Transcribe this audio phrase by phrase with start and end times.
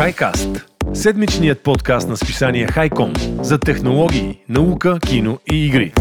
[0.00, 0.62] HiCast–
[0.94, 5.92] седмичният подкаст на списание Хайком за технологии, наука, кино и игри.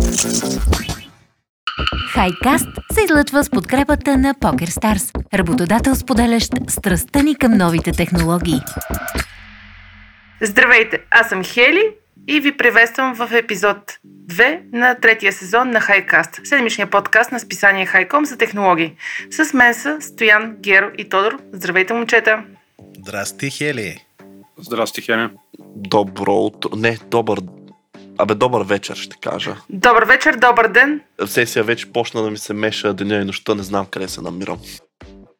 [2.14, 8.60] Хайкаст се излъчва с подкрепата на PokerStars, работодател споделящ страстта ни към новите технологии.
[10.42, 11.90] Здравейте, аз съм Хели
[12.28, 13.78] и ви приветствам в епизод
[14.30, 18.96] 2 на третия сезон на Хайкаст, седмичния подкаст на списание Хайком за технологии.
[19.32, 21.40] С мен са Стоян, Геро и Тодор.
[21.54, 22.44] Здравейте, момчета!
[23.10, 24.06] Здрасти, Хели!
[24.58, 25.30] Здрасти, Хели!
[25.76, 26.76] Добро утро.
[26.76, 27.40] Не, добър.
[28.18, 29.56] Абе, добър вечер, ще кажа.
[29.70, 31.02] Добър вечер, добър ден!
[31.26, 34.58] Сесия вече почна да ми се меша деня и нощта, не знам къде се намирам.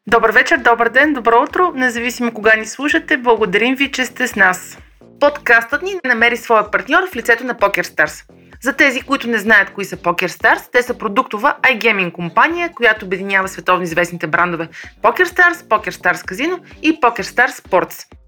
[0.06, 4.36] Добър вечер, добър ден, добро утро, независимо кога ни слушате, благодарим ви, че сте с
[4.36, 4.78] нас.
[5.20, 8.30] Подкастът ни намери своя партньор в лицето на PokerStars.
[8.62, 13.48] За тези, които не знаят кои са PokerStars, те са продуктова iGaming компания, която обединява
[13.48, 14.68] световно известните брандове
[15.02, 18.19] PokerStars, PokerStars Casino и PokerStars Sports.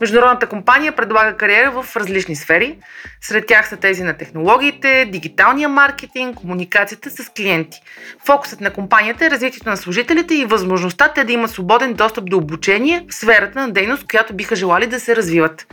[0.00, 2.78] Международната компания предлага кариера в различни сфери.
[3.20, 7.80] Сред тях са тези на технологиите, дигиталния маркетинг, комуникацията с клиенти.
[8.26, 12.36] Фокусът на компанията е развитието на служителите и възможността те да имат свободен достъп до
[12.36, 15.66] обучение в сферата на дейност, която биха желали да се развиват.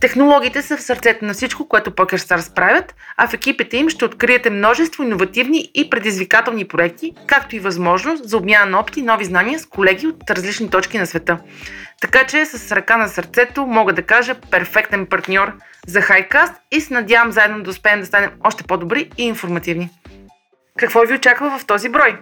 [0.00, 4.50] Технологиите са в сърцето на всичко, което PokerStars правят, а в екипите им ще откриете
[4.50, 9.58] множество иновативни и предизвикателни проекти, както и възможност за обмяна на опит и нови знания
[9.58, 11.38] с колеги от различни точки на света.
[12.00, 15.52] Така че с ръка на сърцето мога да кажа перфектен партньор
[15.86, 19.90] за Хайкаст и се надявам заедно да успеем да станем още по-добри и информативни.
[20.78, 22.18] Какво ви очаква в този брой?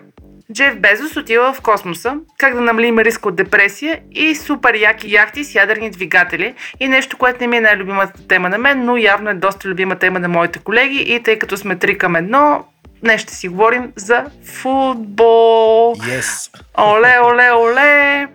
[0.52, 5.44] Джеф Безос отива в космоса, как да намалим риска от депресия и супер яки яхти
[5.44, 9.30] с ядрени двигатели и нещо, което не ми е най-любимата тема на мен, но явно
[9.30, 12.64] е доста любима тема на моите колеги и тъй като сме три към едно,
[13.02, 15.94] днес ще си говорим за футбол.
[15.94, 16.50] Yes.
[16.78, 18.26] Оле, оле, оле!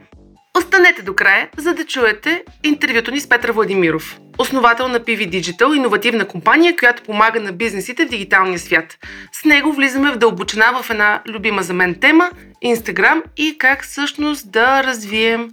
[0.58, 5.76] Останете до края, за да чуете интервюто ни с Петър Владимиров, основател на PV Digital,
[5.76, 8.98] иновативна компания, която помага на бизнесите в дигиталния свят.
[9.32, 12.32] С него влизаме в дълбочина в една любима за мен тема–
[12.66, 15.52] Instagram и как всъщност да развием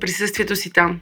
[0.00, 1.00] присъствието си там.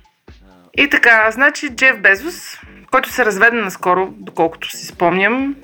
[0.79, 2.59] И така, значи Джеф Безос,
[2.91, 5.57] който се разведе наскоро, доколкото си спомням,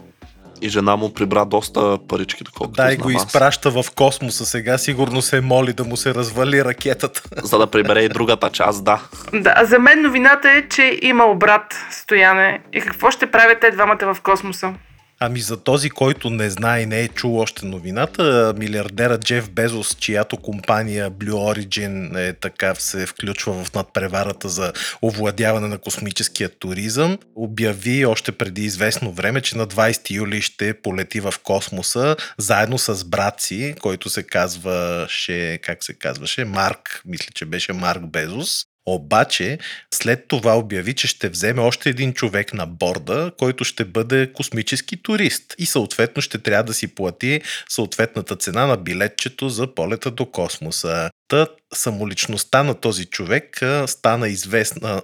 [0.61, 3.25] И жена му прибра доста парички, доколкото Дай знам го аз.
[3.25, 7.23] изпраща в космоса сега, сигурно се моли да му се развали ракетата.
[7.43, 9.01] За да прибере и другата част, да.
[9.33, 12.61] Да, а за мен новината е, че има обрат, Стояне.
[12.73, 14.73] И какво ще правят те двамата в космоса?
[15.21, 19.97] Ами за този, който не знае и не е чул още новината, милиардера Джеф Безос,
[19.97, 27.19] чиято компания Blue Origin е така се включва в надпреварата за овладяване на космическия туризъм,
[27.37, 33.05] обяви още преди известно време, че на 20 юли ще полети в космоса заедно с
[33.05, 38.65] брат си, който се казваше, как се казваше, Марк, мисля, че беше Марк Безос.
[38.95, 39.59] Обаче,
[39.95, 45.03] след това обяви, че ще вземе още един човек на борда, който ще бъде космически
[45.03, 50.27] турист и съответно ще трябва да си плати съответната цена на билетчето за полета до
[50.27, 51.11] космоса.
[51.29, 55.03] Та самоличността на този човек стана известна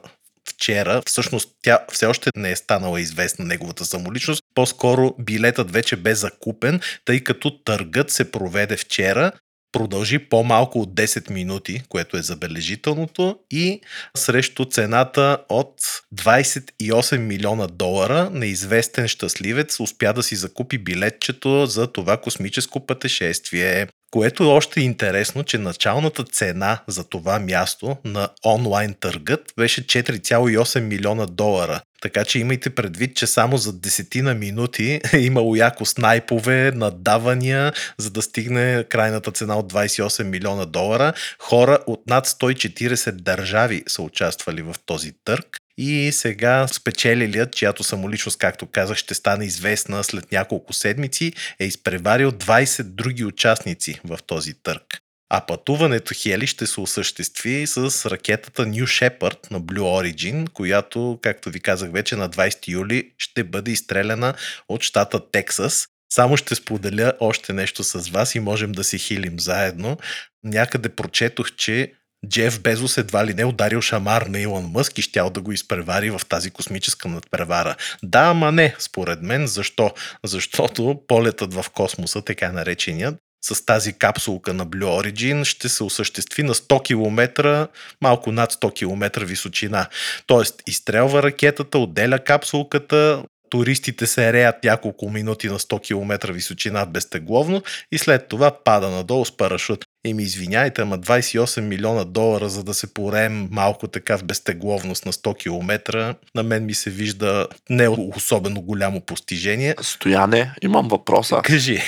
[0.51, 1.03] вчера.
[1.07, 4.43] Всъщност тя все още не е станала известна неговата самоличност.
[4.55, 9.33] По-скоро билетът вече бе закупен, тъй като търгът се проведе вчера
[9.75, 13.81] продължи по-малко от 10 минути, което е забележителното, и
[14.17, 15.75] срещу цената от
[16.17, 23.87] 28 милиона долара неизвестен щастливец успя да си закупи билетчето за това космическо пътешествие.
[24.11, 30.81] Което е още интересно, че началната цена за това място на онлайн търгът беше 4,8
[30.81, 31.81] милиона долара.
[32.05, 38.11] Така че имайте предвид, че само за десетина минути е имало яко снайпове, надавания, за
[38.11, 41.13] да стигне крайната цена от 28 милиона долара.
[41.39, 45.57] Хора от над 140 държави са участвали в този търг.
[45.79, 52.33] И сега спечелилият, чиято самоличност, както казах, ще стане известна след няколко седмици, е изпреварил
[52.33, 55.04] 20 други участници в този търг.
[55.31, 61.51] А пътуването Хели ще се осъществи с ракетата New Shepard на Blue Origin, която, както
[61.51, 64.35] ви казах вече, на 20 юли ще бъде изстреляна
[64.69, 65.89] от щата Тексас.
[66.13, 69.99] Само ще споделя още нещо с вас и можем да си хилим заедно.
[70.45, 71.93] Някъде прочетох, че
[72.29, 76.11] Джеф Безос едва ли не ударил шамар на Илон Мъск и щял да го изпревари
[76.11, 77.77] в тази космическа надпревара.
[78.03, 79.47] Да, ама не, според мен.
[79.47, 79.93] Защо?
[80.25, 86.43] Защото полетът в космоса, така нареченият, с тази капсулка на Blue Origin ще се осъществи
[86.43, 87.69] на 100 км,
[88.01, 89.87] малко над 100 км височина.
[90.27, 97.63] Тоест, изстрелва ракетата, отделя капсулката, туристите се реят няколко минути на 100 км височина безтегловно
[97.93, 99.84] и след това пада надолу с парашут.
[100.07, 105.13] Еми, извиняйте, ама 28 милиона долара, за да се пореем малко така в безтегловност на
[105.13, 109.75] 100 км, на мен ми се вижда не особено голямо постижение.
[109.81, 111.41] Стояне, имам въпроса.
[111.45, 111.83] Кажи,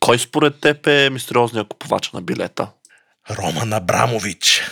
[0.00, 2.68] Кой според теб е мистериозният купувач на билета?
[3.30, 4.62] Роман Абрамович.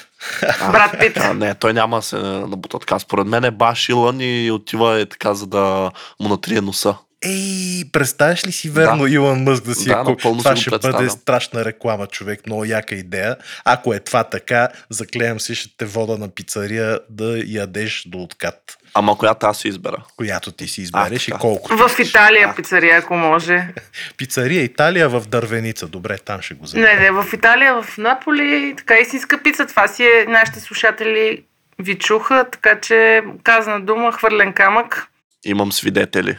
[0.72, 1.16] Брат Пит.
[1.16, 2.98] А, не, той няма да се набута така.
[2.98, 5.90] Според мен е баш Илън и отива е така, за да
[6.20, 6.94] му натрие носа.
[7.24, 9.10] Ей, представяш ли си верно Да.
[9.10, 12.64] Илон Мъск да си Да, ако напълно това си ще бъде страшна реклама, човек, много
[12.64, 13.36] яка идея.
[13.64, 18.78] Ако е това така, заклеям се, ще те вода на пицария да ядеш до откат,
[18.94, 19.96] Ама която аз си избера.
[20.16, 21.40] която ти си избереш и така.
[21.40, 21.76] колко.
[21.76, 23.68] В Италия пицария, ако може.
[24.16, 25.86] Пицария Италия в Дървеница.
[25.86, 26.84] Добре, там ще го взема.
[26.84, 29.66] Не, не, в Италия, в Наполи, така истинска пица.
[29.66, 31.44] Това си е, нашите слушатели
[31.78, 35.06] ви чуха, така че казана дума, хвърлен камък.
[35.44, 36.38] Имам свидетели.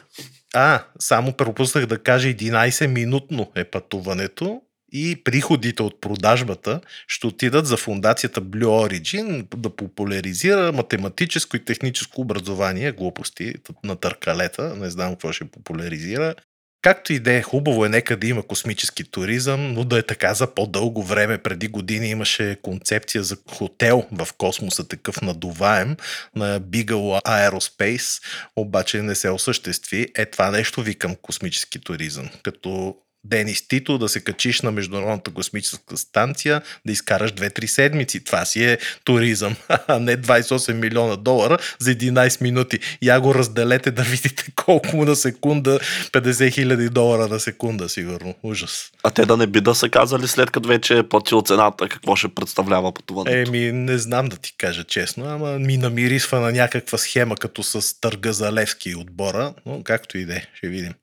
[0.58, 4.62] А, само пропуснах да кажа 11-минутно е пътуването
[4.92, 12.22] и приходите от продажбата ще отидат за фундацията Blue Origin да популяризира математическо и техническо
[12.22, 13.54] образование, глупости
[13.84, 16.36] на търкалета, не знам какво ще популяризира.
[16.86, 20.34] Както и да е, хубаво е нека да има космически туризъм, но да е така
[20.34, 21.38] за по-дълго време.
[21.38, 25.98] Преди години имаше концепция за хотел в космоса, такъв надуваем
[26.36, 28.24] на Bigelow Aerospace,
[28.56, 30.08] обаче не се осъществи.
[30.16, 32.30] Е това нещо викам космически туризъм.
[32.44, 32.96] Като
[33.26, 38.24] Денис Тито да се качиш на Международната космическа станция, да изкараш 2-3 седмици.
[38.24, 39.56] Това си е туризъм,
[39.88, 42.80] а не 28 милиона долара за 11 минути.
[43.02, 45.80] Я го разделете да видите колко на секунда,
[46.12, 48.36] 50 хиляди долара на секунда, сигурно.
[48.44, 48.92] Ужас.
[49.04, 52.16] А те да не би да са казали след като вече е платил цената, какво
[52.16, 53.50] ще представлява пътуването.
[53.50, 58.00] Еми, не знам да ти кажа честно, ама ми намирисва на някаква схема, като с
[58.02, 60.94] търга за Левски отбора, но както и да е, ще видим.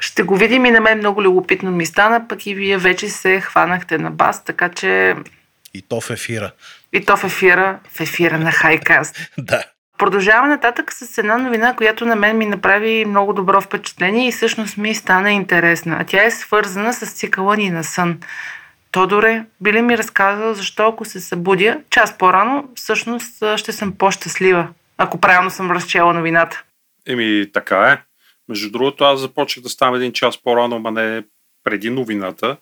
[0.00, 3.40] Ще го видим и на мен много любопитно ми стана, пък и вие вече се
[3.40, 5.14] хванахте на бас, така че
[5.74, 6.50] И то в ефира.
[6.92, 9.16] и то в ефира, в ефира на Хайкаст.
[9.38, 9.64] Да.
[9.98, 14.76] Продължаваме нататък с една новина, която на мен ми направи много добро впечатление и всъщност
[14.76, 15.96] ми стана интересна.
[16.00, 18.20] А тя е свързана с цикъла ни на сън.
[18.90, 24.68] Тодоре, би ли ми разказал защо ако се събудя час по-рано, всъщност ще съм по-щастлива,
[24.98, 26.62] ако правилно съм разчела новината.
[27.08, 27.98] Еми, така е.
[28.48, 31.24] Между другото, аз започнах да ставам един час по-рано, ама не
[31.64, 32.56] преди новината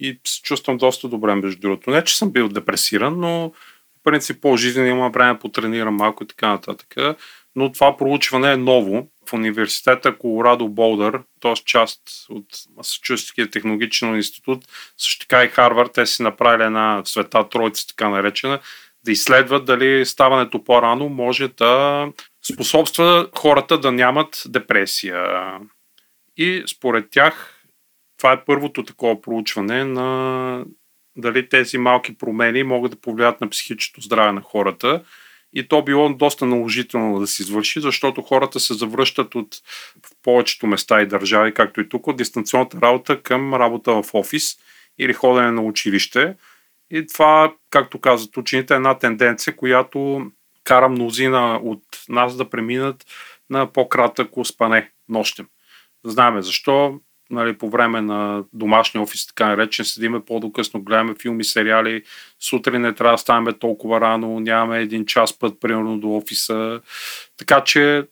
[0.00, 1.90] и се чувствам доста добре, между другото.
[1.90, 3.52] Не, че съм бил депресиран, но
[4.00, 7.16] в принцип по-жизнено има време потренирам малко и така нататък.
[7.56, 9.08] Но това проучване е ново.
[9.28, 11.54] В университета Колорадо Болдър, т.е.
[11.54, 12.46] част от
[12.76, 14.64] Масачусетския технологичен институт,
[14.96, 18.60] също така и Харвард, те си направили една света тройца, така наречена,
[19.04, 22.06] да изследват дали ставането по-рано може да
[22.52, 25.58] способства хората да нямат депресия.
[26.36, 27.62] И според тях
[28.18, 30.64] това е първото такова проучване на
[31.16, 35.04] дали тези малки промени могат да повлият на психичното здраве на хората.
[35.54, 39.54] И то било доста наложително да се извърши, защото хората се завръщат от
[40.06, 44.56] в повечето места и държави, както и тук, от дистанционната работа към работа в офис
[44.98, 46.36] или ходене на училище.
[46.90, 50.26] И това, както казват учените, е една тенденция, която
[50.64, 53.04] кара мнозина от нас да преминат
[53.50, 55.46] на по-кратък спане нощем.
[56.04, 57.00] Знаеме защо.
[57.30, 62.02] Нали, по време на домашния офис, така наречен, седиме по-докъсно, гледаме филми, сериали,
[62.40, 66.80] сутрин не трябва да ставаме толкова рано, нямаме един час път, примерно, до офиса.
[67.36, 68.06] Така че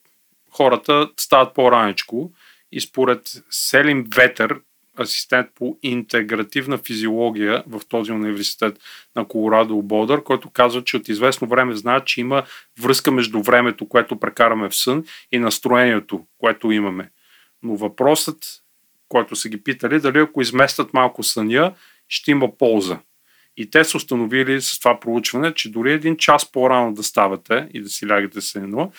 [0.50, 2.32] хората стават по-раничко
[2.72, 4.60] и според Селим Ветер,
[4.98, 8.78] асистент по интегративна физиология в този университет
[9.16, 12.42] на Колорадо Болдър, който казва, че от известно време знаят, че има
[12.80, 17.10] връзка между времето, което прекараме в сън и настроението, което имаме.
[17.62, 18.38] Но въпросът,
[19.08, 21.74] който са ги питали, дали ако изместят малко съня,
[22.08, 22.98] ще има полза.
[23.56, 27.80] И те са установили с това проучване, че дори един час по-рано да ставате и
[27.80, 28.92] да си лягате с едно,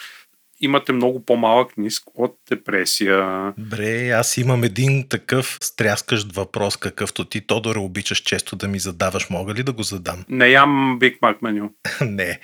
[0.61, 3.53] имате много по-малък риск от депресия.
[3.57, 9.29] Бре, аз имам един такъв стряскащ въпрос, какъвто ти, Тодоре, обичаш често да ми задаваш.
[9.29, 10.25] Мога ли да го задам?
[10.29, 11.69] Не ям Big Mac меню.
[12.01, 12.39] Не.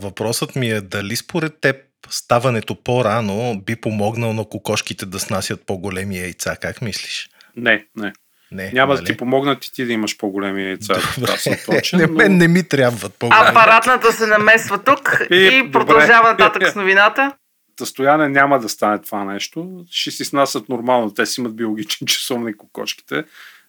[0.00, 1.76] Въпросът ми е дали според теб
[2.10, 6.56] ставането по-рано би помогнал на кокошките да снасят по-големи яйца.
[6.56, 7.28] Как мислиш?
[7.56, 8.12] Не, не.
[8.52, 9.04] Не, Няма нали?
[9.04, 10.94] да ти помогнат и ти да имаш по-големи яйца.
[11.18, 11.36] Добре.
[11.36, 12.12] Съм точен, не, но...
[12.12, 13.48] мен не ми трябват по-големи.
[13.48, 15.70] Апаратната се намесва тук И, и добре.
[15.72, 17.32] продължава нататък с новината.
[17.80, 19.84] Състояние няма да стане това нещо.
[19.90, 21.14] Ще си снасят нормално.
[21.14, 23.24] Те си имат биологичен часовник кокошките.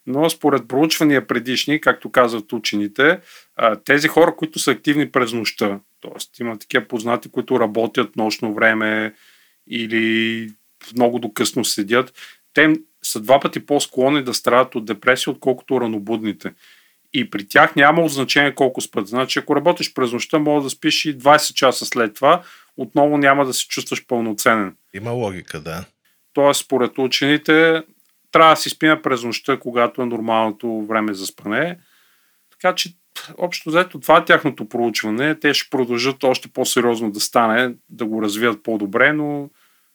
[0.08, 3.20] Но според проучвания предишни, както казват учените,
[3.86, 6.41] тези хора, които са активни през нощта, т.е.
[6.41, 9.13] има такива познати, които работят нощно време
[9.70, 10.50] или
[10.96, 12.13] много докъсно седят,
[12.53, 16.53] те са два пъти по-склонни да страдат от депресия, отколкото ранобудните.
[17.13, 19.08] И при тях няма значение колко спът.
[19.08, 22.44] Значи, ако работиш през нощта, може да спиш и 20 часа след това,
[22.77, 24.75] отново няма да се чувстваш пълноценен.
[24.93, 25.85] Има логика, да.
[26.33, 27.83] Тоест, според учените,
[28.31, 31.79] трябва да си спиме през нощта, когато е нормалното време за спане.
[32.51, 32.93] Така че,
[33.37, 35.39] общо взето, това е тяхното проучване.
[35.39, 39.49] Те ще продължат още по-сериозно да стане, да го развият по-добре, но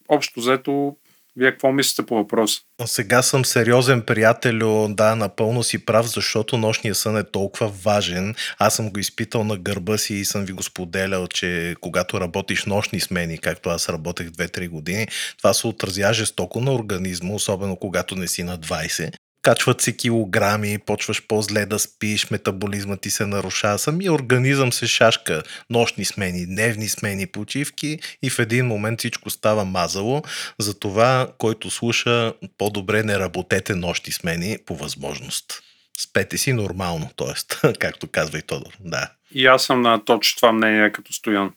[0.07, 0.97] общо взето
[1.37, 2.61] вие какво мислите по въпроса?
[2.85, 8.35] Сега съм сериозен приятел, да, напълно си прав, защото нощния сън е толкова важен.
[8.59, 12.65] Аз съм го изпитал на гърба си и съм ви го споделял, че когато работиш
[12.65, 18.15] нощни смени, както аз работех 2-3 години, това се отразя жестоко на организма, особено когато
[18.15, 19.11] не си на 20
[19.47, 25.43] качват се килограми, почваш по-зле да спиш, метаболизма ти се нарушава, самия организъм се шашка,
[25.69, 30.21] нощни смени, дневни смени, почивки и в един момент всичко става мазало.
[30.59, 35.63] Затова, който слуша, по-добре не работете нощни смени по възможност.
[35.99, 37.73] Спете си нормално, т.е.
[37.79, 38.73] както казва и Тодор.
[38.79, 39.09] Да.
[39.31, 41.53] И аз съм на точно това мнение като Стоян.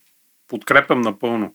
[0.48, 1.54] Подкрепям напълно.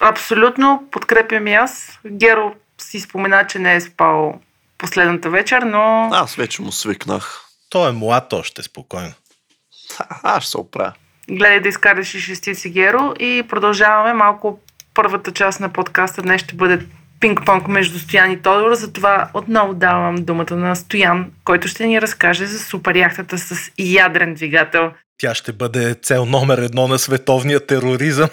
[0.00, 1.98] Абсолютно, подкрепям и аз.
[2.06, 4.40] Геро си спомена, че не е спал
[4.84, 6.08] последната вечер, но...
[6.12, 7.40] Аз вече му свикнах.
[7.70, 9.12] Той е млад още, спокойно.
[10.22, 10.92] Аз ще се оправя.
[11.30, 14.60] Гледай да изкараш и шестици Геро и продължаваме малко
[14.94, 16.22] първата част на подкаста.
[16.22, 16.86] Днес ще бъде
[17.20, 22.46] пинг-понг между Стоян и Тодор, затова отново давам думата на Стоян, който ще ни разкаже
[22.46, 24.92] за супер яхтата с ядрен двигател.
[25.18, 28.28] Тя ще бъде цел номер едно на световния тероризъм.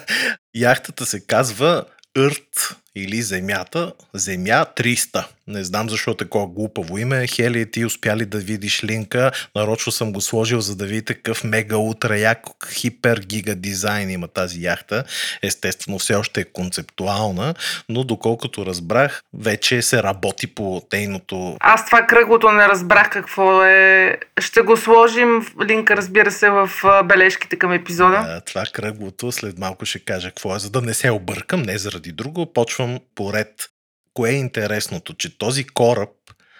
[0.54, 1.84] Яхтата се казва
[2.18, 5.24] Earth или Земята, Земя 300.
[5.48, 7.26] Не знам защо е такова глупаво име.
[7.26, 9.30] Хели, ти успя ли да видиш линка?
[9.56, 12.40] Нарочно съм го сложил, за да видите какъв мега утра як
[12.72, 15.04] хипер гига дизайн има тази яхта.
[15.42, 17.54] Естествено, все още е концептуална,
[17.88, 21.56] но доколкото разбрах, вече се работи по тейното.
[21.60, 24.16] Аз това кръглото не разбрах какво е.
[24.40, 26.70] Ще го сложим линка, разбира се, в
[27.04, 28.24] бележките към епизода.
[28.28, 31.78] А, това кръглото след малко ще кажа какво е, за да не се объркам, не
[31.78, 32.52] заради друго.
[32.52, 33.68] Почвам поред
[34.14, 36.10] кое е интересното, че този кораб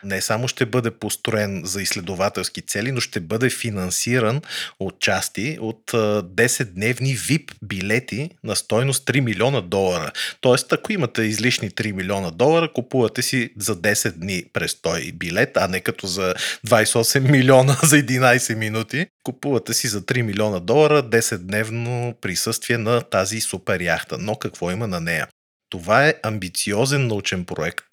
[0.04, 4.40] не само ще бъде построен за изследователски цели, но ще бъде финансиран
[4.80, 10.12] от части от 10-дневни VIP билети на стойност 3 милиона долара.
[10.40, 15.68] Тоест, ако имате излишни 3 милиона долара, купувате си за 10 дни престой билет, а
[15.68, 16.34] не като за
[16.66, 19.06] 28 милиона за 11 минути.
[19.24, 24.16] Купувате си за 3 милиона долара 10-дневно присъствие на тази супер яхта.
[24.18, 25.28] Но какво има на нея?
[25.70, 27.86] Това е амбициозен научен проект,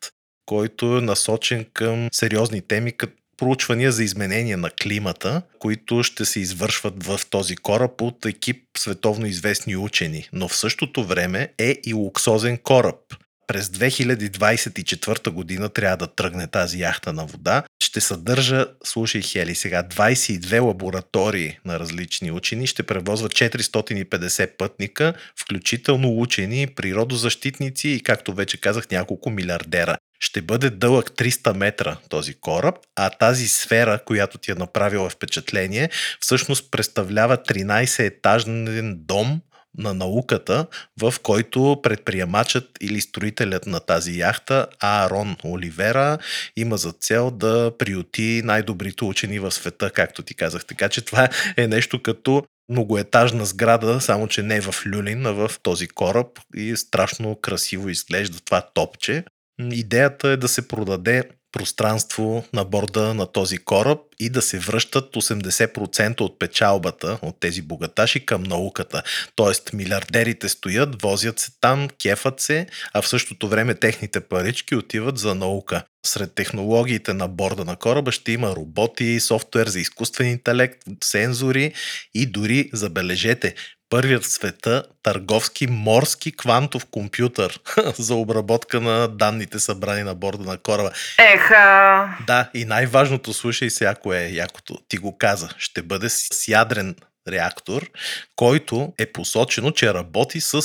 [0.46, 6.40] който е насочен към сериозни теми, като проучвания за изменение на климата, които ще се
[6.40, 10.30] извършват в този кораб от екип световно известни учени.
[10.34, 13.00] Но в същото време е и луксозен кораб.
[13.48, 17.64] През 2024 година трябва да тръгне тази яхта на вода.
[17.84, 26.20] Ще съдържа, слушай Хели, сега 22 лаборатории на различни учени, ще превозва 450 пътника, включително
[26.20, 29.98] учени, природозащитници и, както вече казах, няколко милиардера.
[30.20, 35.90] Ще бъде дълъг 300 метра този кораб, а тази сфера, която ти е направила впечатление,
[36.20, 39.42] всъщност представлява 13-етажен дом,
[39.78, 40.68] на науката,
[41.02, 46.18] в който предприемачът или строителят на тази яхта, Аарон Оливера,
[46.58, 50.66] има за цел да приюти най-добрите учени в света, както ти казах.
[50.66, 55.52] Така че това е нещо като многоетажна сграда, само че не в люлин, а в
[55.64, 59.24] този кораб и страшно красиво изглежда това топче.
[59.72, 61.24] Идеята е да се продаде
[61.54, 67.62] пространство на борда на този кораб и да се връщат 80% от печалбата от тези
[67.62, 69.04] богаташи към науката.
[69.36, 75.18] Тоест милиардерите стоят, возят се там, кефат се, а в същото време техните парички отиват
[75.18, 75.84] за наука.
[76.06, 81.74] Сред технологиите на борда на кораба ще има роботи, софтуер за изкуствен интелект, сензори
[82.14, 83.56] и дори, забележете,
[83.90, 87.60] първият в света търговски морски квантов компютър
[87.98, 90.92] за обработка на данните събрани на борда на кораба.
[91.20, 92.18] Еха!
[92.28, 96.96] Да, и най-важното, слушай се, ако е якото, ти го каза, ще бъде с ядрен
[97.28, 97.90] реактор,
[98.36, 100.62] който е посочено, че работи с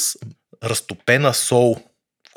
[0.64, 1.76] разтопена сол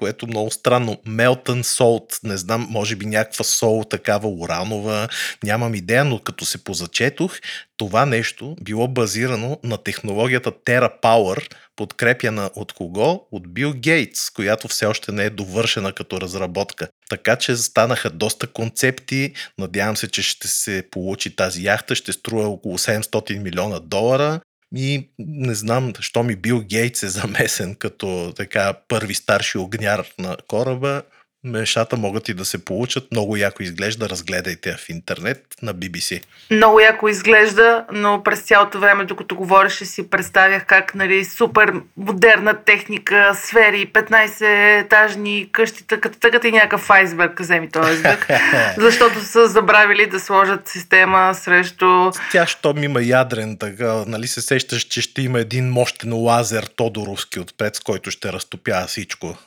[0.01, 0.97] което много странно.
[1.07, 5.07] Melton Salt, не знам, може би някаква сол, такава уранова,
[5.43, 7.39] нямам идея, но като се позачетох,
[7.77, 13.27] това нещо било базирано на технологията TerraPower, подкрепяна от кого?
[13.31, 16.87] От Бил Гейтс, която все още не е довършена като разработка.
[17.09, 19.33] Така че станаха доста концепти.
[19.57, 21.95] Надявам се, че ще се получи тази яхта.
[21.95, 24.39] Ще струва около 700 милиона долара.
[24.75, 30.37] И не знам, защо ми Бил Гейтс е замесен като така първи старши огняр на
[30.47, 31.03] кораба.
[31.43, 33.11] Нещата могат и да се получат.
[33.11, 36.23] Много яко изглежда, разгледайте в интернет на BBC.
[36.51, 42.63] Много яко изглежда, но през цялото време, докато говореше, си представях как нали, супер модерна
[42.65, 48.27] техника, сфери, 15-етажни къщи, тъкат, тъкат и някакъв айсберг, вземи този айсберг,
[48.77, 52.11] защото са забравили да сложат система срещу...
[52.31, 57.39] Тя, щом има ядрен, така, нали се сещаш, че ще има един мощен лазер Тодоровски
[57.39, 59.37] отпред, с който ще разтопява всичко.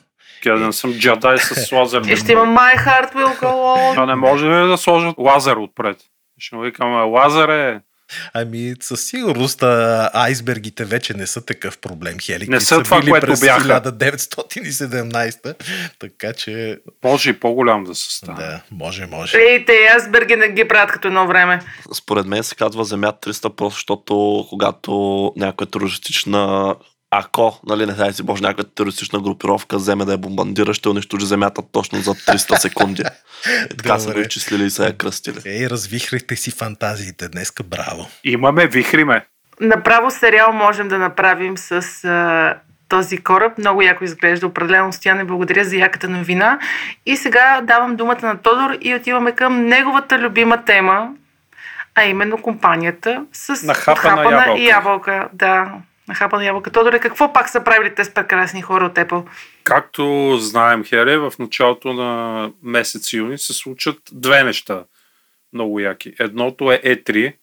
[0.45, 2.01] Я да не съм джадай с лазер.
[2.01, 4.03] И ще има My Heart Will Go On.
[4.03, 5.97] А не може ли да сложат лазер отпред?
[6.39, 7.81] Ще му викаме, лазер е...
[8.33, 12.17] Ами, със сигурност а, айсбергите вече не са такъв проблем.
[12.21, 13.81] Хелики Не са това, били което през бяха.
[13.81, 15.55] 1917,
[15.99, 18.37] така че Може и по-голям да се стане.
[18.37, 19.37] да, може, може.
[19.37, 21.59] Ей, те айсберги не ги правят като едно време.
[21.93, 24.91] Според мен се казва Земя 300, просто защото когато
[25.35, 26.75] някоя терористична
[27.19, 31.25] ако, нали, не дай си Боже, някаква терористична групировка вземе да я бомбандира, ще унищожи
[31.25, 33.01] земята точно за 300 секунди.
[33.01, 35.39] Е, така са го изчислили и са я кръстили.
[35.45, 38.07] Ей, развихрихте си фантазиите днеска, браво.
[38.23, 39.25] Имаме, вихриме.
[39.59, 42.55] Направо сериал можем да направим с а,
[42.89, 43.57] този кораб.
[43.57, 44.47] Много яко изглежда.
[44.47, 46.59] Определено Стояне, благодаря за яката новина.
[47.05, 51.09] И сега давам думата на Тодор и отиваме към неговата любима тема,
[51.95, 54.61] а именно компанията с Нахапана отхапана ябълка.
[54.61, 55.27] ябълка.
[55.33, 55.71] Да,
[56.07, 56.71] нахапана ябълка.
[56.71, 59.23] Тодоре, какво пак са правили те с прекрасни хора от Apple?
[59.63, 64.83] Както знаем, Хере, в началото на месец юни се случат две неща
[65.53, 66.13] много яки.
[66.19, 67.33] Едното е E3,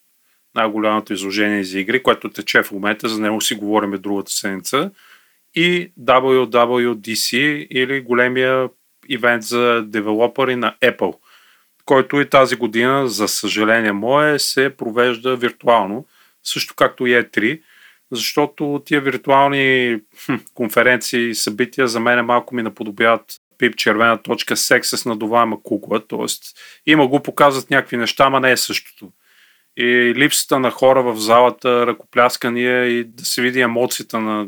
[0.54, 4.90] най-голямото изложение за игри, което тече в момента, за него си говорим другата седмица,
[5.54, 7.36] и WWDC
[7.70, 8.68] или големия
[9.08, 11.16] ивент за девелопери на Apple,
[11.84, 16.06] който и тази година, за съжаление мое, се провежда виртуално,
[16.44, 17.60] също както и E3,
[18.12, 23.24] защото тия виртуални хм, конференции събития за мен малко ми наподобяват
[23.58, 26.26] пип червена точка секс с надуваема кукла, т.е.
[26.86, 29.12] има го показват някакви неща, ама не е същото.
[29.76, 34.46] И липсата на хора в залата, ръкопляскания и да се види емоцията на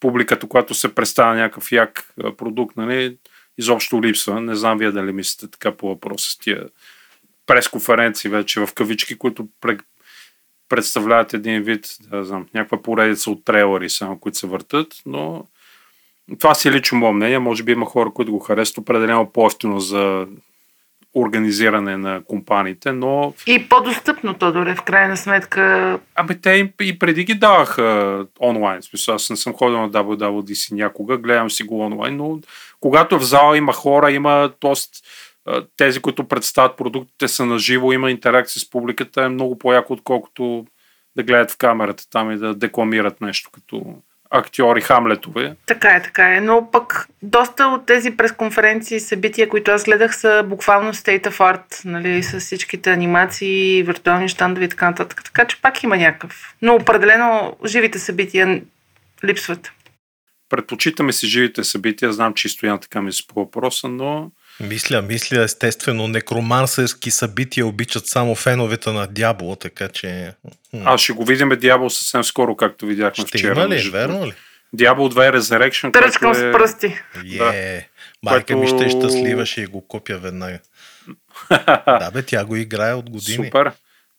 [0.00, 3.16] публиката, когато се представя някакъв як продукт, нали,
[3.58, 4.40] изобщо липсва.
[4.40, 6.64] Не знам вие дали мислите така по въпроса с тия
[7.46, 9.48] пресконференции вече в кавички, които
[10.68, 15.44] представляват един вид, да знам, някаква поредица от трейлери само, които се въртат, но
[16.38, 17.38] това си е лично мое мнение.
[17.38, 20.26] Може би има хора, които го харесват определено по-ефтино за
[21.14, 25.98] организиране на компаниите, но И по-достъпно, Тодоре, в крайна сметка.
[26.14, 28.82] Абе, те и преди ги даваха онлайн.
[28.82, 32.38] Смисъл, аз не съм ходил на WWDC някога, гледам си го онлайн, но
[32.80, 34.90] когато в зала има хора, има тост,
[35.76, 40.66] тези, които представят продуктите са на живо, има интеракция с публиката, е много по-яко, отколкото
[41.16, 43.96] да гледат в камерата там и да декламират нещо като
[44.30, 45.56] актьори Хамлетове.
[45.66, 46.40] Така е, така е.
[46.40, 51.36] Но пък доста от тези пресконференции и събития, които аз гледах, са буквално state of
[51.36, 55.24] art, нали, с всичките анимации, виртуални щандове и така нататък.
[55.24, 56.54] Така че пак има някакъв.
[56.62, 58.62] Но определено живите събития
[59.24, 59.72] липсват.
[60.48, 65.02] Предпочитаме си живите събития, знам, че и Стоян така ми се по въпроса, но Мисля,
[65.02, 70.32] мисля, естествено, некромансерски събития обичат само феновете на Дявола, така че...
[70.84, 73.52] аз ще го видим Дявол съвсем скоро, както видяхме Ще вчера.
[73.52, 73.68] има ли?
[73.68, 73.92] между.
[73.92, 74.32] Верно ли?
[74.72, 76.52] Дявол 2 Resurrection, Тръчкам което с е...
[76.52, 76.94] пръсти.
[77.40, 77.88] Е,
[78.22, 80.58] майка ми ще е Което- щастлива, ще го купя веднага.
[81.86, 83.44] Да, бе, тя го играе от години.
[83.46, 83.72] Супер.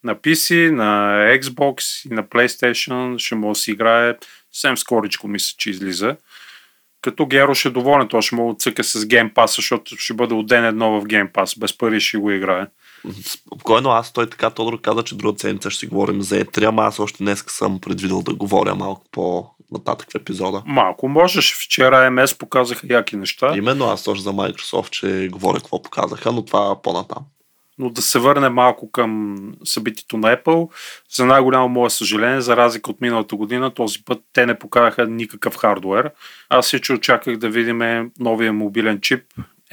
[0.03, 4.15] На PC, на Xbox и на PlayStation ще може да си играе
[4.53, 6.15] съвсем скоричко, мисля, че излиза.
[7.01, 10.33] Като Геро ще е доволен, той ще мога да цъка с Pass, защото ще бъде
[10.33, 11.59] от ден едно в Pass.
[11.59, 12.67] Без пари ще го играе.
[13.25, 16.83] Спокойно, аз той така Тодор каза, че друга седмица ще си говорим за E3, ама
[16.83, 20.63] аз още днес съм предвидел да говоря малко по-нататък в епизода.
[20.65, 21.55] Малко можеш.
[21.65, 26.45] Вчера МС показаха яки неща, Именно аз точно за Microsoft, че говоря какво показаха, но
[26.45, 27.25] това по-натам.
[27.79, 30.69] Но да се върне малко към събитието на Apple.
[31.15, 35.55] За най-голямо мое съжаление, за разлика от миналата година, този път те не показаха никакъв
[35.55, 36.11] хардуер.
[36.49, 39.23] Аз се че очаквах да видим новия мобилен чип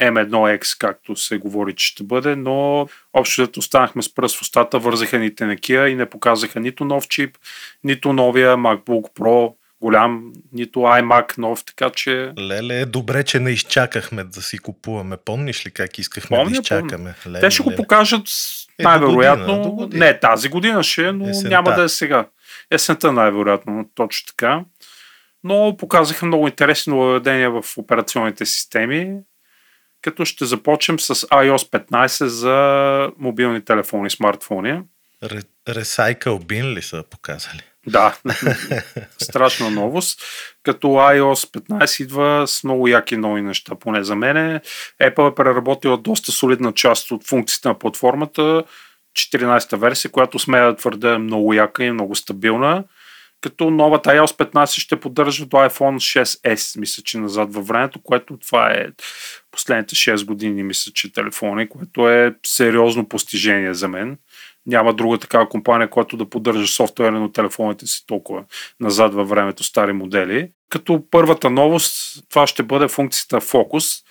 [0.01, 4.79] M1X, както се говори, че ще бъде, но общо взето останахме с пръст в устата,
[4.79, 7.37] вързаха ни тенакия и не показаха нито нов чип,
[7.83, 9.53] нито новия MacBook Pro
[9.85, 15.17] голям, нито iMac нов, така че Леле, добре, че не изчакахме да си купуваме.
[15.17, 17.13] Помниш ли как искахме Помня, да изчакаме?
[17.27, 17.77] Леле, те ще го леле.
[17.77, 18.21] покажат
[18.79, 19.61] Е, най-вероятно.
[19.63, 20.05] до година.
[20.05, 21.49] Не, тази година ще е, но Есента.
[21.49, 22.27] няма да е сега.
[22.71, 24.61] Есента най-вероятно, точно така.
[25.43, 29.17] Но показаха много интересни нововведения в операционните системи,
[30.01, 32.57] като ще започнем с iOS 15 за
[33.17, 34.81] мобилни телефони, смартфони.
[35.23, 37.61] Ре- Recycle Bin ли са показали?
[37.87, 38.17] Да,
[39.17, 40.21] страшна новост.
[40.63, 44.61] Като iOS 15 идва с много яки нови неща, поне за мене.
[45.01, 48.63] Apple е преработила доста солидна част от функциите на платформата.
[49.17, 52.83] 14-та версия, която смея да твърда е много яка и много стабилна.
[53.41, 58.37] Като новата iOS 15 ще поддържа до iPhone 6s, мисля, че назад във времето, което
[58.37, 58.87] това е
[59.51, 64.17] последните 6 години, мисля, че телефони, което е сериозно постижение за мен
[64.65, 68.43] няма друга такава компания, която да поддържа софтуера на телефоните си толкова
[68.79, 70.49] назад във времето стари модели.
[70.69, 74.03] Като първата новост, това ще бъде функцията Focus.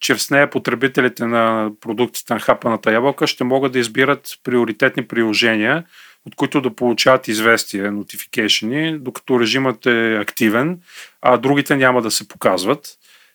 [0.00, 5.84] Чрез нея потребителите на продуктите на хапаната ябълка ще могат да избират приоритетни приложения,
[6.26, 10.80] от които да получават известия, notification, докато режимът е активен,
[11.22, 12.88] а другите няма да се показват.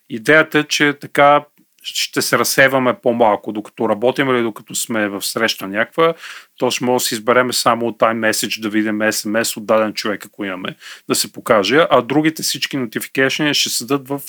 [0.09, 1.45] Идеята е, че така
[1.84, 6.13] ще се разсеваме по-малко, докато работим или докато сме в среща някаква,
[6.58, 10.26] то ще може да си избереме само от iMessage да видим SMS от даден човек,
[10.26, 10.76] ако имаме,
[11.10, 14.22] да се покаже, а другите всички notification ще седат в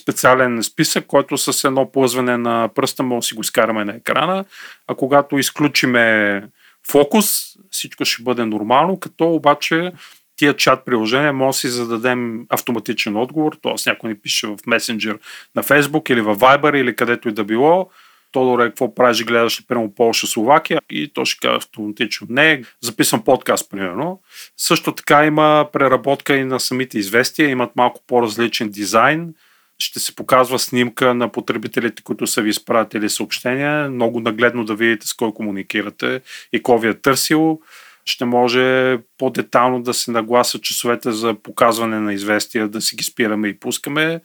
[0.00, 4.44] специален списък, който с едно плъзване на пръста може да си го изкараме на екрана,
[4.86, 6.42] а когато изключиме
[6.90, 9.92] фокус, всичко ще бъде нормално, като обаче
[10.40, 13.74] тия чат приложения може да си зададем автоматичен отговор, т.е.
[13.86, 15.18] някой ни пише в месенджер
[15.54, 17.90] на Facebook или в Viber или където и да било,
[18.32, 22.26] Тодоре, какво правиш, гледаш ли прямо Полша, Словакия и то ще каже автоматично.
[22.30, 24.20] Не, записвам подкаст, примерно.
[24.56, 29.34] Също така има преработка и на самите известия, имат малко по-различен дизайн.
[29.78, 33.90] Ще се показва снимка на потребителите, които са ви изпратили съобщения.
[33.90, 36.20] Много нагледно да видите с кой комуникирате
[36.52, 37.60] и кой ви е търсил
[38.04, 43.48] ще може по-детално да се нагласят часовете за показване на известия, да си ги спираме
[43.48, 44.20] и пускаме,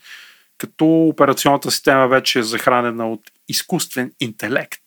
[0.57, 4.83] като операционната система вече е захранена от изкуствен интелект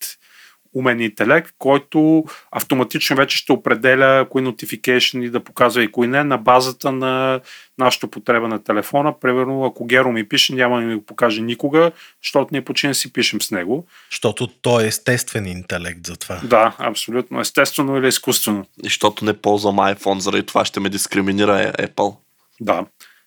[0.78, 6.38] умен интелект, който автоматично вече ще определя кои notification да показва и кои не на
[6.38, 7.40] базата на
[7.78, 9.20] нашата потреба на телефона.
[9.20, 13.12] Примерно, ако Геро ми пише, няма да ми го покаже никога, защото ние почина си
[13.12, 13.86] пишем с него.
[14.10, 16.40] Защото той е естествен интелект за това.
[16.44, 17.40] Да, абсолютно.
[17.40, 18.66] Естествено или изкуствено.
[18.84, 22.16] И защото не ползвам iPhone, заради това ще ме дискриминира Apple.
[22.60, 22.84] Да.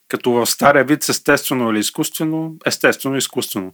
[0.08, 3.74] Като в стария вид естествено или изкуствено, естествено изкуствено.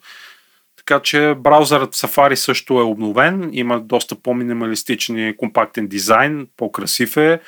[0.87, 7.39] Така че браузърът Safari също е обновен, има доста по-минималистичен и компактен дизайн, по-красив е.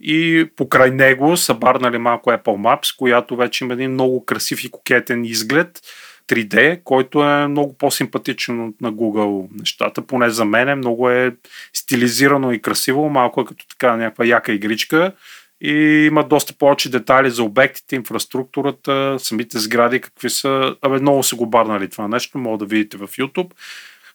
[0.00, 4.70] И покрай него са барнали малко Apple Maps, която вече има един много красив и
[4.70, 5.80] кокетен изглед
[6.28, 11.36] 3D, който е много по-симпатичен от на Google нещата, поне за мен е много е
[11.72, 15.12] стилизирано и красиво, малко е като така някаква яка игричка
[15.60, 15.72] и
[16.06, 20.76] има доста повече детайли за обектите, инфраструктурата, самите сгради, какви са.
[20.82, 23.50] Абе, много са го барнали това нещо, мога да видите в YouTube.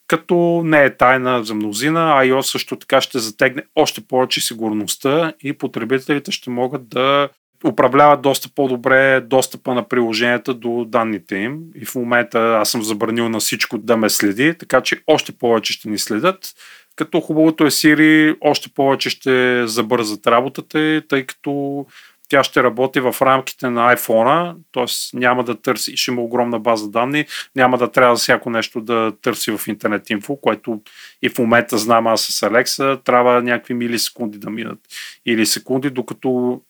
[0.07, 5.53] Като не е тайна за мнозина, iOS също така ще затегне още повече сигурността и
[5.53, 7.29] потребителите ще могат да
[7.65, 11.59] управляват доста по-добре достъпа на приложенията до данните им.
[11.75, 15.73] И в момента аз съм забранил на всичко да ме следи, така че още повече
[15.73, 16.53] ще ни следят.
[16.95, 21.85] Като хубавото е Siri още повече ще забързат работата, тъй като
[22.29, 25.17] тя ще работи в рамките на iPhone, т.е.
[25.17, 29.57] няма да търси, ще има огромна база данни, няма да трябва всяко нещо да търси
[29.57, 30.81] в интернет инфо, което
[31.21, 34.79] и в момента знам аз с Alexa, трябва някакви милисекунди да минат
[35.25, 36.61] или секунди, докато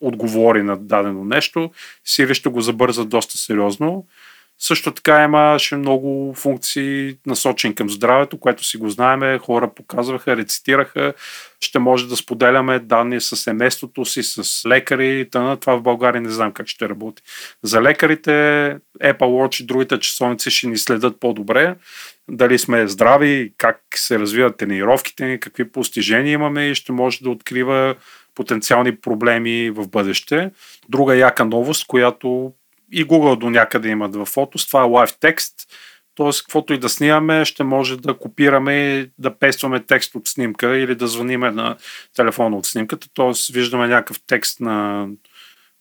[0.00, 1.70] отговори на дадено нещо.
[2.06, 4.06] Siri ще го забърза доста сериозно.
[4.60, 9.38] Също така имаше много функции насочени към здравето, което си го знаеме.
[9.38, 11.14] Хора показваха, рецитираха.
[11.60, 15.28] Ще може да споделяме данни с семейството си, с лекари.
[15.30, 15.56] Тъна.
[15.56, 17.22] Това в България не знам как ще работи.
[17.62, 18.30] За лекарите
[19.02, 21.74] Apple Watch и другите часовници ще ни следят по-добре.
[22.30, 27.30] Дали сме здрави, как се развиват тренировките ни, какви постижения имаме и ще може да
[27.30, 27.94] открива
[28.34, 30.50] потенциални проблеми в бъдеще.
[30.88, 32.52] Друга яка новост, която
[32.92, 35.52] и Google до някъде имат в фото, това е Live Text,
[36.16, 36.30] т.е.
[36.44, 41.06] каквото и да снимаме, ще може да копираме, да пестваме текст от снимка или да
[41.06, 41.76] звъниме на
[42.16, 43.52] телефона от снимката, т.е.
[43.52, 45.06] виждаме някакъв текст на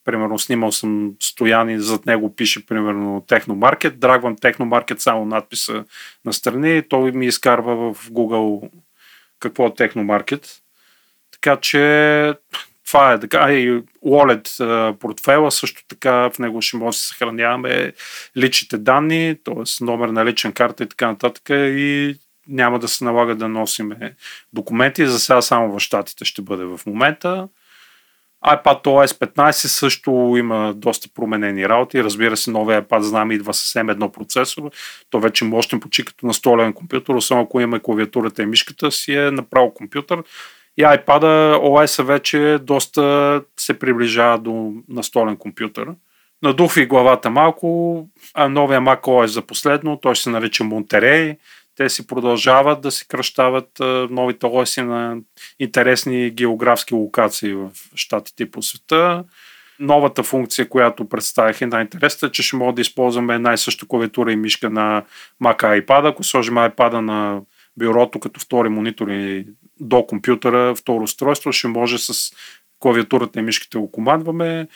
[0.08, 5.86] примерно снимал съм Стоян и зад него пише примерно Техномаркет, драгвам Техномаркет само надписа
[6.26, 8.70] на страни и той ми изкарва в Google
[9.40, 10.62] какво е Техномаркет.
[11.32, 12.34] Така че
[12.88, 13.52] това е така.
[13.52, 17.94] И Wallet портфела също така в него ще може да съхраняваме
[18.38, 19.84] личните данни, т.е.
[19.86, 22.16] номер на личен карта и така нататък и
[22.48, 24.16] няма да се налага да носиме
[24.54, 25.08] документи.
[25.08, 27.48] За сега само в щатите ще бъде в момента.
[28.46, 32.04] iPad OS 15 също има доста променени работи.
[32.04, 34.72] Разбира се, новия iPad знаме идва с M1 процесор.
[35.10, 39.32] То вече мощен почти като настолен компютър, особено ако имаме клавиатурата и мишката си е
[39.32, 40.24] направо компютър
[40.78, 41.24] И iPad
[41.58, 45.88] OS вече доста се приближава до настолен компютър.
[46.44, 51.38] Надухви главата малко, а новия Mac OS за последно, той се нарича Monterey.
[51.76, 53.70] Те си продължават да се кръщават
[54.10, 55.18] новите оси на
[55.60, 59.24] интересни географски локации в щатите и по света.
[59.80, 64.32] Новата функция, която представих е най-интересната, че ще мога да използваме една и съща клавиатура
[64.32, 65.04] и мишка на
[65.44, 66.10] Mac iPad.
[66.10, 67.42] Ако сложим iPad на
[67.80, 69.48] бюрото като втори монитор и
[69.80, 72.32] до компютъра, второ устройство, ще може с
[72.80, 74.68] клавиатурата и мишката го командваме.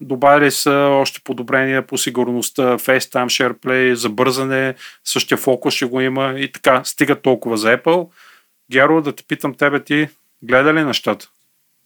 [0.00, 6.52] Добавили са още подобрения по сигурността, FaceTime, SharePlay, забързане, същия фокус ще го има и
[6.52, 6.84] така.
[6.84, 8.08] Стига толкова за Apple.
[8.72, 10.08] Геро, да те питам тебе ти,
[10.42, 11.28] гледа ли нещата?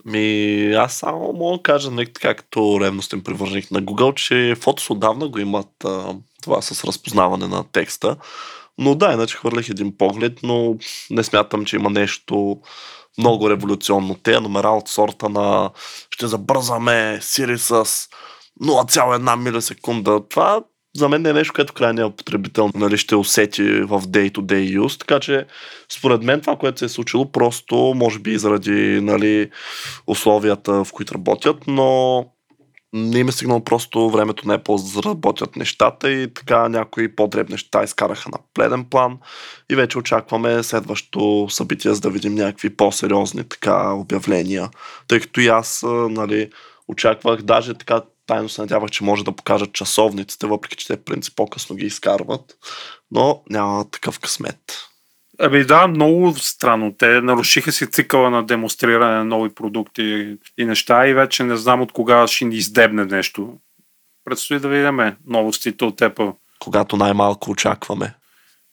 [0.04, 4.90] Ми, аз само мога да кажа, нали, така като ревностен привърженик на Google, че фотос
[4.90, 8.16] отдавна го имат а, това с разпознаване на текста.
[8.78, 10.76] Но да, иначе хвърлях един поглед, но
[11.10, 12.60] не смятам, че има нещо
[13.18, 14.16] много революционно.
[14.22, 15.70] Те номера от сорта на
[16.10, 17.84] ще забързаме Siri с
[18.62, 20.28] 0,1 милисекунда.
[20.28, 20.62] Това
[20.96, 25.20] за мен не е нещо, което крайният потребител нали, ще усети в day-to-day use, така
[25.20, 25.46] че
[25.88, 29.50] според мен това, което се е случило, просто може би заради нали,
[30.06, 32.26] условията, в които работят, но
[32.92, 37.16] не им е стигнало просто времето не е по да работят нещата и така някои
[37.16, 39.18] по-дребни неща изкараха на пледен план
[39.70, 44.70] и вече очакваме следващото събитие, за да видим някакви по-сериозни така обявления.
[45.08, 46.50] Тъй като и аз нали,
[46.88, 51.36] очаквах, даже така тайно се надявах, че може да покажат часовниците, въпреки че те принцип
[51.36, 52.56] по-късно ги изкарват,
[53.10, 54.91] но няма такъв късмет.
[55.44, 56.94] Ами да, много странно.
[56.98, 61.80] Те нарушиха си цикъла на демонстриране на нови продукти и неща и вече не знам
[61.80, 63.54] от кога ще ни издебне нещо.
[64.24, 66.34] Предстои да видим новостите от Apple.
[66.58, 68.14] Когато най-малко очакваме.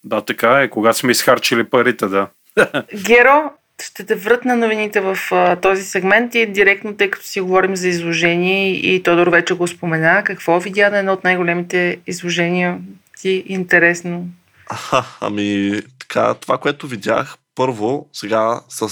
[0.03, 0.69] Да, така е.
[0.69, 2.27] Кога сме изхарчили парите, да.
[3.05, 3.51] Геро,
[3.83, 7.87] ще те вратна новините в а, този сегмент и директно, тъй като си говорим за
[7.87, 12.77] изложение и Тодор вече го спомена, какво видя на едно от най-големите изложения
[13.21, 14.27] ти интересно?
[14.69, 18.89] Аха, ами така, това, което видях, първо, сега с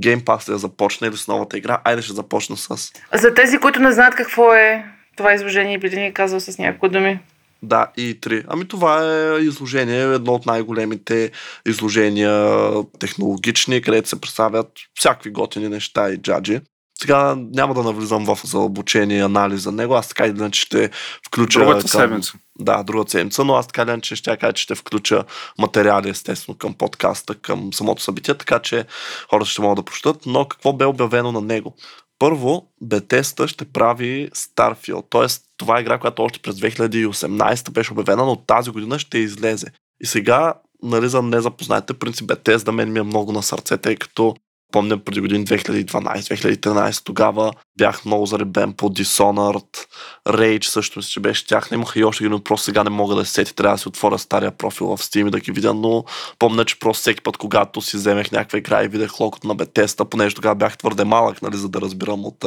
[0.00, 2.92] Game Pass да започне или с новата игра, айде ще започна с...
[3.14, 4.84] За тези, които не знаят какво е
[5.16, 7.20] това изложение, би ли ни казал с някои думи?
[7.62, 8.44] Да, и три.
[8.48, 11.30] Ами това е изложение, едно от най-големите
[11.66, 16.60] изложения технологични, където се представят всякакви готини неща и джаджи.
[17.00, 19.94] Сега няма да навлизам в задълбочение анализ за него.
[19.94, 20.90] Аз така или иначе ще
[21.26, 21.58] включа...
[21.58, 21.88] Другата към...
[21.88, 22.32] седмица.
[22.58, 25.24] Да, другата седмица, но аз така или иначе ще кажа, че ще включа
[25.58, 28.86] материали, естествено, към подкаста, към самото събитие, така че
[29.30, 30.26] хората ще могат да прочитат.
[30.26, 31.74] Но какво бе обявено на него?
[32.18, 35.42] Първо, Bethesda ще прави Starfield, т.е.
[35.56, 39.66] това е игра, която още през 2018 беше обявена, но тази година ще излезе.
[40.00, 44.36] И сега, нали, за незапознатите, принцип Bethesda мен ми е много на сърце, тъй като
[44.72, 49.86] Помня преди години 2012-2013, тогава бях много заребен по Dishonored,
[50.28, 51.68] Rage също мисля, че беше тях.
[51.72, 54.18] Имаха и още един въпрос, сега не мога да се сети, трябва да си отворя
[54.18, 56.04] стария профил в Steam и да ги видя, но
[56.38, 60.04] помня, че просто всеки път, когато си вземех някаква игра и видях локото на Бетеста,
[60.04, 62.44] понеже тогава бях твърде малък, нали, за да разбирам от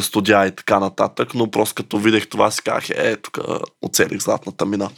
[0.00, 3.38] студия и така нататък, но просто като видях това си казах, е, тук
[3.82, 4.90] оцелих златната мина.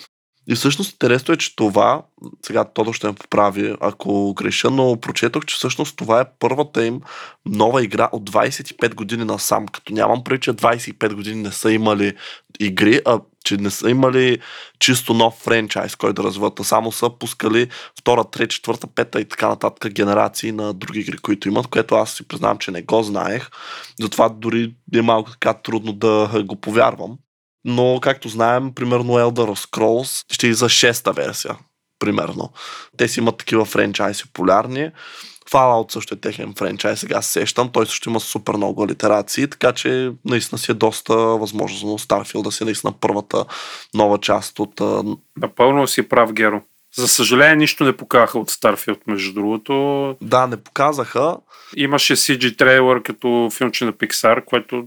[0.50, 2.02] И всъщност интересно е, че това,
[2.46, 7.00] сега Тодо ще ме поправи, ако греша, но прочетох, че всъщност това е първата им
[7.46, 9.66] нова игра от 25 години насам.
[9.66, 12.16] Като нямам преди, че 25 години не са имали
[12.60, 14.38] игри, а че не са имали
[14.78, 17.68] чисто нов франчайз, който да развиват, а само са пускали
[18.00, 22.12] втора, трета, четвърта, пета и така нататък генерации на други игри, които имат, което аз
[22.14, 23.50] си признавам, че не го знаех.
[24.00, 27.18] Затова дори е малко така трудно да го повярвам
[27.64, 31.56] но както знаем, примерно Elder Scrolls ще и за шеста версия,
[31.98, 32.52] примерно.
[32.96, 34.90] Те си имат такива франчайзи популярни.
[35.50, 37.68] Fallout също е техен франчайз, сега се сещам.
[37.68, 42.52] Той също има супер много алитерации, така че наистина си е доста възможно Starfield да
[42.52, 43.44] си е наистина първата
[43.94, 44.80] нова част от...
[45.36, 46.62] Напълно си прав, Геро.
[46.96, 50.16] За съжаление, нищо не показаха от Starfield, между другото.
[50.20, 51.36] Да, не показаха.
[51.76, 54.84] Имаше CG трейлър като филмче на Pixar, което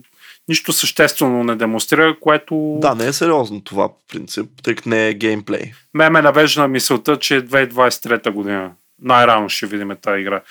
[0.48, 2.78] нищо съществено не демонстрира, което...
[2.82, 5.72] Да, не е сериозно това по принцип, тъй като не е геймплей.
[5.94, 10.42] Ме ме навежда на мисълта, че 2023 година най-рано ще видим тази игра.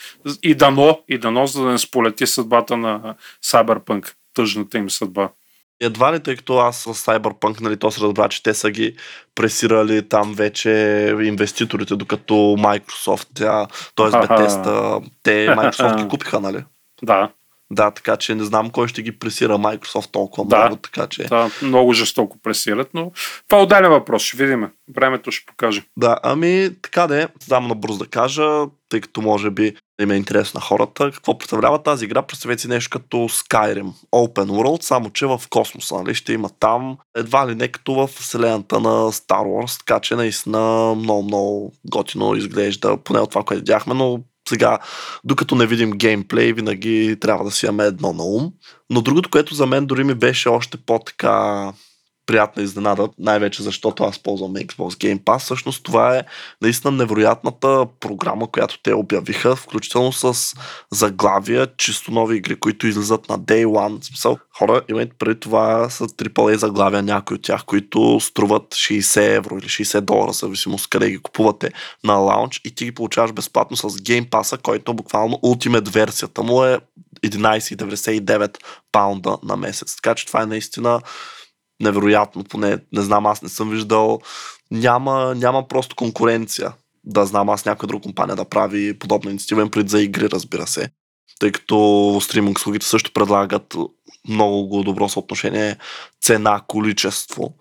[0.43, 5.29] И дано, и дано, за да не сполети съдбата на Cyberpunk, тъжната им съдба.
[5.79, 8.95] Едва ли, тъй като аз с Cyberpunk, нали, то се разбра, че те са ги
[9.35, 10.69] пресирали там вече
[11.21, 14.05] инвеститорите, докато Microsoft, тя, т.е.
[14.05, 16.63] Bethesda, те Microsoft ги купиха, нали?
[17.03, 17.29] Да.
[17.73, 21.23] Да, така че не знам кой ще ги пресира Microsoft толкова да, много, така че...
[21.23, 23.11] Да, много жестоко пресират, но
[23.47, 24.69] това е отделен въпрос, ще видим.
[24.95, 25.83] Времето ще покаже.
[25.97, 30.15] Да, ами така да е, само набързо да кажа, тъй като може би им е
[30.15, 31.11] интересно на хората.
[31.11, 32.21] Какво представлява тази игра?
[32.21, 35.95] Представете си нещо като Skyrim, Open World, само че в космоса.
[35.95, 36.15] Нали?
[36.15, 40.95] Ще има там едва ли не като в вселената на Star Wars, така че наистина
[40.95, 44.79] много, много готино изглежда, поне от това, което видяхме, но сега,
[45.23, 48.51] докато не видим геймплей, винаги трябва да си имаме едно на ум.
[48.89, 51.71] Но другото, което за мен дори ми беше още по-така
[52.25, 55.39] приятна изненада, най-вече защото аз ползвам Xbox Game Pass.
[55.39, 56.23] Всъщност това е
[56.61, 60.55] наистина невероятната програма, която те обявиха, включително с
[60.91, 64.01] заглавия, чисто нови игри, които излизат на Day One.
[64.01, 69.35] В смисъл, хора, имайте преди това са AAA заглавия, някои от тях, които струват 60
[69.35, 71.71] евро или 60 долара, зависимост къде ги купувате
[72.03, 76.63] на лаунч и ти ги получаваш безплатно с Game Pass, който буквално ултимет версията му
[76.63, 76.79] е
[77.23, 78.57] 11,99
[78.91, 79.95] паунда на месец.
[79.95, 81.01] Така че това е наистина
[81.83, 84.21] невероятно, поне не знам, аз не съм виждал.
[84.71, 86.73] Няма, няма просто конкуренция.
[87.03, 90.89] Да знам аз някоя друга компания да прави подобна инициатива, пред за игри, разбира се.
[91.39, 93.75] Тъй като стриминг услугите също предлагат
[94.27, 95.77] много добро съотношение
[96.21, 97.53] цена-количество.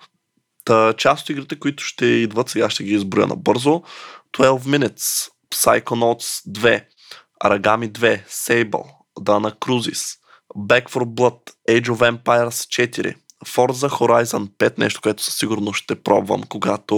[0.64, 3.82] Та, част от игрите, които ще идват, сега ще ги изброя набързо.
[4.38, 6.84] 12 Minutes, Psychonauts 2,
[7.44, 8.86] Aragami 2, Sable,
[9.20, 10.18] Dana Cruises,
[10.56, 13.14] Back for Blood, Age of Empires 4,
[13.46, 16.94] Forza Horizon 5, нещо, което със сигурност ще пробвам, когато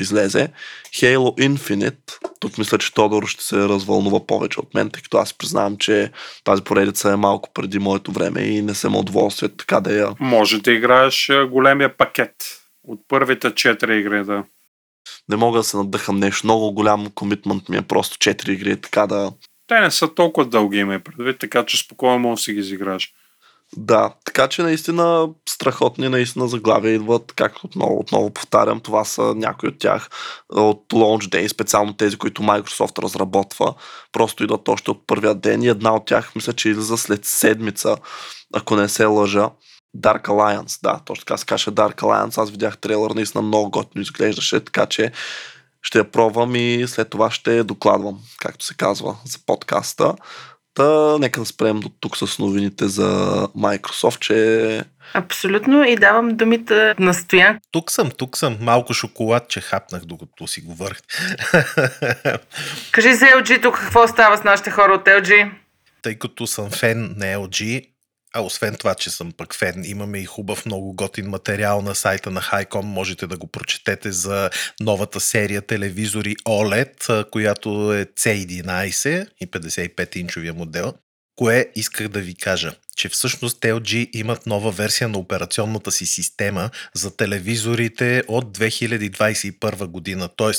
[0.00, 0.48] излезе.
[0.94, 5.34] Halo Infinite, тук мисля, че Тодор ще се развълнува повече от мен, тъй като аз
[5.34, 6.10] признавам, че
[6.44, 10.14] тази поредица е малко преди моето време и не съм удоволствие така да я...
[10.20, 12.34] Може да играеш големия пакет
[12.84, 14.44] от първите четири игри, да.
[15.28, 16.46] Не мога да се надъхам нещо.
[16.46, 19.32] Много голям комитмент ми е просто четири игри, така да...
[19.66, 23.12] Те не са толкова дълги, има предвид, така че спокойно може да си ги изиграш.
[23.76, 29.68] Да, така че наистина страхотни наистина заглавия идват, както отново, отново повтарям, това са някои
[29.68, 30.08] от тях
[30.48, 33.74] от Launch Day, специално тези, които Microsoft разработва,
[34.12, 37.96] просто идват още от първия ден и една от тях мисля, че излиза след седмица,
[38.54, 39.50] ако не се лъжа.
[39.96, 44.02] Dark Alliance, да, точно така се каже Dark Alliance, аз видях трейлър, наистина много готино
[44.02, 45.12] изглеждаше, така че
[45.82, 50.14] ще я пробвам и след това ще докладвам, както се казва, за подкаста.
[50.80, 53.08] Та, нека да спрем до тук с новините за
[53.56, 54.84] Microsoft, че...
[55.14, 57.58] Абсолютно и давам думите на Стоян.
[57.70, 58.56] Тук съм, тук съм.
[58.60, 60.98] Малко шоколад, че хапнах докато си говорих.
[62.90, 65.50] Кажи за LG тук какво става с нашите хора от LG?
[66.02, 67.88] Тъй като съм фен на LG,
[68.34, 72.30] а освен това, че съм пък фен, имаме и хубав, много готин материал на сайта
[72.30, 72.82] на Highcom.
[72.82, 80.94] Можете да го прочетете за новата серия телевизори OLED, която е C11 и 55-инчовия модел.
[81.36, 82.74] Кое исках да ви кажа?
[82.96, 90.28] Че всъщност LG имат нова версия на операционната си система за телевизорите от 2021 година,
[90.36, 90.52] т.е.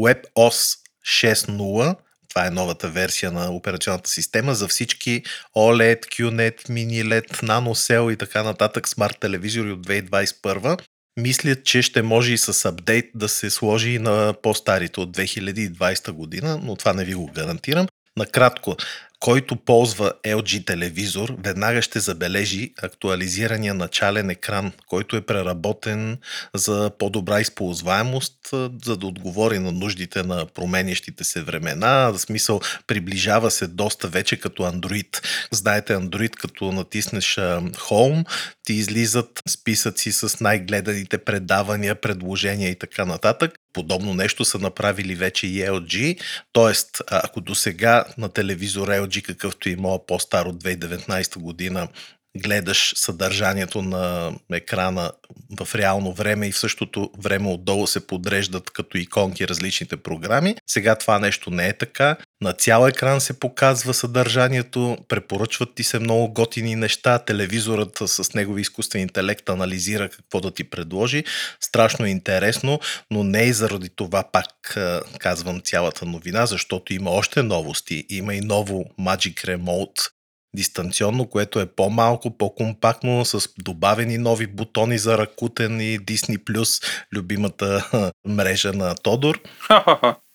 [0.00, 1.96] WebOS 6.0
[2.34, 5.22] това е новата версия на операционната система за всички
[5.56, 10.80] OLED, QNET, Mini LED, NanoCell и така нататък смарт телевизори от 2021.
[11.20, 16.10] Мислят, че ще може и с апдейт да се сложи и на по-старите от 2020
[16.10, 17.86] година, но това не ви го гарантирам.
[18.16, 18.76] Накратко,
[19.24, 26.18] който ползва LG телевизор, веднага ще забележи актуализирания начален екран, който е преработен
[26.54, 28.38] за по-добра използваемост,
[28.84, 32.10] за да отговори на нуждите на променящите се времена.
[32.10, 35.26] В смисъл, приближава се доста вече като Android.
[35.50, 38.24] Знаете, Android, като натиснеш Home,
[38.64, 43.54] ти излизат списъци с най-гледаните предавания, предложения и така нататък.
[43.74, 46.20] Подобно нещо са направили вече и LG.
[46.52, 51.88] Тоест, ако до сега на телевизор LG, какъвто и моя по-стар от 2019 година,
[52.36, 55.12] гледаш съдържанието на екрана
[55.60, 60.56] в реално време и в същото време отдолу се подреждат като иконки различните програми.
[60.66, 62.16] Сега това нещо не е така.
[62.40, 68.60] На цял екран се показва съдържанието, препоръчват ти се много готини неща, телевизорът с негови
[68.60, 71.24] изкуствен интелект анализира какво да ти предложи.
[71.60, 74.78] Страшно интересно, но не и заради това пак
[75.18, 78.06] казвам цялата новина, защото има още новости.
[78.08, 80.10] Има и ново Magic Remote,
[80.54, 87.90] дистанционно, което е по-малко, по-компактно, с добавени нови бутони за Rakuten и Disney+, любимата
[88.28, 89.40] мрежа на Тодор.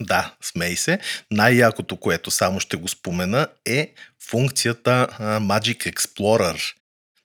[0.02, 1.00] да, смей се.
[1.32, 3.94] Най-якото, което само ще го спомена, е
[4.30, 6.74] функцията Magic Explorer.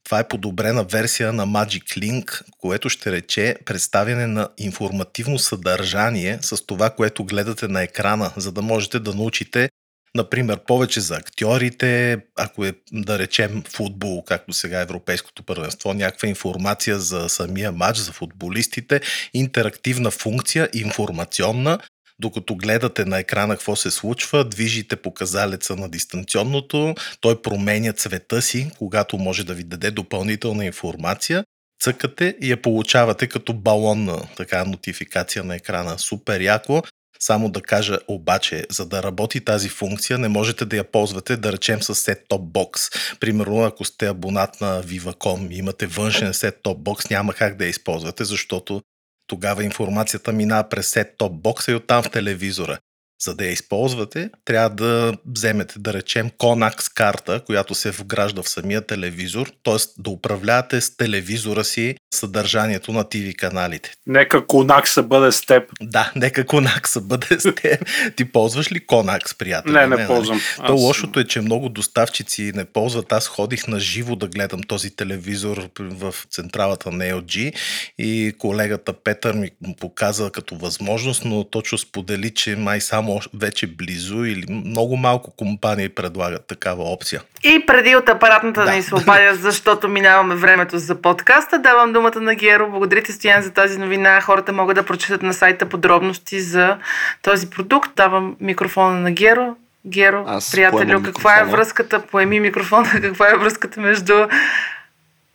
[0.04, 6.66] Това е подобрена версия на Magic Link, което ще рече представяне на информативно съдържание с
[6.66, 9.68] това, което гледате на екрана, за да можете да научите
[10.14, 16.98] например, повече за актьорите, ако е, да речем, футбол, както сега Европейското първенство, някаква информация
[16.98, 19.00] за самия матч, за футболистите,
[19.34, 21.78] интерактивна функция, информационна,
[22.18, 28.70] докато гледате на екрана какво се случва, движите показалеца на дистанционното, той променя цвета си,
[28.78, 31.44] когато може да ви даде допълнителна информация
[31.84, 35.98] цъкате и я получавате като балонна така нотификация на екрана.
[35.98, 36.82] Супер яко.
[37.26, 41.52] Само да кажа обаче, за да работи тази функция, не можете да я ползвате, да
[41.52, 42.80] речем, с сет-топ бокс.
[43.20, 47.70] Примерно, ако сте абонат на Viva.com и имате външен сет-топ бокс, няма как да я
[47.70, 48.82] използвате, защото
[49.26, 52.78] тогава информацията минава през сет-топ бокса и оттам в телевизора.
[53.22, 58.48] За да я използвате, трябва да вземете, да речем, Conax карта, която се вгражда в
[58.48, 59.76] самия телевизор, т.е.
[59.98, 63.94] да управлявате с телевизора си съдържанието на TV каналите.
[64.06, 65.62] Нека Конакса бъде с теб.
[65.82, 67.84] Да, нека Конакса бъде с теб.
[68.16, 69.72] Ти ползваш ли Конакс, приятел?
[69.72, 70.40] Не, не, не ползвам.
[70.58, 70.66] Нали?
[70.66, 73.12] То лошото е, че много доставчици не ползват.
[73.12, 77.54] Аз ходих на живо да гледам този телевизор в централата на LG
[77.98, 79.50] и колегата Петър ми
[79.80, 85.88] показа като възможност, но точно сподели, че май само вече близо или много малко компании
[85.88, 87.22] предлагат такава опция.
[87.42, 88.72] И преди от апаратната да.
[88.72, 92.70] ни се обадя, защото минаваме времето за подкаста, давам думата на Геро.
[92.70, 94.20] Благодарите, Стоян, за тази новина.
[94.20, 96.78] Хората могат да прочитат на сайта подробности за
[97.22, 97.90] този продукт.
[97.96, 99.56] Давам микрофона на Геро.
[99.86, 104.14] Геро, Аз приятелю, каква е връзката, поеми микрофона, каква е връзката между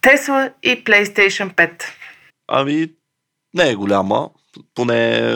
[0.01, 1.83] Тесла и PlayStation 5?
[2.47, 2.89] Ами,
[3.53, 4.29] не е голяма.
[4.75, 5.33] Поне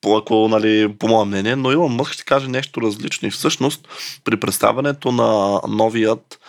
[0.00, 3.28] по, ако, нали, по мое мнение, но Илон Мъск ще каже нещо различно.
[3.28, 3.88] И всъщност
[4.24, 6.40] при представянето на новият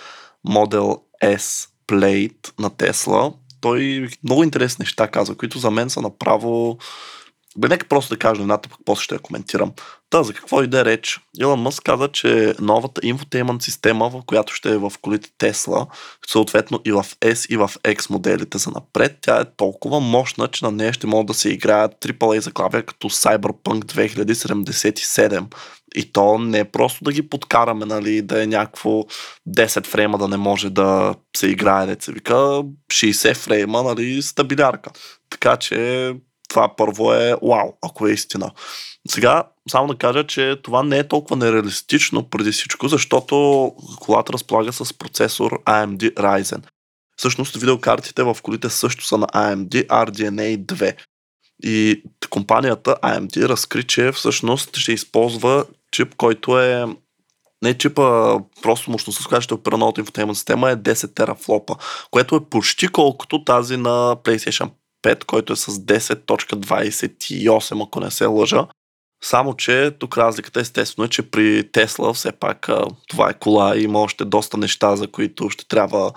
[0.47, 3.33] Model S Plate на Тесла,
[3.63, 6.77] той много интересни неща казва, които за мен са направо
[7.57, 9.71] бе, нека просто да кажа новината, пък после ще я коментирам.
[10.09, 11.19] Та, за какво иде реч?
[11.39, 15.87] Илон Мъск каза, че новата инфотеймент система, в която ще е в колите Тесла,
[16.27, 20.65] съответно и в S и в X моделите за напред, тя е толкова мощна, че
[20.65, 25.45] на нея ще могат да се играят AAA заглавия като Cyberpunk 2077.
[25.95, 29.03] И то не е просто да ги подкараме, нали, да е някакво
[29.49, 34.91] 10 фрейма да не може да се играе, деца вика, 60 фрейма, нали, стабилярка.
[35.29, 36.13] Така че
[36.49, 38.51] това първо е вау, ако е истина.
[39.07, 44.73] Сега, само да кажа, че това не е толкова нереалистично преди всичко, защото колата разполага
[44.73, 46.63] с процесор AMD Ryzen.
[47.17, 50.95] Всъщност видеокартите в колите също са на AMD RDNA 2.
[51.63, 56.85] И компанията AMD разкри, че всъщност ще използва чип, който е
[57.63, 61.75] не чипа, просто мощността, с която ще опира новата инфотеймент система е 10 терафлопа,
[62.11, 64.69] което е почти колкото тази на PlayStation
[65.03, 68.67] 5, който е с 10.28, ако не се лъжа.
[69.25, 72.69] Само, че тук разликата естествено е, че при Тесла все пак
[73.07, 76.11] това е кола и има още доста неща, за които ще трябва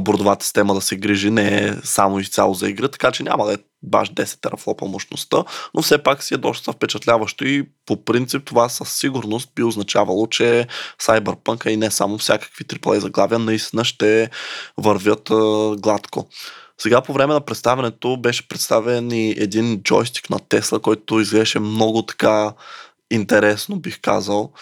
[0.00, 3.52] бордовата система да се грижи, не е само изцяло за игра, така че няма да
[3.52, 5.44] е баш 10 терафлопа мощността,
[5.74, 10.26] но все пак си е доста впечатляващо и по принцип това със сигурност би означавало,
[10.26, 10.66] че
[11.02, 14.30] Cyberpunk и не само всякакви AAA заглавия наистина ще
[14.78, 15.30] вървят
[15.80, 16.28] гладко.
[16.80, 22.02] Сега по време на представянето беше представен и един джойстик на Тесла, който изглеждаше много
[22.02, 22.52] така
[23.10, 24.52] интересно, бих казал.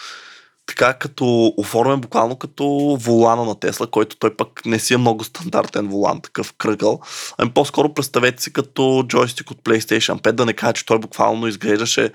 [0.65, 5.23] Така като оформен буквално като волана на Тесла, който той пък не си е много
[5.23, 6.99] стандартен волан, такъв кръгъл.
[7.37, 11.47] Ами по-скоро представете си като джойстик от PlayStation 5, да не кажа, че той буквално
[11.47, 12.11] изглеждаше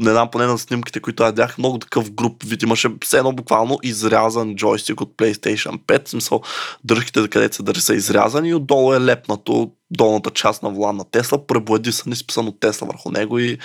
[0.00, 3.32] не знам, поне на снимките, които аз бях много такъв груп вид, имаше все едно
[3.32, 6.42] буквално изрязан джойстик от PlayStation 5, в смисъл
[6.84, 11.04] дръжките, където се държи са изрязани и отдолу е лепнато долната част на волан на
[11.04, 13.58] Тесла, преблади са изписано Тесла върху него и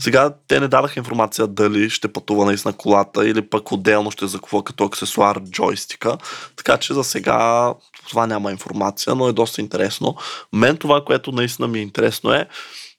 [0.00, 4.64] сега те не дадаха информация дали ще пътува наистина колата или пък отделно ще закупва
[4.64, 6.18] като аксесуар джойстика,
[6.56, 7.74] така че за сега
[8.08, 10.16] това няма информация, но е доста интересно.
[10.52, 12.48] Мен това, което наистина ми е интересно е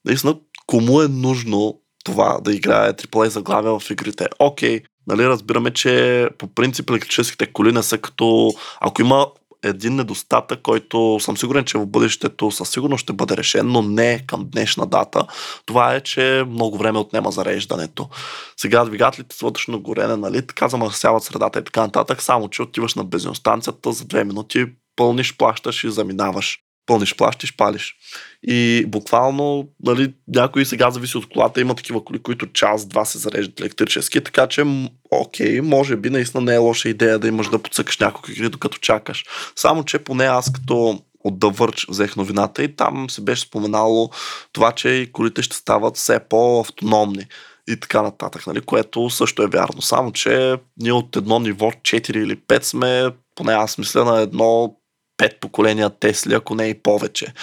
[0.06, 0.36] наистина
[0.68, 4.28] кому е нужно това да играе AAA заглавия в игрите.
[4.40, 8.54] Окей, нали, разбираме, че по принцип електрическите коли не са като...
[8.82, 9.28] Ако има
[9.64, 14.24] един недостатък, който съм сигурен, че в бъдещето със сигурност ще бъде решен, но не
[14.28, 15.26] към днешна дата.
[15.66, 18.10] Това е, че много време отнема зареждането.
[18.58, 22.96] Сега двигателите с вътрешно горене, нали, така замърсяват средата и така нататък, само че отиваш
[22.96, 27.96] на бензиностанцията за две минути, пълниш, плащаш и заминаваш пълниш, плащиш, палиш.
[28.44, 33.60] И буквално, нали, някои сега зависи от колата, има такива коли, които час-два се зареждат
[33.60, 34.66] електрически, така че,
[35.12, 38.78] окей, може би наистина не е лоша идея да имаш да подсъкаш няколко игри, докато
[38.78, 39.26] чакаш.
[39.56, 44.10] Само, че поне аз като от Verge взех новината и там се беше споменало
[44.54, 47.26] това, че и колите ще стават все по-автономни
[47.68, 49.82] и така нататък, нали, което също е вярно.
[49.82, 54.76] Само, че ние от едно ниво 4 или 5 сме, поне аз мисля, на едно
[55.18, 57.34] пет поколения Тесли, ако не и повече.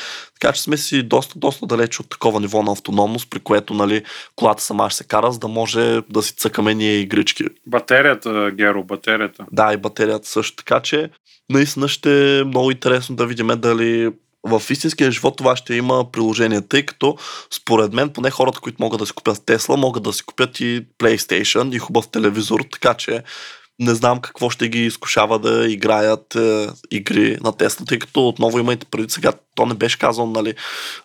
[0.40, 4.02] Така че сме си доста, доста далеч от такова ниво на автономност, при което нали,
[4.36, 7.44] колата сама ще се кара, за да може да си цъкаме ние игрички.
[7.66, 9.46] Батерията, Геро, батерията.
[9.52, 10.56] Да, и батерията също.
[10.56, 11.10] Така че
[11.50, 14.10] наистина ще е много интересно да видим дали
[14.44, 17.16] в истинския живот това ще има приложение, тъй като
[17.50, 20.86] според мен поне хората, които могат да си купят Тесла, могат да си купят и
[20.98, 23.22] PlayStation и хубав телевизор, така че
[23.78, 28.58] не знам какво ще ги изкушава да играят е, игри на Тесла, тъй като отново
[28.58, 30.54] имайте преди сега, то не беше казано нали,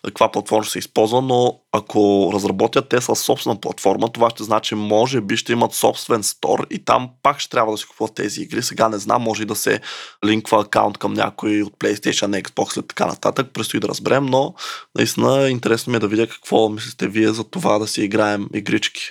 [0.04, 5.20] каква платформа ще се използва, но ако разработят Тесла собствена платформа, това ще значи, може
[5.20, 8.62] би ще имат собствен стор и там пак ще трябва да си купуват тези игри.
[8.62, 9.80] Сега не знам, може и да се
[10.26, 13.50] линква акаунт към някой от PlayStation, Xbox и така нататък.
[13.52, 14.54] Предстои да разберем, но
[14.94, 19.02] наистина интересно ми е да видя какво мислите вие за това да си играем игрички.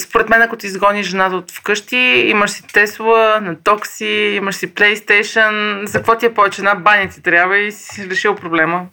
[0.00, 4.74] Според мен, ако ти изгониш жената от вкъщи, имаш си Тесла, на токси, имаш си
[4.74, 6.60] PlayStation, за какво ти е повече?
[6.60, 8.86] Една баня ти трябва и си решил проблема.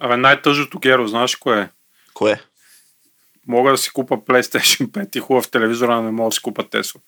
[0.00, 1.68] Абе, най-тъжното Геро, знаеш кое е?
[2.14, 2.40] Кое?
[3.48, 6.68] Мога да си купа PlayStation 5 и хубав телевизор, а не мога да си купа
[6.68, 7.00] Тесла.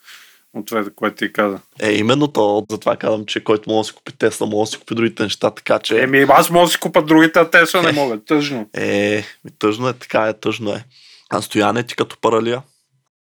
[0.53, 1.59] От това, което ти каза.
[1.79, 4.79] Е, именно то, затова казвам, че който може да си купи Тесла, може да си
[4.79, 6.03] купи другите неща, така че...
[6.03, 8.19] Еми, аз мога да си купа другите, а Тесла не мога.
[8.25, 8.69] Тъжно.
[8.73, 10.83] Е, ми тъжно е, така е, тъжно е.
[11.29, 12.61] А стояне ти като паралия?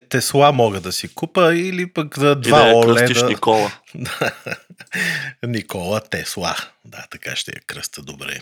[0.08, 3.72] Тесла мога да си купа или пък за И два да кръстиш Никола.
[5.46, 6.56] Никола Тесла.
[6.84, 8.40] Да, така ще я кръста добре.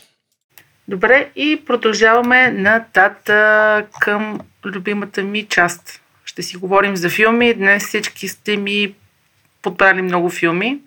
[0.89, 6.01] Добре, и продължаваме нататък към любимата ми част.
[6.25, 7.55] Ще си говорим за филми.
[7.55, 8.95] Днес всички сте ми
[9.63, 10.81] подбрали много филми.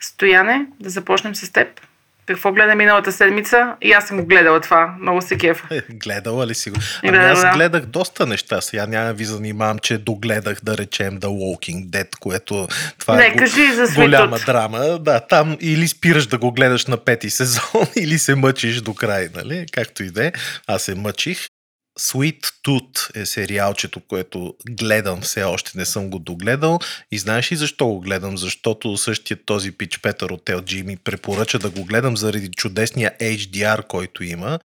[0.00, 1.80] Стояне, да започнем с теб.
[2.26, 3.74] Какво гледа миналата седмица?
[3.82, 4.94] И аз съм го гледала това.
[5.00, 5.66] Много се кефа.
[5.70, 6.76] Е, Гледала ли си го?
[7.04, 7.52] Ами аз да.
[7.52, 8.60] гледах доста неща.
[8.60, 12.68] Сега няма ви занимавам, че догледах, да речем, The Walking Dead, което
[12.98, 14.46] това Не, е кажи за голяма Tooth.
[14.46, 14.98] драма.
[14.98, 19.28] Да, там или спираш да го гледаш на пети сезон, или се мъчиш до край,
[19.34, 19.66] нали?
[19.72, 20.32] Както и да е.
[20.66, 21.38] Аз се мъчих.
[22.00, 26.78] Sweet Tooth е сериалчето, което гледам, все още не съм го догледал.
[27.10, 28.38] И знаеш ли защо го гледам?
[28.38, 33.86] Защото същия този пич Петър от LG ми препоръча да го гледам заради чудесния HDR,
[33.86, 34.58] който има.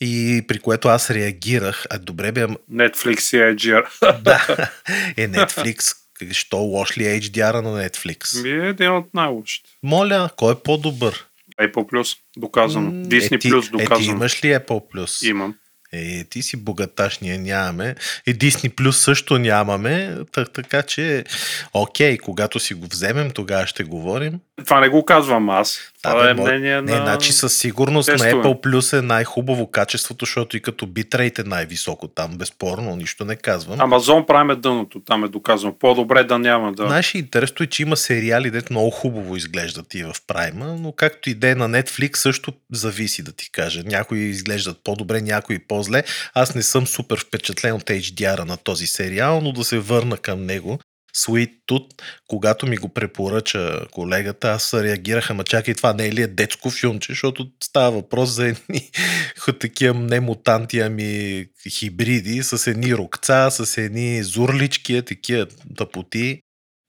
[0.00, 1.86] И при което аз реагирах.
[1.90, 4.20] А добре бе, Netflix и HDR.
[4.22, 4.70] да,
[5.16, 5.96] е Netflix.
[6.32, 8.42] Що лош ли е HDR на Netflix?
[8.42, 9.70] Ми е един от най-лошите.
[9.82, 11.26] Моля, кой е по-добър?
[11.62, 12.90] Apple Plus, доказано.
[12.92, 14.10] Disney е, ти, Plus, Е, ти доказано.
[14.16, 15.28] имаш ли Apple Plus?
[15.28, 15.54] Имам.
[15.94, 17.94] Е, ти си богаташ, ние нямаме.
[18.26, 21.24] И Disney Plus също нямаме, так, така че,
[21.72, 24.40] окей, когато си го вземем, тогава ще говорим.
[24.64, 25.93] Това не го казвам аз.
[26.10, 26.96] Това бе, е мо- мнение Не, на...
[26.96, 28.32] значи със сигурност на тестове.
[28.32, 33.36] Apple Plus е най-хубаво качеството, защото и като битрейт е най-високо там, безспорно, нищо не
[33.36, 33.80] казвам.
[33.80, 35.74] Амазон Prime е дъното, там е доказано.
[35.78, 36.86] По-добре да няма да...
[36.86, 41.30] Знаеш, интересно е, че има сериали, дето много хубаво изглеждат и в Прайма, но както
[41.30, 43.82] и да е на Netflix също зависи да ти кажа.
[43.84, 46.02] Някои изглеждат по-добре, някои по-зле.
[46.34, 50.46] Аз не съм супер впечатлен от HDR-а на този сериал, но да се върна към
[50.46, 50.78] него.
[51.16, 56.22] Sweet Tooth, когато ми го препоръча колегата, аз реагирах, ама чакай, това не е ли
[56.22, 58.90] е детско филмче, защото става въпрос за едни
[59.60, 65.46] такива не мутанти, ами хибриди, с едни рокца, с едни зурлички, такива
[65.76, 66.43] тъпоти.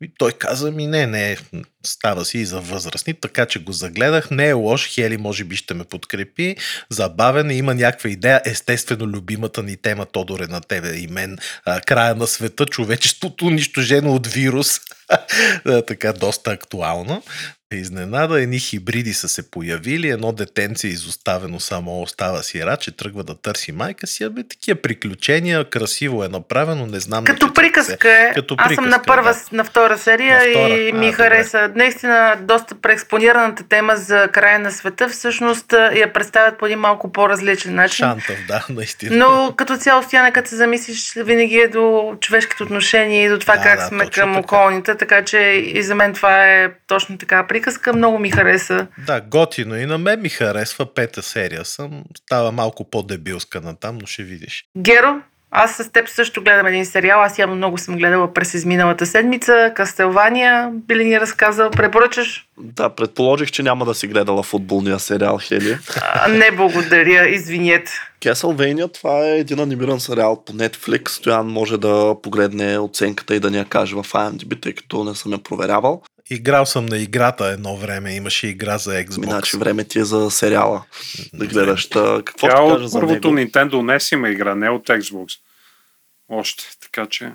[0.05, 1.37] И той каза ми, не, не,
[1.85, 4.31] става си и за възрастни, така че го загледах.
[4.31, 6.55] Не е лош, Хели може би ще ме подкрепи.
[6.89, 8.41] Забавен е, има някаква идея.
[8.45, 11.37] Естествено, любимата ни тема, Тодоре, на тебе и мен.
[11.65, 14.79] А, края на света, човечеството унищожено от вирус.
[15.87, 17.23] Така, доста актуално.
[17.73, 23.35] Изненада, едни хибриди са се появили, едно детенце изоставено само остава сира, че тръгва да
[23.35, 27.23] търси майка си, абе такива приключения, красиво е направено, не знам.
[27.23, 27.53] Като се.
[27.53, 28.31] приказка е.
[28.33, 29.57] Като Аз съм на приказка, първа, да.
[29.57, 30.73] на втора серия На втора.
[30.73, 31.11] и А, ми добре.
[31.13, 31.71] хареса.
[31.75, 37.11] Наистина, доста преекспонираната тема за края на света, всъщност а, я представят по един малко
[37.11, 38.05] по-различен начин.
[38.05, 39.15] Шантав, да, наистина.
[39.17, 43.55] Но като цяло стояне, като се замислиш, винаги е до човешките отношения и до това
[43.55, 44.39] Да, как да, сме към така.
[44.39, 47.64] околните, така че и за мен това е точно така приказка.
[47.95, 48.87] Много ми хареса.
[49.07, 49.75] Да, готино.
[49.75, 51.65] И на мен ми харесва пета серия.
[51.65, 54.65] Съм става малко по-дебилска на там, но ще видиш.
[54.77, 57.21] Геро, аз с теб също гледам един сериал.
[57.21, 59.71] Аз явно много съм гледала през изминалата седмица.
[59.75, 61.71] Кастелвания, би ли ни разказал?
[61.71, 62.45] Препоръчаш?
[62.57, 65.77] Да, предположих, че няма да си гледала футболния сериал Хели.
[66.01, 67.91] А, не благодаря, извинете.
[68.21, 71.09] Castlevania, това е един анимиран сериал по Netflix.
[71.09, 75.15] Стоян може да погледне оценката и да ни я каже в IMDb, тъй като не
[75.15, 76.01] съм я проверявал.
[76.29, 78.15] Играл съм на играта едно време.
[78.15, 79.23] Имаше игра за Xbox.
[79.23, 80.83] Иначе време ти е за сериала
[81.33, 81.89] да гледаш.
[81.89, 83.49] Та, какво Тя ще от първото него?
[83.51, 85.39] Nintendo NES има игра, не от Xbox.
[86.29, 87.31] Още, така че...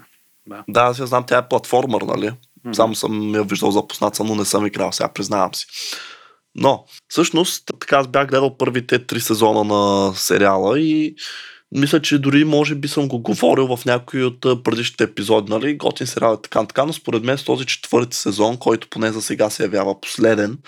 [0.47, 0.64] Да.
[0.68, 2.32] Да, аз я знам, тя е платформер, нали?
[2.64, 2.74] Мгм.
[2.74, 5.66] Само съм я виждал запознат съм, но не съм играл, сега признавам си.
[6.55, 11.14] Но, всъщност, така аз бях гледал първите три сезона на сериала и
[11.72, 15.76] мисля, че дори може би съм го говорил в някои от предишните епизоди, нали?
[15.76, 19.22] Готин сериал е така, така, но според мен с този четвърти сезон, който поне за
[19.22, 20.58] сега се явява последен,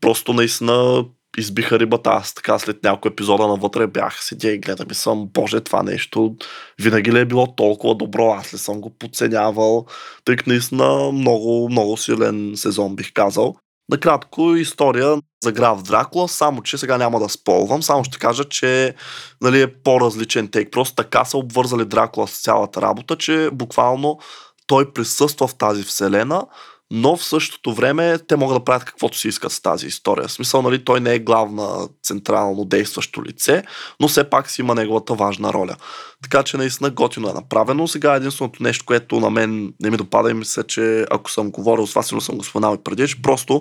[0.00, 1.04] просто наистина
[1.38, 2.10] избиха рибата.
[2.10, 6.36] Аз така след няколко епизода навътре бях седя и гледам и съм, боже, това нещо
[6.82, 9.86] винаги ли е било толкова добро, аз ли съм го подценявал,
[10.24, 13.56] тъй наистина много, много силен сезон бих казал.
[13.90, 18.94] Накратко история за граф Дракула, само че сега няма да сполвам, само ще кажа, че
[19.40, 20.72] нали, е по-различен тейк.
[20.72, 24.18] Просто така са обвързали Дракула с цялата работа, че буквално
[24.66, 26.46] той присъства в тази вселена,
[26.90, 30.28] но в същото време те могат да правят каквото си искат с тази история.
[30.28, 33.62] В смисъл, нали, той не е главна централно действащо лице,
[34.00, 35.76] но все пак си има неговата важна роля.
[36.22, 37.88] Така че наистина готино е направено.
[37.88, 41.86] Сега единственото нещо, което на мен не ми допада и мисля, че ако съм говорил
[41.86, 43.60] с вас, сигурно съм го споменал и преди, че просто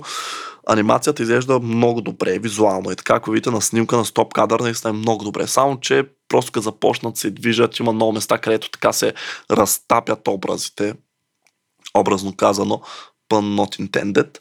[0.68, 2.92] анимацията изглежда много добре визуално.
[2.92, 5.48] И така, ако видите на снимка на стоп кадър, наистина е много добре.
[5.48, 9.14] Само, че просто като започнат се движат, има много места, където така се
[9.52, 10.94] разтапят образите,
[11.98, 12.82] образно казано,
[13.30, 14.38] pun not intended.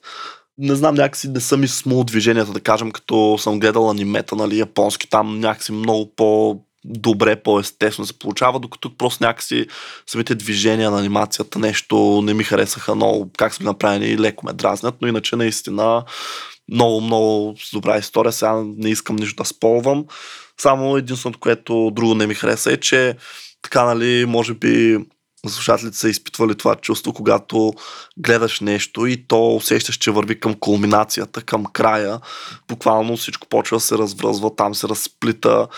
[0.59, 4.59] Не знам, някакси не са ми смул движенията, да кажем, като съм гледал анимета, нали,
[4.59, 9.67] японски, там някакси много по добре, по-естествено се получава, докато просто някакси
[10.07, 14.53] самите движения на анимацията нещо не ми харесаха много, как са направени и леко ме
[14.53, 16.05] дразнят, но иначе наистина
[16.73, 18.33] много, много добра история.
[18.33, 20.05] Сега не искам нищо да сполвам.
[20.61, 23.17] Само единственото, което друго не ми хареса е, че
[23.63, 24.99] така, нали, може би
[25.47, 27.73] слушателите са изпитвали това чувство, когато
[28.17, 32.21] гледаш нещо и то усещаш, че върви към кулминацията, към края.
[32.69, 35.69] Буквално всичко почва да се развръзва, там се разплита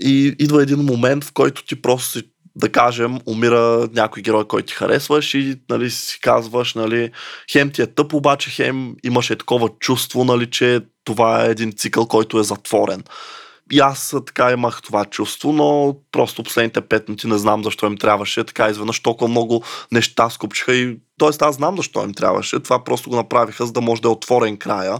[0.00, 2.22] и идва един момент, в който ти просто си
[2.56, 7.10] да кажем, умира някой герой, който ти харесваш и нали, си казваш, нали,
[7.52, 12.06] хем ти е тъп, обаче хем имаше такова чувство, нали, че това е един цикъл,
[12.06, 13.02] който е затворен.
[13.72, 17.96] И аз така имах това чувство, но просто последните пет минути не знам защо им
[17.96, 18.44] трябваше.
[18.44, 19.62] Така изведнъж толкова много
[19.92, 22.60] неща скупчиха и Тоест аз знам защо им трябваше.
[22.60, 24.98] Това просто го направиха, за да може да е отворен края.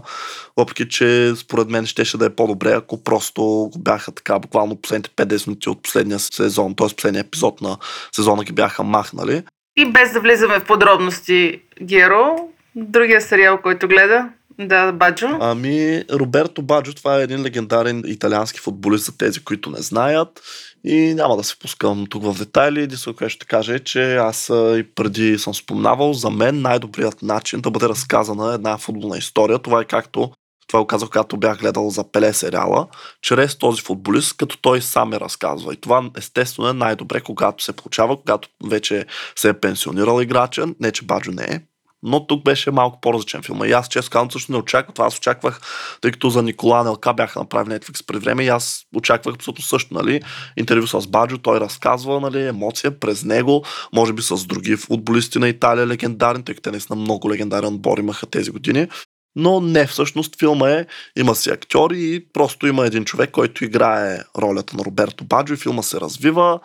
[0.57, 5.47] Въпреки, че според мен щеше да е по-добре, ако просто бяха така буквално последните 50
[5.47, 6.87] минути от последния сезон, т.е.
[6.87, 7.77] последния епизод на
[8.11, 9.43] сезона ги бяха махнали.
[9.77, 12.35] И без да влизаме в подробности, Геро,
[12.75, 14.29] другия сериал, който гледа,
[14.59, 15.27] да, Баджо.
[15.39, 20.41] Ами, Роберто Баджо, това е един легендарен италиански футболист за тези, които не знаят.
[20.83, 22.81] И няма да се пускам тук в детайли.
[22.81, 27.61] Единствено, което ще кажа е, че аз и преди съм спомнавал, за мен най-добрият начин
[27.61, 30.31] да бъде разказана една футболна история, това е както
[30.67, 32.87] това го казах, когато бях гледал за Пеле сериала,
[33.21, 35.73] чрез този футболист, като той сам е разказва.
[35.73, 40.91] И това естествено е най-добре, когато се получава, когато вече се е пенсионирал играча, не
[40.91, 41.61] че Баджо не е,
[42.03, 43.65] но тук беше малко по-различен филм.
[43.65, 44.93] И аз често казвам, също не очаквах.
[44.93, 45.61] Това аз очаквах,
[46.01, 49.93] тъй като за Никола Нелка бяха направили Netflix пред време и аз очаквах абсолютно също,
[49.93, 50.21] нали?
[50.57, 55.49] Интервю с Баджо, той разказва, нали, емоция през него, може би с други футболисти на
[55.49, 58.87] Италия легендарни, тъй като те наистина много легендарен отбор имаха тези години.
[59.35, 60.85] Но не, всъщност филма е,
[61.17, 65.57] има си актьори и просто има един човек, който играе ролята на Роберто Баджо и
[65.57, 66.59] филма се развива.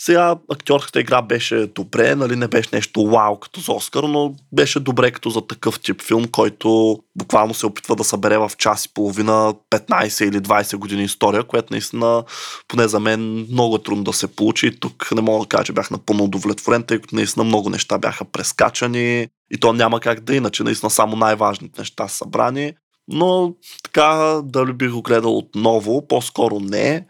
[0.00, 4.80] Сега актьорската игра беше добре, нали не беше нещо вау като за Оскар, но беше
[4.80, 8.94] добре като за такъв тип филм, който буквално се опитва да събере в час и
[8.94, 12.24] половина 15 или 20 години история, което наистина
[12.68, 14.80] поне за мен много е трудно да се получи.
[14.80, 18.24] Тук не мога да кажа, че бях напълно удовлетворен, тъй като наистина много неща бяха
[18.24, 22.72] прескачани и то няма как да е, иначе наистина само най-важните неща са събрани.
[23.08, 27.06] Но така дали бих го гледал отново, по-скоро не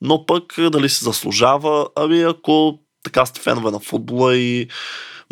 [0.00, 4.68] но пък дали се заслужава, ами ако така сте фенове на футбола и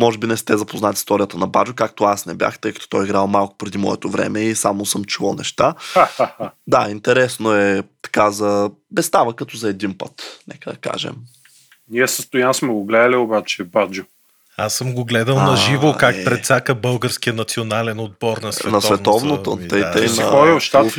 [0.00, 3.02] може би не сте запознати историята на Баджо, както аз не бях, тъй като той
[3.02, 5.74] е играл малко преди моето време и само съм чувал неща.
[6.66, 8.70] да, интересно е така за...
[8.90, 11.14] Bestава като за един път, нека да кажем.
[11.88, 14.04] Ние състоян сме го гледали обаче Баджо.
[14.56, 16.24] Аз съм го гледал а, на живо как е.
[16.24, 18.76] предсака българския национален отбор на световното.
[18.76, 19.58] На световното.
[19.68, 19.92] Тъй, да.
[19.92, 20.08] тъй,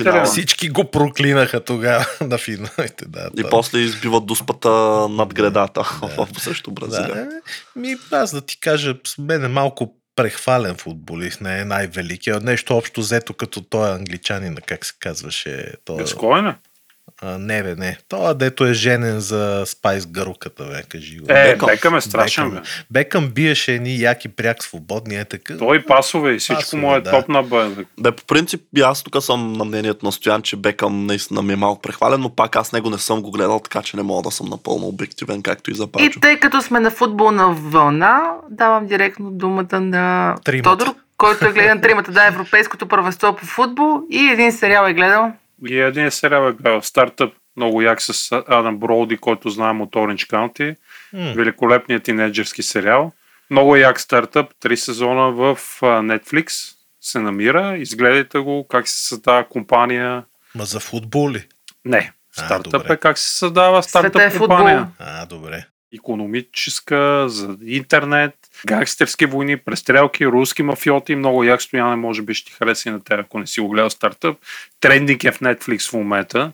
[0.04, 0.26] на...
[0.26, 3.06] Всички го проклинаха тогава на финалите.
[3.08, 4.70] Да, и после избиват дуспата
[5.10, 6.08] над гредата да.
[6.26, 7.16] в също Бразилия.
[7.16, 7.30] Да.
[7.76, 12.44] Ми, аз да ти кажа, мен е малко прехвален футболист, не е най-великият.
[12.44, 15.74] Нещо общо взето като той англичанин, как се казваше.
[15.86, 15.98] Той...
[15.98, 16.56] Безкойна?
[17.26, 17.98] А, не, бе, не.
[18.10, 21.26] Това, дето е женен за Спайс Гъруката, бе, кажи го.
[21.30, 22.70] Е, Бекъм, Бекъм е страшен, Бекъм, бе.
[22.92, 25.58] Бекъм биеше едни яки пряк свободни, е така.
[25.58, 27.12] Той пасове и всичко пасове, му е да.
[27.12, 27.86] топ на бе.
[28.00, 31.56] Бе, по принцип, аз тук съм на мнението на Стоян, че Бекъм наистина ми е
[31.56, 34.32] малко прехвален, но пак аз него не съм го гледал, така че не мога да
[34.32, 36.06] съм напълно обективен, както и за Пачо.
[36.06, 40.70] И тъй като сме на футболна вълна, давам директно думата на Тримата.
[40.70, 45.34] Тодор, който е гледан тримата, да, Европейското първенство по футбол и един сериал е гледал.
[45.68, 48.12] И един сериал е гледал стартъп, много як с
[48.48, 50.76] Адам Броуди, който знаем от Orange County.
[51.14, 51.34] М.
[51.36, 53.12] Великолепният тинейджерски сериал.
[53.50, 55.46] Много як стартъп, три сезона в
[55.82, 57.78] а, Netflix се намира.
[57.78, 60.24] Изгледайте го, как се създава компания.
[60.56, 61.48] Ма за футбол ли?
[61.86, 62.94] Не, А, стартъп добре.
[62.94, 64.48] е как се създава Света е стартъп футбол.
[64.48, 64.88] компания.
[65.00, 65.66] А, добре.
[65.96, 68.34] Економическа, за интернет,
[68.66, 71.16] гангстерски войни, престрелки, руски мафиоти.
[71.16, 73.70] Много як стояне, може би ще ти хареса и на теб, ако не си го
[73.70, 74.38] гледал стартъп.
[74.82, 76.52] Трендинг е в Netflix в момента.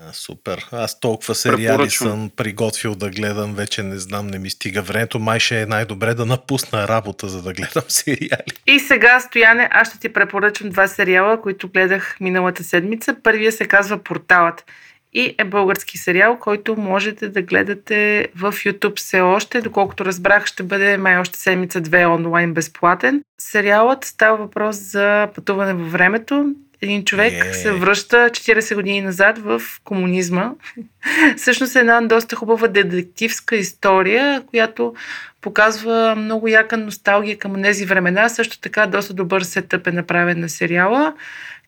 [0.00, 0.66] А, супер.
[0.72, 2.10] Аз толкова сериали Препоръчвам.
[2.10, 5.18] съм приготвил да гледам, вече не знам, не ми стига времето.
[5.18, 8.52] Май ще е най-добре да напусна работа, за да гледам сериали.
[8.66, 13.16] И сега, Стояне, аз ще ти препоръчам два сериала, които гледах миналата седмица.
[13.22, 14.64] Първия се казва Порталът
[15.12, 19.60] и е български сериал, който можете да гледате в YouTube все още.
[19.60, 23.22] Доколкото разбрах, ще бъде май още седмица две онлайн безплатен.
[23.40, 26.54] Сериалът става въпрос за пътуване във времето.
[26.82, 27.54] Един човек Е.
[27.54, 30.50] се връща 40 години назад в комунизма.
[31.36, 34.94] Всъщност е една доста хубава детективска история, която
[35.40, 38.28] показва много яка носталгия към тези времена.
[38.28, 41.14] Също така доста добър сетъп е направен на сериала.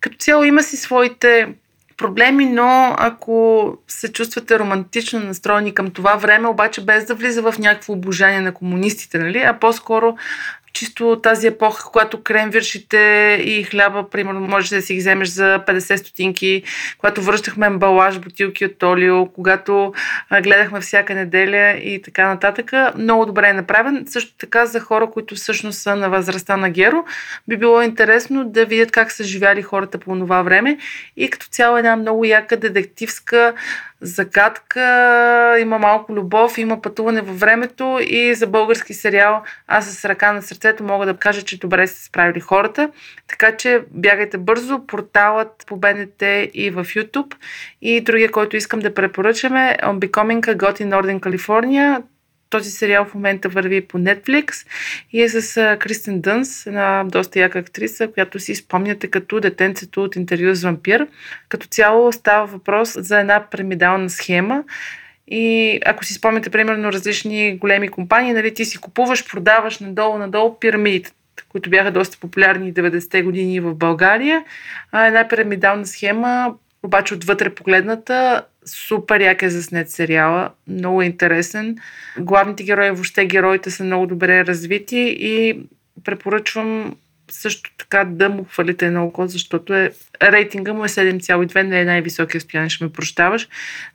[0.01, 1.49] Като цяло има си своите
[2.01, 7.55] проблеми, но ако се чувствате романтично настроени към това време, обаче без да влиза в
[7.59, 9.39] някакво обожание на комунистите, нали?
[9.39, 10.17] а по-скоро
[10.73, 12.99] чисто тази епоха, когато кремвиршите
[13.45, 16.63] и хляба, примерно, можеш да си ги вземеш за 50 стотинки,
[16.99, 19.93] когато връщахме амбалаж, бутилки от Толио, когато
[20.43, 22.73] гледахме всяка неделя и така нататък.
[22.97, 24.05] Много добре е направен.
[24.09, 27.05] Също така за хора, които всъщност са на възрастта на Геро,
[27.49, 30.79] би било интересно да видят как са живяли хората по това време
[31.17, 33.55] и като цяло една много яка детективска
[34.01, 40.33] загадка, има малко любов, има пътуване във времето и за български сериал аз с ръка
[40.33, 42.91] на сърцето мога да кажа, че добре са справили хората.
[43.29, 46.23] Така че бягайте бързо, порталът по БНТ
[46.55, 47.35] и в YouTube.
[47.83, 52.03] И другия, който искам да препоръчаме е On Becoming a God in Northern California.
[52.51, 54.67] Този сериал в момента върви по Netflix
[55.13, 60.17] и е с Кристен Дънс, една доста яка актриса, която си спомняте като детенцето от
[60.17, 61.07] интервю с вампир.
[61.49, 64.65] Като цяло става въпрос за една пирамидална схема,
[65.29, 71.13] и ако си спомняте, примерно, различни големи компании, нали, ти си купуваш, продаваш надолу-надолу пирамидите,
[71.49, 74.45] които бяха доста популярни 90-те години в България.
[74.95, 81.77] Една пирамидална схема, обаче отвътре погледната, супер як е заснет сериала, много е интересен.
[82.19, 85.61] Главните герои, въобще героите са много добре развити и
[86.05, 86.97] препоръчвам
[87.31, 89.93] също така да му хвалите едно око, защото е,
[90.23, 93.49] рейтинга му е 7,2, не е най-високия стояние, ще ме прощаваш.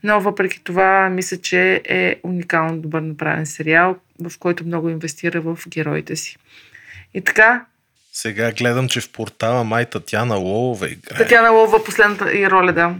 [0.03, 5.59] Но въпреки това, мисля, че е уникално добър направен сериал, в който много инвестира в
[5.67, 6.37] героите си.
[7.13, 7.65] И така,
[8.17, 11.17] Сега гледам, че в портала май Татяна Лолова играе.
[11.17, 12.87] Татяна Лова, последната и роля, да.
[12.87, 12.97] М,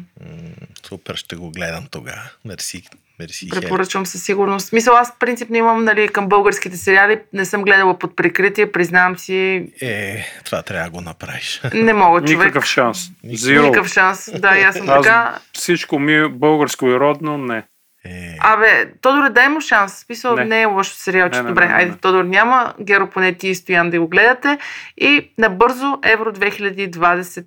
[0.88, 2.30] Супер, ще го гледам тогава.
[2.46, 2.84] Мерси,
[3.20, 3.50] мерси.
[3.50, 4.74] Препоръчвам със сигурност.
[4.74, 7.20] Мисля, аз принципно имам нали, към българските сериали.
[7.34, 9.68] Не съм гледала под прикритие, признавам си.
[9.82, 11.62] Е, това трябва да го направиш.
[11.74, 12.40] Не мога, човек.
[12.40, 13.00] Никакъв шанс.
[13.24, 13.40] Никакъв.
[13.40, 13.64] Зиро.
[13.64, 14.30] Никакъв шанс.
[14.40, 15.40] Да, и аз съм Аз така.
[15.54, 17.64] всичко ми е българско и родно, не.
[18.06, 19.94] Е, Абе, Тодор, дай му шанс.
[19.96, 20.46] Смисъл, не.
[20.46, 20.62] Не.
[20.62, 21.38] е лошо сериалче.
[21.38, 21.94] Не, не, Добре, не, не, айде.
[21.94, 22.74] Тодор няма.
[22.82, 24.58] Геро, поне ти и Стоян да го гледате.
[24.98, 27.46] И набързо Евро 2021.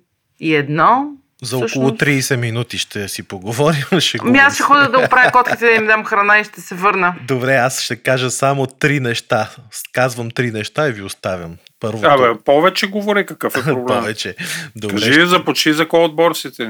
[1.41, 3.83] за около всъщност- 30 минути ще си поговорим.
[3.99, 4.27] Ще го...
[4.27, 7.15] Ми аз ще ходя да оправя котките да им дам храна и ще се върна.
[7.23, 9.49] Добре, аз ще кажа само три неща.
[9.91, 11.55] Казвам три неща и ви оставям.
[11.79, 13.85] Първо, Абе, повече говори какъв е проблем.
[13.87, 14.35] повече.
[14.75, 16.69] Добре, Кажи, започни за кой отбор си ти.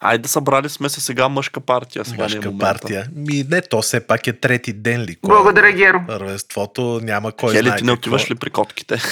[0.00, 2.04] Айде събрали сме се сега мъжка партия.
[2.04, 2.66] Сега не е мъжка момента.
[2.66, 3.08] партия.
[3.16, 5.16] Ми не, то все пак е трети ден ли?
[5.16, 5.36] Кой е?
[5.36, 6.04] Благодаря, Геро.
[6.06, 9.02] Първенството няма кой Хели, знае ти не отиваш ли при котките?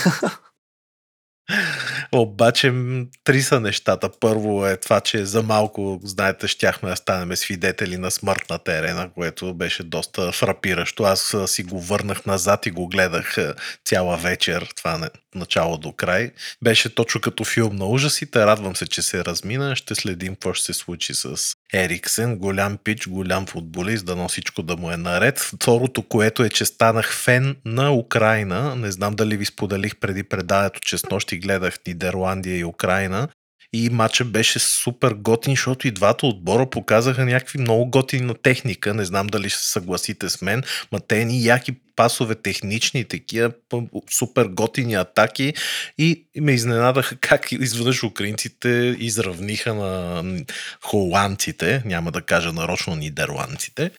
[2.12, 2.72] Обаче
[3.24, 4.11] три са нещата.
[4.20, 9.11] Първо е това, че за малко, знаете, щяхме да станем свидетели на смърт на терена,
[9.14, 11.03] което беше доста фрапиращо.
[11.03, 13.36] Аз си го върнах назад и го гледах
[13.84, 16.31] цяла вечер, това не, начало до край.
[16.64, 18.47] Беше точно като филм на ужасите.
[18.47, 19.76] Радвам се, че се размина.
[19.76, 21.37] Ще следим какво ще се случи с
[21.74, 22.39] Ериксен.
[22.39, 25.39] Голям пич, голям футболист, дано всичко да му е наред.
[25.39, 28.76] Второто, което е, че станах фен на Украина.
[28.76, 33.29] Не знам дали ви споделих преди предаването, че с нощи гледах Нидерландия и Украина.
[33.72, 38.94] И матча беше супер готин, защото и двата отбора показаха някакви много готина техника.
[38.94, 40.62] Не знам дали ще се съгласите с мен,
[40.92, 43.52] ма те ни яки пасове, технични, такива
[44.10, 45.54] супер готини атаки
[45.98, 50.24] и ме изненадаха как изведнъж украинците изравниха на
[50.82, 53.90] холандците, няма да кажа нарочно нидерландците.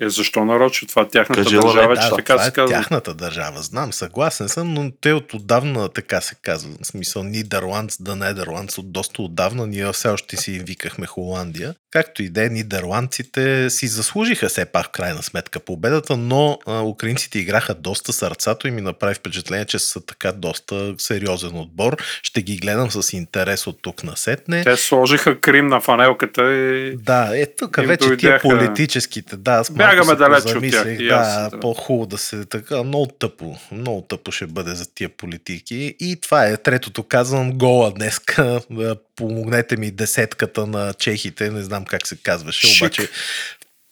[0.00, 0.88] Е, защо нарочно?
[0.88, 2.76] Това е тяхната Кажи, държава, Лале, че Да, така това се е казва.
[2.76, 6.70] тяхната държава, знам, съгласен съм, но те от отдавна така се казва.
[6.82, 11.74] В смисъл Нидерландс, да Нидерландс, от доста отдавна ние все още си викахме Холандия.
[11.90, 16.80] Както и да е, нидерландците си заслужиха все пак в крайна сметка победата, но а,
[16.80, 21.96] украинците играха доста сърцато и ми направи впечатление, че са така доста сериозен отбор.
[22.22, 24.64] Ще ги гледам с интерес от тук насетне.
[24.64, 29.70] Те сложиха Крим на фанелката и Да, е тук вече тия дойдяха- политическите, да, аз
[29.86, 31.60] Бягаме далеч от тях, Да, да.
[31.60, 35.94] по-хубаво да се така, много тъпо, много тъпо ще бъде за тия политики.
[36.00, 38.60] И това е третото, казвам, гола днеска.
[38.70, 42.82] Да, Помогнете ми десетката на чехите, не знам как се казваше, Шик.
[42.82, 43.08] обаче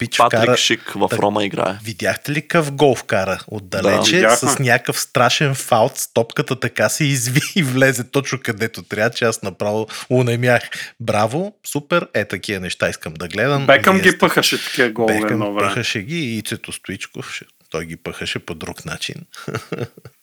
[0.03, 0.57] пич Патрик вкара...
[0.57, 1.79] Шик в Так- Рома играе.
[1.85, 7.41] Видяхте ли къв гол вкара отдалече, Да, с някакъв страшен фаут, стопката така се изви
[7.57, 10.63] и влезе точно където трябва, че аз направо унемях.
[11.01, 13.67] Браво, супер, е такива неща искам да гледам.
[13.67, 17.41] Бекъм Вие ги сте- пъхаше такива голове едно Бекъм пъхаше ги и Цето Стоичков,
[17.71, 19.15] той ги пъхаше по друг начин.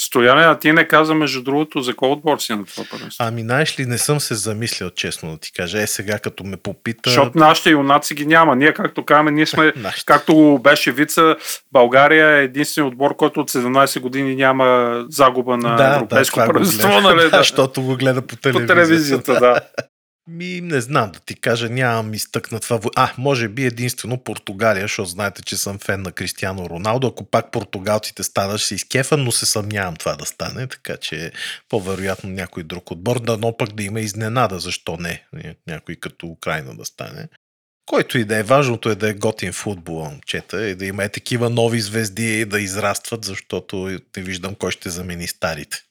[0.00, 3.24] Стояне, а ти не каза между другото за кой отбор си на това първенство.
[3.24, 5.82] Ами, знаеш ли, не съм се замислял, честно да ти кажа.
[5.82, 7.10] Е, сега като ме попита...
[7.10, 8.56] Защото нашите юнаци ги няма.
[8.56, 9.72] Ние, както казваме, ние сме,
[10.06, 11.36] както беше вица,
[11.72, 16.88] България е единствен отбор, който от 17 години няма загуба на европейско това го първенство.
[17.00, 17.36] Нали, Да, да.
[17.38, 18.74] защото го гледа по По телевизията.
[18.74, 19.60] телевизията, да.
[20.28, 22.80] Ми, не знам да ти кажа, нямам изтъкнат това.
[22.96, 27.06] А, може би единствено Португалия, защото знаете, че съм фен на Кристиано Роналдо.
[27.06, 31.32] Ако пак португалците станат, ще се изкефа, но се съмнявам това да стане, така че
[31.68, 35.24] по-вероятно някой друг отбор, да, но пък да има изненада, защо не,
[35.66, 37.28] някой като Украина да стане.
[37.86, 41.08] Който и да е важното е да е готин футбол, момчета, и да има е
[41.08, 45.82] такива нови звезди да израстват, защото не виждам кой ще замени старите.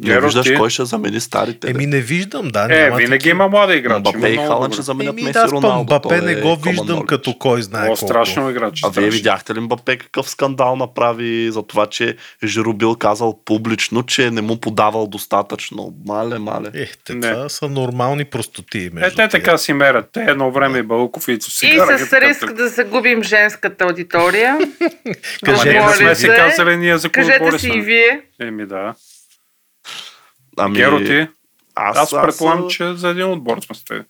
[0.00, 0.54] Не Геро, виждаш ти?
[0.54, 1.70] кой ще замени старите.
[1.70, 2.66] Еми не виждам, да.
[2.70, 4.00] Е, винаги има млади играчи.
[4.00, 4.72] Мбапе има и добри.
[4.72, 5.82] ще заменят Еми, Меси да, Роналдо.
[5.82, 8.00] Мбапе не е го виждам като кой знае О, колко.
[8.00, 8.80] страшно играч.
[8.84, 14.02] А вие видяхте ли Мбапе какъв скандал направи за това, че Жиро бил казал публично,
[14.02, 15.94] че не му подавал достатъчно?
[16.06, 16.70] Мале, мале.
[16.74, 17.32] Е, те Не.
[17.32, 18.78] това са нормални простоти.
[18.78, 19.28] Е, Между те тия.
[19.28, 20.08] така си мерят.
[20.12, 24.58] Те едно време и Балуков и си И с риск да загубим женската аудитория.
[27.10, 28.20] Кажете си и вие.
[28.40, 28.94] Еми да.
[30.60, 31.28] Ами, Геро ти?
[31.74, 34.04] аз, Аз предполагам, аз, че за един отбор сме сте аз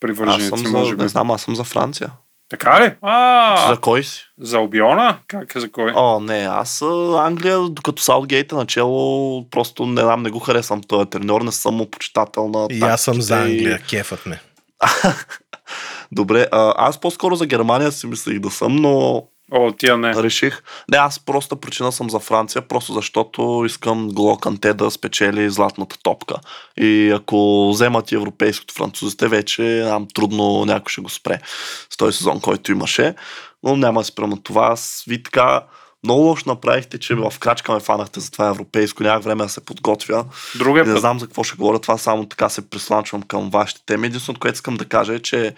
[0.00, 1.02] привърженици, съм може за, би.
[1.02, 2.10] не знам, аз съм за Франция.
[2.48, 2.94] Така ли?
[3.02, 4.22] А, За кой си?
[4.38, 5.18] за Обиона?
[5.28, 5.92] Как е за кой?
[5.94, 6.86] О, не, аз а,
[7.18, 9.00] Англия, докато Саутгейт е начало,
[9.50, 13.02] просто не знам, не го харесвам този треньор, не съм му почитател на И аз
[13.02, 14.40] съм за и- Англия, кефът ме.
[16.12, 19.24] Добре, а, аз по-скоро за Германия си мислих да съм, но
[19.54, 20.14] О, тия не.
[20.14, 20.62] реших.
[20.90, 25.96] Не, аз просто причина съм за Франция, просто защото искам Голо Канте да спечели златната
[26.02, 26.34] топка.
[26.76, 31.40] И ако вземат и европейското французите, вече нам трудно някой ще го спре
[31.90, 33.14] с този сезон, който имаше.
[33.62, 34.66] Но няма да спра на това.
[34.66, 35.62] Аз ви така
[36.04, 39.02] много лошо направихте, че в крачка ме фанахте за това европейско.
[39.02, 40.24] Нямах време да се подготвя.
[40.58, 41.00] Другия Не път.
[41.00, 44.06] знам за какво ще говоря, това само така се присланчвам към вашите теми.
[44.06, 45.54] Единственото, което искам да кажа е, че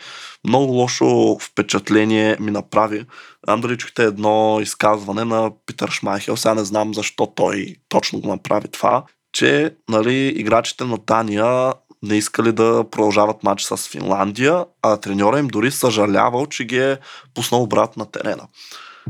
[0.47, 3.05] много лошо впечатление ми направи.
[3.45, 8.29] Знам дали чухте едно изказване на Питър Шмайхел, сега не знам защо той точно го
[8.29, 11.73] направи това, че нали, играчите на Дания
[12.03, 16.99] не искали да продължават матч с Финландия, а треньора им дори съжалявал, че ги е
[17.35, 18.49] пуснал обратно на терена.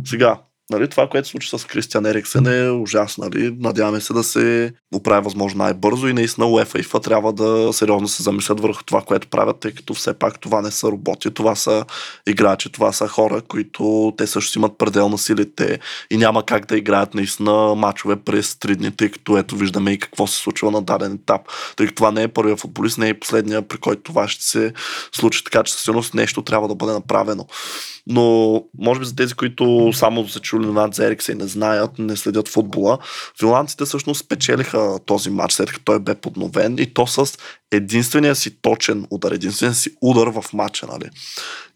[0.05, 0.39] Сега,
[0.71, 3.25] Нали, това, което се случи с Кристиан Ериксен е ужасно.
[3.25, 3.57] Нали?
[3.61, 8.09] Надяваме се да се оправи възможно най-бързо и наистина UEFA и FIFA трябва да сериозно
[8.09, 11.55] се замислят върху това, което правят, тъй като все пак това не са роботи, това
[11.55, 11.85] са
[12.27, 15.79] играчи, това са хора, които те също имат предел на силите
[16.11, 19.99] и няма как да играят наистина мачове през три дни, тъй като ето виждаме и
[19.99, 21.41] какво се случва на даден етап.
[21.77, 24.73] Тъй като това не е първият футболист, не е последния, при който това ще се
[25.13, 27.47] случи, така че със сигурност нещо трябва да бъде направено.
[28.07, 32.49] Но, може би за тези, които само са чули Ерикса и не знаят, не следят
[32.49, 32.99] футбола,
[33.39, 37.39] финландците всъщност спечелиха този матч, след като той бе подновен и то с
[37.73, 41.11] единствения си точен удар, единствения си удар в матча, нали?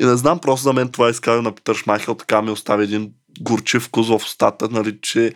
[0.00, 3.10] И не знам, просто за мен това изказване на Питър Шмайхел така ми остави един
[3.40, 5.32] горчив вкус в устата, нали, че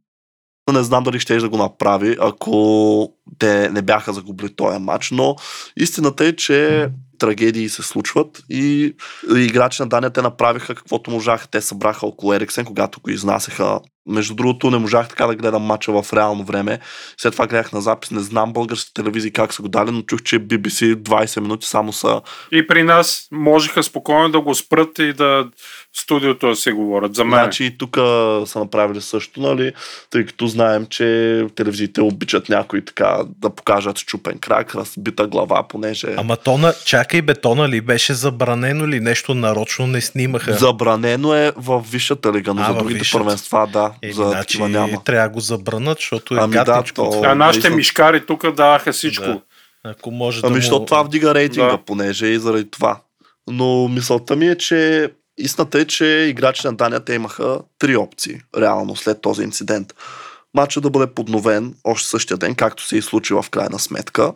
[0.72, 5.36] не знам дали ще да го направи, ако те не бяха загубили този матч, но
[5.76, 6.88] истината е, че
[7.27, 8.95] трагедии се случват и
[9.37, 11.49] играчи на Дания те направиха каквото можаха.
[11.49, 13.81] Те събраха около Ериксен, когато го изнасяха.
[14.09, 16.79] Между другото, не можах така да гледам матча в реално време.
[17.16, 18.11] След това гледах на запис.
[18.11, 21.93] Не знам българските телевизии как са го дали, но чух, че BBC 20 минути само
[21.93, 22.20] са
[22.53, 25.49] И при нас можеха спокойно да го спрат и да
[25.93, 27.14] в студиото да се говорят.
[27.14, 27.45] За мен.
[27.45, 27.97] Значи и тук
[28.47, 29.73] са направили също, нали?
[30.11, 36.14] Тъй като знаем, че телевизиите обичат някой така да покажат щупен крак, разбита глава, понеже...
[36.16, 36.75] Ама то на...
[36.85, 40.54] Чакай, Чакай, бетона ли беше забранено ли нещо нарочно не снимаха?
[40.54, 43.18] Забранено е в висшата лига, но А, за другите висшата.
[43.18, 43.92] първенства, да.
[44.02, 45.04] Е, за значи, няма.
[45.04, 46.94] трябва да го забранат, защото е Ами да, гадничко.
[47.10, 47.76] то- А нашите наистина.
[47.76, 49.24] мишкари тук даваха всичко.
[49.24, 49.40] Да.
[49.84, 50.86] Ако може Ами, да защото му...
[50.86, 51.78] това вдига рейтинга, Да.
[51.78, 53.00] понеже и заради това.
[53.50, 58.40] Но мисълта ми е, че истината е, че играчите на Дания те имаха три опции,
[58.58, 59.94] реално, след този инцидент.
[60.54, 64.32] Матча да бъде подновен още същия ден, както се и случи в крайна сметка.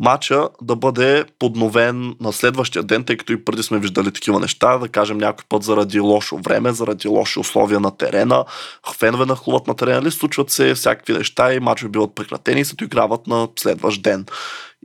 [0.00, 4.78] Матча да бъде подновен на следващия ден, тъй като и преди сме виждали такива неща,
[4.78, 8.44] да кажем някой път заради лошо време, заради лоши условия на терена,
[8.98, 12.76] фенове нахлуват на терена ли, случват се всякакви неща и матчове биват прекратени и се
[12.76, 14.26] доиграват на следващ ден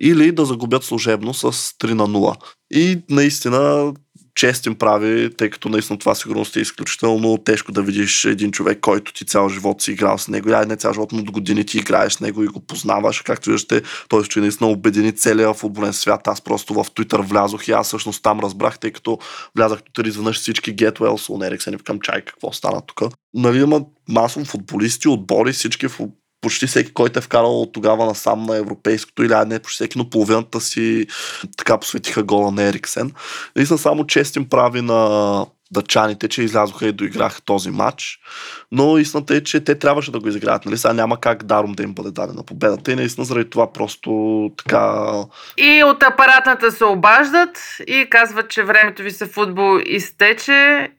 [0.01, 2.35] или да загубят служебно с 3 на 0.
[2.71, 3.93] И наистина
[4.35, 8.79] чест им прави, тъй като наистина това сигурно е изключително тежко да видиш един човек,
[8.81, 10.49] който ти цял живот си играл с него.
[10.49, 13.21] Я не цял живот, но до години ти играеш с него и го познаваш.
[13.21, 16.27] Както виждате, той ще наистина обедини целия футболен свят.
[16.27, 19.19] Аз просто в Twitter влязох и аз всъщност там разбрах, тъй като
[19.55, 23.01] влязах Twitter изведнъж всички Get Well, Сол Ериксен и викам чай, какво стана тук.
[23.33, 25.87] Нали има масово футболисти, отбори, всички
[26.41, 29.97] почти всеки, който е вкарал от тогава насам на европейското или ай, не почти всеки,
[29.97, 31.07] но половината си
[31.57, 33.11] така посветиха гола на Ериксен.
[33.55, 38.19] Наистина само чест прави на дъчаните, че излязоха и доиграха този матч.
[38.71, 40.65] Но истината е, че те трябваше да го изиграят.
[40.65, 40.77] Нали?
[40.77, 44.11] Сега няма как даром да им бъде дадена победата и наистина заради това просто
[44.57, 45.13] така...
[45.57, 50.91] И от апаратната се обаждат и казват, че времето ви за футбол изтече.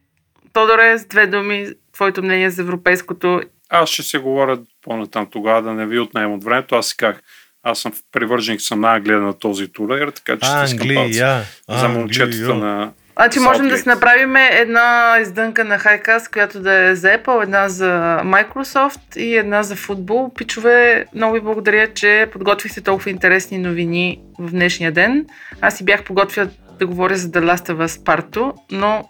[0.53, 3.41] Тодоре, с две думи, твоето мнение за европейското.
[3.75, 6.75] Аз ще се говоря по-натам тогава, да не ви отнемам от времето.
[6.75, 7.23] Аз си казах,
[7.63, 11.43] аз съм привърженик съм на Англия на този турнир, така че стискам палци Англия.
[11.69, 12.93] за момчетата на...
[13.17, 17.69] Значи можем да си направим една издънка на Хайкас, която да е за Apple, една
[17.69, 20.31] за Microsoft и една за футбол.
[20.35, 25.27] Пичове, много ви благодаря, че подготвихте толкова интересни новини в днешния ден.
[25.61, 26.49] Аз си бях подготвила
[26.79, 29.09] да говоря за The Last of Us Part 2, но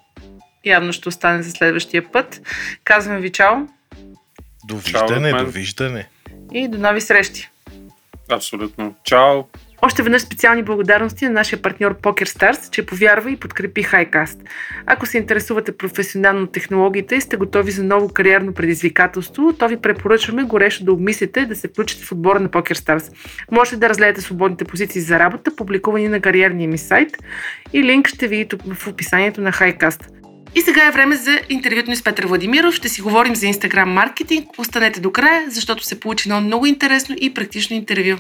[0.65, 2.41] явно ще остане за следващия път.
[2.85, 3.57] Казвам ви чао
[4.65, 6.09] Довиждане, довиждане.
[6.53, 7.51] и до нови срещи!
[8.31, 8.95] Абсолютно.
[9.05, 9.43] Чао!
[9.85, 14.39] Още веднъж специални благодарности на нашия партньор PokerStars, че повярва и подкрепи Highcast.
[14.87, 19.77] Ако се интересувате професионално от технологиите и сте готови за ново кариерно предизвикателство, то ви
[19.77, 23.13] препоръчваме горещо да обмислите да се включите в отбора на PokerStars.
[23.51, 27.19] Можете да разгледате свободните позиции за работа, публикувани на кариерния ми сайт
[27.73, 30.22] и линк ще видите в описанието на Highcast.
[30.55, 32.75] И сега е време за интервюто ни с Петър Владимиров.
[32.75, 34.59] Ще си говорим за Instagram маркетинг.
[34.59, 38.17] Останете до края, защото се получи едно много интересно и практично интервю.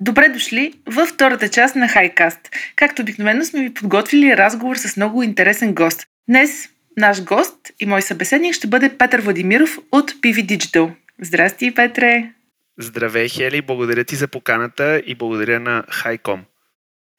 [0.00, 2.40] Добре дошли във втората част на Хайкаст.
[2.76, 6.06] Както обикновено сме ви подготвили разговор с много интересен гост.
[6.28, 10.90] Днес наш гост и мой събеседник ще бъде Петър Владимиров от PV Digital.
[11.20, 12.32] Здрасти, Петре!
[12.78, 16.40] Здравей, Хели, благодаря ти за поканата и благодаря на Хайком.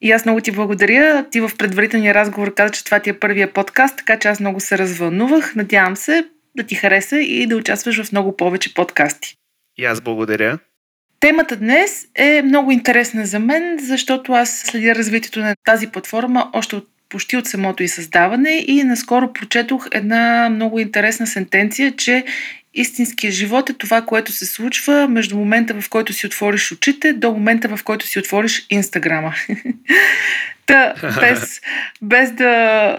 [0.04, 1.26] И аз много ти благодаря.
[1.32, 4.60] Ти в предварителния разговор каза, че това ти е първия подкаст, така че аз много
[4.60, 5.56] се развълнувах.
[5.56, 6.26] Надявам се
[6.56, 9.36] да ти хареса и да участваш в много повече подкасти.
[9.78, 10.60] И аз благодаря.
[11.20, 16.76] Темата днес е много интересна за мен, защото аз следя развитието на тази платформа още
[16.76, 22.26] от почти от самото и създаване и наскоро прочетох една много интересна сентенция, че
[22.74, 27.32] истинският живот е това, което се случва между момента, в който си отвориш очите, до
[27.32, 29.34] момента, в който си отвориш Инстаграма.
[30.65, 31.61] Та, без,
[32.01, 32.97] без да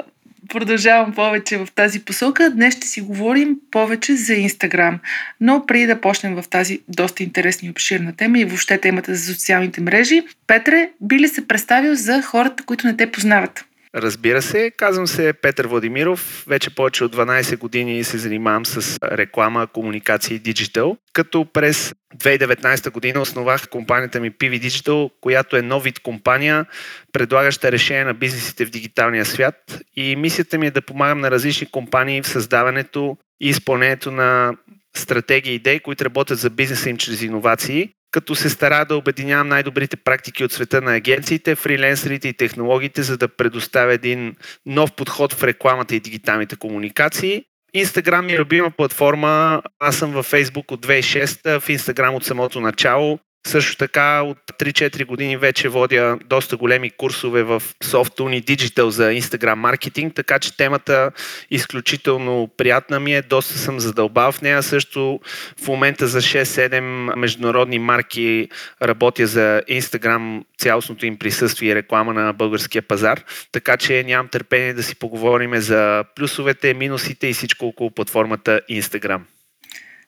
[0.48, 4.98] продължавам повече в тази посока, днес ще си говорим повече за Инстаграм.
[5.40, 9.34] Но преди да почнем в тази доста интересна и обширна тема и въобще темата за
[9.34, 13.64] социалните мрежи, Петре, би ли се представил за хората, които не те познават?
[13.96, 16.44] Разбира се, казвам се Петър Владимиров.
[16.48, 20.96] Вече повече от 12 години се занимавам с реклама, комуникация и диджитал.
[21.12, 26.66] Като през 2019 година основах компанията ми PV Digital, която е нов вид компания,
[27.12, 29.80] предлагаща решение на бизнесите в дигиталния свят.
[29.96, 34.52] И мисията ми е да помагам на различни компании в създаването и изпълнението на
[34.96, 39.48] стратегии и идеи, които работят за бизнеса им чрез иновации, като се стара да обединявам
[39.48, 44.36] най-добрите практики от света на агенциите, фриленсерите и технологиите, за да предоставя един
[44.66, 47.44] нов подход в рекламата и дигиталните комуникации.
[47.74, 49.62] Инстаграм ми е любима платформа.
[49.78, 53.18] Аз съм във Фейсбук от 2006, в Инстаграм от самото начало.
[53.46, 59.10] Също така от 3-4 години вече водя доста големи курсове в Softune и Digital за
[59.10, 61.10] Instagram маркетинг, така че темата
[61.50, 63.22] изключително приятна ми е.
[63.22, 64.62] Доста съм задълбал в нея.
[64.62, 65.20] Също
[65.64, 66.80] в момента за 6-7
[67.16, 68.48] международни марки
[68.82, 73.24] работя за Instagram, цялостното им присъствие и реклама на българския пазар.
[73.52, 79.20] Така че нямам търпение да си поговорим за плюсовете, минусите и всичко около платформата Instagram.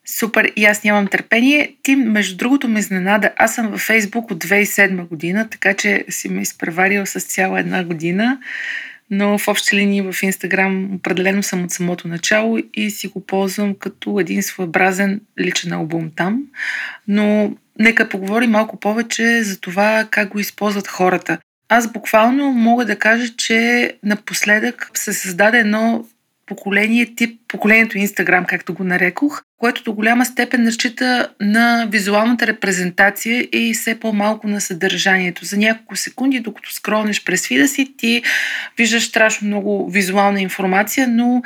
[0.08, 1.76] Супер, и аз нямам търпение.
[1.82, 3.30] Ти, между другото, ме изненада.
[3.36, 7.84] Аз съм във Фейсбук от 2007 година, така че си ме изпреварил с цяла една
[7.84, 8.38] година.
[9.10, 13.74] Но в общи линии в Инстаграм определено съм от самото начало и си го ползвам
[13.74, 16.42] като един своеобразен личен албум там.
[17.08, 21.38] Но нека поговорим малко повече за това как го използват хората.
[21.68, 26.04] Аз буквално мога да кажа, че напоследък се създаде едно
[26.46, 33.48] поколение тип поколението Инстаграм, както го нарекох, което до голяма степен разчита на визуалната репрезентация
[33.52, 35.44] и все по-малко на съдържанието.
[35.44, 38.22] За няколко секунди, докато скролнеш през фида си, ти
[38.78, 41.42] виждаш страшно много визуална информация, но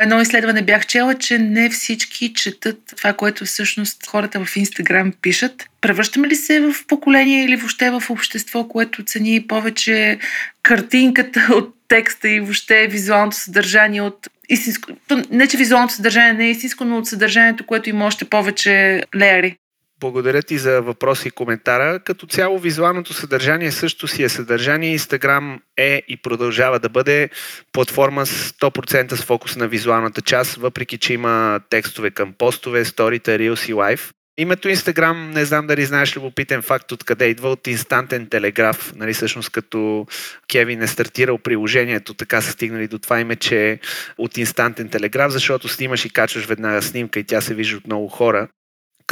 [0.00, 5.66] едно изследване бях чела, че не всички четат това, което всъщност хората в Инстаграм пишат.
[5.80, 10.18] Превръщаме ли се в поколение или въобще в общество, което цени повече
[10.62, 14.92] картинката от текста и въобще визуалното съдържание от истинско.
[15.30, 19.56] Не, че визуалното съдържание не е истинско, но от съдържанието, което има още повече леяри.
[20.00, 22.00] Благодаря ти за въпроси и коментара.
[22.00, 24.92] Като цяло визуалното съдържание също си е съдържание.
[24.92, 27.30] Инстаграм е и продължава да бъде
[27.72, 33.38] платформа с 100% с фокус на визуалната част, въпреки че има текстове към постове, сторите,
[33.38, 34.12] Reels и Live.
[34.38, 39.50] Името Инстаграм, не знам дали знаеш любопитен факт откъде идва от инстантен телеграф, нали, всъщност
[39.50, 40.06] като
[40.48, 43.80] Кевин е стартирал приложението, така са стигнали до това име, че
[44.18, 48.08] от инстантен телеграф, защото снимаш и качваш веднага снимка и тя се вижда от много
[48.08, 48.48] хора.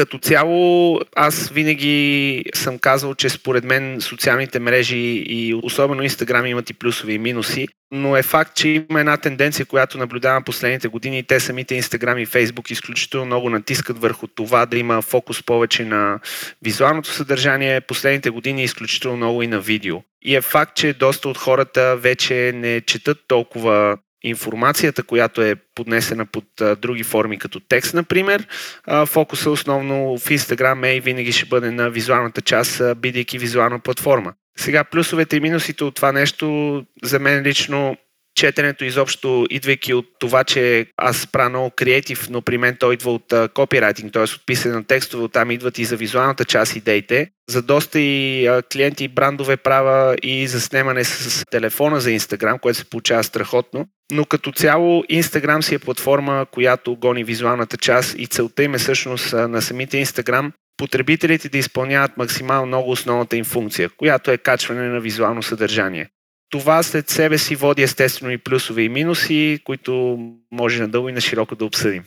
[0.01, 4.97] Като цяло, аз винаги съм казал, че според мен социалните мрежи
[5.27, 9.67] и особено Инстаграм имат и плюсови и минуси, но е факт, че има една тенденция,
[9.67, 11.23] която наблюдавам последните години.
[11.23, 16.21] Те самите Инстаграм и Фейсбук изключително много натискат върху това да има фокус повече на
[16.63, 19.97] визуалното съдържание, последните години изключително много и на видео.
[20.23, 26.27] И е факт, че доста от хората вече не четат толкова информацията, която е поднесена
[26.27, 28.47] под а, други форми, като текст, например.
[28.85, 33.39] А, фокуса основно в Instagram е и винаги ще бъде на визуалната част, а, бидейки
[33.39, 34.33] визуална платформа.
[34.59, 37.97] Сега плюсовете и минусите от това нещо, за мен лично
[38.41, 43.13] четенето изобщо, идвайки от това, че аз правя много креатив, но при мен той идва
[43.13, 44.23] от копирайтинг, т.е.
[44.23, 47.31] от писане на текстове, оттам идват и за визуалната част идеите.
[47.49, 52.79] За доста и клиенти и брандове права и за снимане с телефона за Инстаграм, което
[52.79, 53.87] се получава страхотно.
[54.13, 58.79] Но като цяло Инстаграм си е платформа, която гони визуалната част и целта им е
[58.79, 64.89] всъщност на самите Инстаграм потребителите да изпълняват максимално много основната им функция, която е качване
[64.89, 66.09] на визуално съдържание.
[66.51, 70.19] Това след себе си води естествено и плюсове и минуси, които
[70.53, 72.05] може надълго и на широко да обсъдим.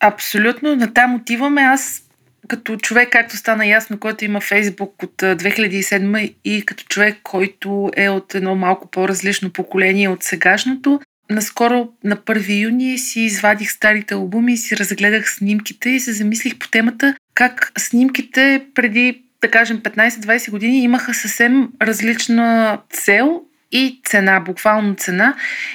[0.00, 1.62] Абсолютно, натам отиваме.
[1.62, 2.00] Аз
[2.48, 8.08] като човек, както стана ясно, който има Фейсбук от 2007 и като човек, който е
[8.08, 11.00] от едно малко по-различно поколение от сегашното,
[11.30, 16.58] наскоро на 1 юни си извадих старите албуми и си разгледах снимките и се замислих
[16.58, 23.42] по темата как снимките преди да кажем 15-20 години имаха съвсем различна цел
[23.74, 25.34] и цена, буквално цена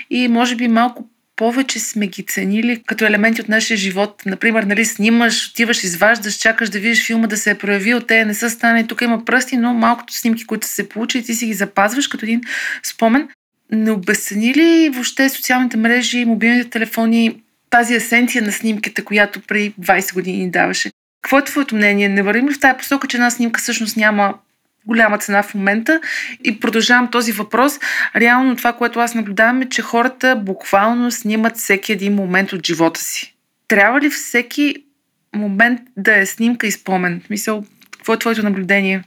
[0.09, 4.21] и може би малко повече сме ги ценили като елементи от нашия живот.
[4.25, 8.33] Например, нали, снимаш, отиваш, изваждаш, чакаш да видиш филма да се е проявил, те не
[8.33, 11.53] са стане, тук има пръсти, но малкото снимки, които са се получили, ти си ги
[11.53, 12.41] запазваш като един
[12.83, 13.27] спомен.
[13.71, 20.13] Не обесцени ли въобще социалните мрежи, мобилните телефони, тази есенция на снимките, която преди 20
[20.13, 20.91] години ни даваше?
[21.21, 22.09] Какво е твоето мнение?
[22.09, 24.33] Не вървим ли в тази посока, че една снимка всъщност няма
[24.85, 26.01] голяма цена в момента.
[26.43, 27.73] И продължавам този въпрос.
[28.15, 32.99] Реално това, което аз наблюдавам е, че хората буквално снимат всеки един момент от живота
[32.99, 33.35] си.
[33.67, 34.75] Трябва ли всеки
[35.35, 37.21] момент да е снимка и спомен?
[37.29, 39.03] Мисъл, какво е твоето наблюдение?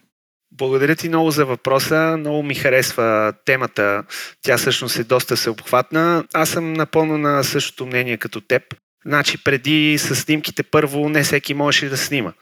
[0.54, 2.16] Благодаря ти много за въпроса.
[2.18, 4.04] Много ми харесва темата.
[4.42, 6.24] Тя всъщност е доста съобхватна.
[6.34, 8.62] Аз съм напълно на същото мнение като теб.
[9.06, 12.32] Значи преди с снимките първо не всеки можеше да снима.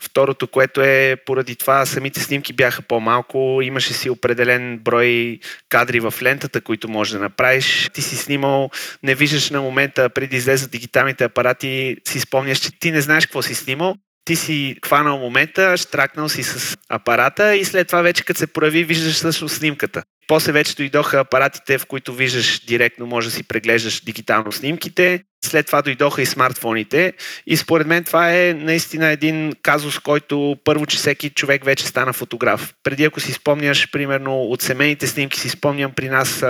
[0.00, 5.38] Второто, което е поради това самите снимки бяха по-малко, имаше си определен брой
[5.68, 7.90] кадри в лентата, които можеш да направиш.
[7.92, 8.70] Ти си снимал,
[9.02, 13.42] не виждаш на момента преди излезат дигиталните апарати, си спомняш, че ти не знаеш какво
[13.42, 13.96] си снимал,
[14.28, 18.84] ти си хванал момента, штракнал си с апарата и след това вече като се прояви,
[18.84, 20.02] виждаш също снимката.
[20.26, 25.22] После вече дойдоха апаратите, в които виждаш директно, може да си преглеждаш дигитално снимките.
[25.44, 27.12] След това дойдоха и смартфоните.
[27.46, 32.12] И според мен това е наистина един казус, който първо, че всеки човек вече стана
[32.12, 32.74] фотограф.
[32.82, 36.44] Преди ако си спомняш, примерно от семейните снимки си спомням при нас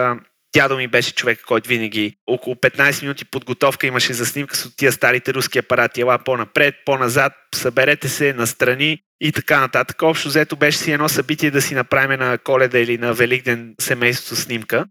[0.54, 4.92] Дядо ми беше човек, който винаги около 15 минути подготовка имаше за снимка с тия
[4.92, 6.00] старите руски апарати.
[6.00, 10.02] Ела по-напред, по-назад, съберете се настрани и така нататък.
[10.02, 14.36] Общо взето беше си едно събитие да си направим на коледа или на Великден семейството
[14.36, 14.84] снимка.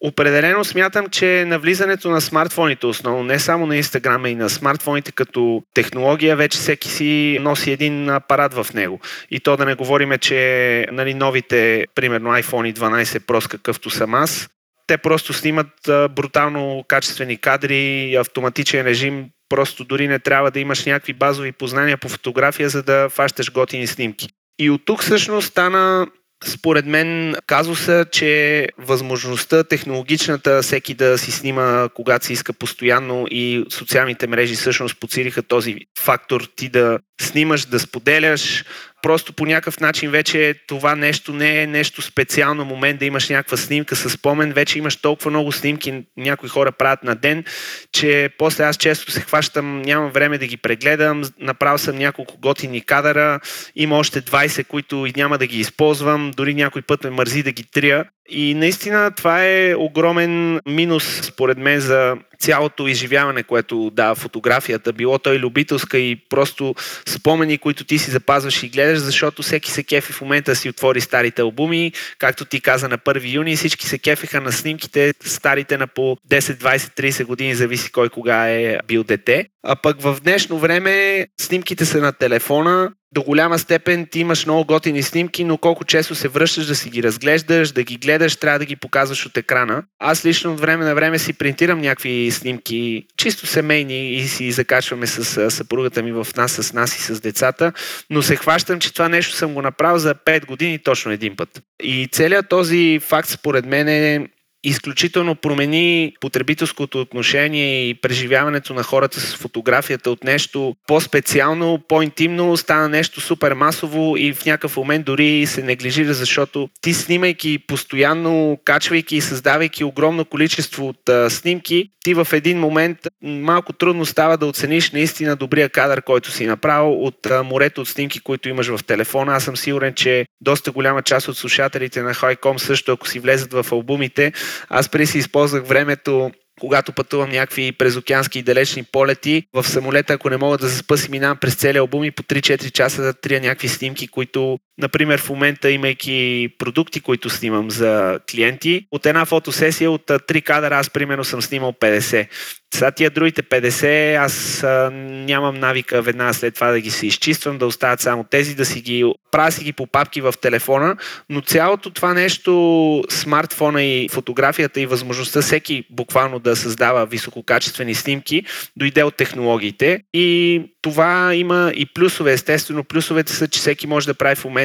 [0.00, 5.62] Определено смятам, че навлизането на смартфоните, основно не само на Инстаграма и на смартфоните като
[5.74, 9.00] технология, вече всеки си носи един апарат в него.
[9.30, 14.48] И то да не говориме, че нали, новите, примерно iPhone 12 Pro, какъвто съм аз,
[14.86, 21.12] те просто снимат брутално качествени кадри, автоматичен режим, просто дори не трябва да имаш някакви
[21.12, 24.28] базови познания по фотография, за да фащаш готини снимки.
[24.58, 26.06] И от тук всъщност стана
[26.44, 33.64] според мен казуса, че възможността технологичната всеки да си снима когато се иска постоянно и
[33.70, 38.64] социалните мрежи всъщност подсилиха този фактор ти да снимаш, да споделяш,
[39.04, 43.56] просто по някакъв начин вече това нещо не е нещо специално момент да имаш някаква
[43.56, 47.44] снимка с спомен, вече имаш толкова много снимки, някои хора правят на ден,
[47.92, 52.80] че после аз често се хващам, нямам време да ги прегледам, направил съм няколко готини
[52.80, 53.40] кадъра,
[53.76, 57.52] има още 20, които и няма да ги използвам, дори някой път ме мързи да
[57.52, 58.04] ги трия.
[58.28, 65.18] И наистина това е огромен минус, според мен, за цялото изживяване, което дава фотографията, било
[65.18, 66.74] той любителска и просто
[67.08, 71.00] спомени, които ти си запазваш и гледаш, защото всеки се кефи в момента си отвори
[71.00, 75.86] старите албуми, както ти каза на 1 юни, всички се кефиха на снимките, старите на
[75.86, 79.46] по 10, 20, 30 години, зависи кой кога е бил дете.
[79.62, 84.64] А пък в днешно време снимките са на телефона, до голяма степен ти имаш много
[84.64, 88.58] готини снимки, но колко често се връщаш да си ги разглеждаш, да ги гледаш, трябва
[88.58, 89.82] да ги показваш от екрана.
[89.98, 95.06] Аз лично от време на време си принтирам някакви снимки, чисто семейни и си закачваме
[95.06, 97.72] с съпругата ми в нас, с нас и с децата,
[98.10, 101.62] но се хващам, че това нещо съм го направил за 5 години точно един път.
[101.82, 104.28] И целият този факт според мен е
[104.64, 112.88] изключително промени потребителското отношение и преживяването на хората с фотографията от нещо по-специално, по-интимно, стана
[112.88, 119.16] нещо супер масово и в някакъв момент дори се неглижира, защото ти снимайки постоянно, качвайки
[119.16, 124.46] и създавайки огромно количество от а, снимки, ти в един момент малко трудно става да
[124.46, 128.84] оцениш наистина добрия кадър, който си направил от а, морето от снимки, които имаш в
[128.84, 129.34] телефона.
[129.34, 133.52] Аз съм сигурен, че доста голяма част от слушателите на Хайком също, ако си влезат
[133.52, 134.32] в албумите,
[134.68, 140.30] аз преди си използвах времето когато пътувам някакви презокеански и далечни полети, в самолета, ако
[140.30, 143.40] не мога да заспа си, минавам през целия албум и по 3-4 часа да трия
[143.40, 149.90] някакви снимки, които, например, в момента имайки продукти, които снимам за клиенти, от една фотосесия
[149.90, 152.28] от 3 кадра аз примерно съм снимал 50.
[152.74, 157.58] Сега тия другите 50, аз а, нямам навика веднага след това да ги се изчиствам,
[157.58, 160.96] да остават само тези, да си ги правя си ги по папки в телефона,
[161.30, 168.44] но цялото това нещо, смартфона и фотографията и възможността всеки буквално да създава висококачествени снимки,
[168.76, 172.32] дойде от технологиите и това има и плюсове.
[172.32, 174.63] Естествено, плюсовете са, че всеки може да прави в момента,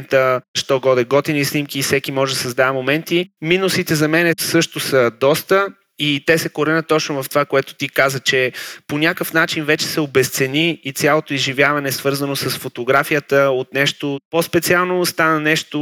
[0.57, 3.29] що годе готини снимки и всеки може да създава моменти.
[3.41, 5.67] Минусите за мен също са доста.
[6.01, 8.51] И те се коренят точно в това, което ти каза, че
[8.87, 15.05] по някакъв начин вече се обесцени и цялото изживяване, свързано с фотографията от нещо по-специално,
[15.05, 15.79] стана нещо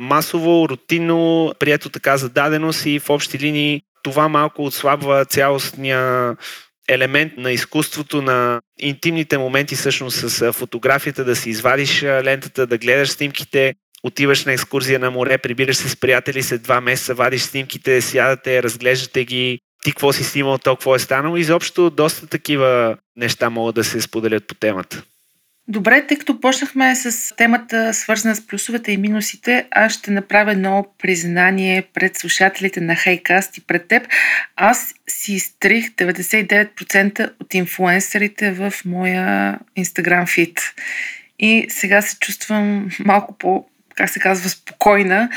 [0.00, 6.36] масово, рутинно, прието така за даденост и в общи линии това малко отслабва цялостния
[6.88, 13.10] елемент на изкуството, на интимните моменти всъщност с фотографията, да си извадиш лентата, да гледаш
[13.10, 18.00] снимките, отиваш на екскурзия на море, прибираш се с приятели, след два месеца вадиш снимките,
[18.00, 21.36] сядате, разглеждате ги, ти какво си снимал, то какво е станало.
[21.36, 25.02] Изобщо доста такива неща могат да се споделят по темата.
[25.70, 30.86] Добре, тъй като почнахме с темата свързана с плюсовете и минусите, аз ще направя едно
[30.98, 34.08] признание пред слушателите на Хайкаст и пред теб.
[34.56, 40.60] Аз си изтрих 99% от инфлуенсърите в моя Instagram фит.
[41.38, 43.66] И сега се чувствам малко по
[43.98, 45.30] как се казва, спокойна,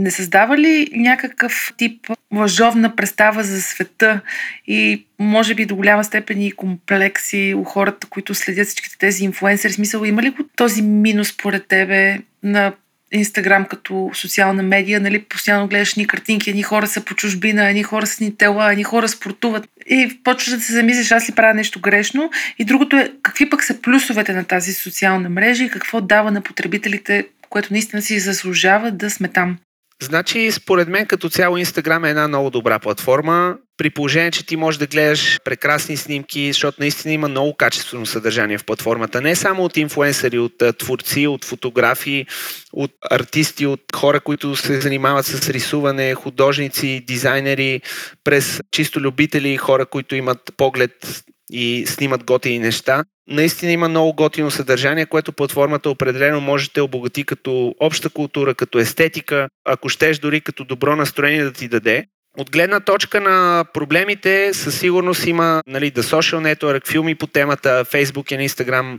[0.00, 4.20] не създава ли някакъв тип лъжовна представа за света
[4.66, 9.72] и може би до голяма степен и комплекси у хората, които следят всичките тези инфлуенсъри?
[9.72, 12.72] Смисъл, има ли този минус поред тебе на
[13.12, 17.82] Инстаграм като социална медия, нали, постоянно гледаш ни картинки, едни хора са по чужбина, едни
[17.82, 21.54] хора са ни тела, едни хора спортуват и почваш да се замислиш, аз ли правя
[21.54, 22.30] нещо грешно.
[22.58, 26.40] И другото е, какви пък са плюсовете на тази социална мрежа и какво дава на
[26.40, 29.58] потребителите което наистина си заслужава да сме там.
[30.02, 34.56] Значи, според мен като цяло Инстаграм е една много добра платформа, при положение, че ти
[34.56, 39.20] можеш да гледаш прекрасни снимки, защото наистина има много качествено съдържание в платформата.
[39.20, 42.26] Не само от инфуенсъри, от творци, от фотографии,
[42.72, 47.80] от артисти, от хора, които се занимават с рисуване, художници, дизайнери,
[48.24, 51.22] през чисто любители, хора, които имат поглед
[51.52, 53.04] и снимат готини неща.
[53.30, 58.78] Наистина има много готино съдържание, което платформата определено може да обогати като обща култура, като
[58.78, 62.06] естетика, ако щеш дори като добро настроение да ти даде.
[62.38, 67.84] От гледна точка на проблемите, със сигурност има нали, The Social Network, филми по темата,
[67.84, 68.98] Facebook и Instagram.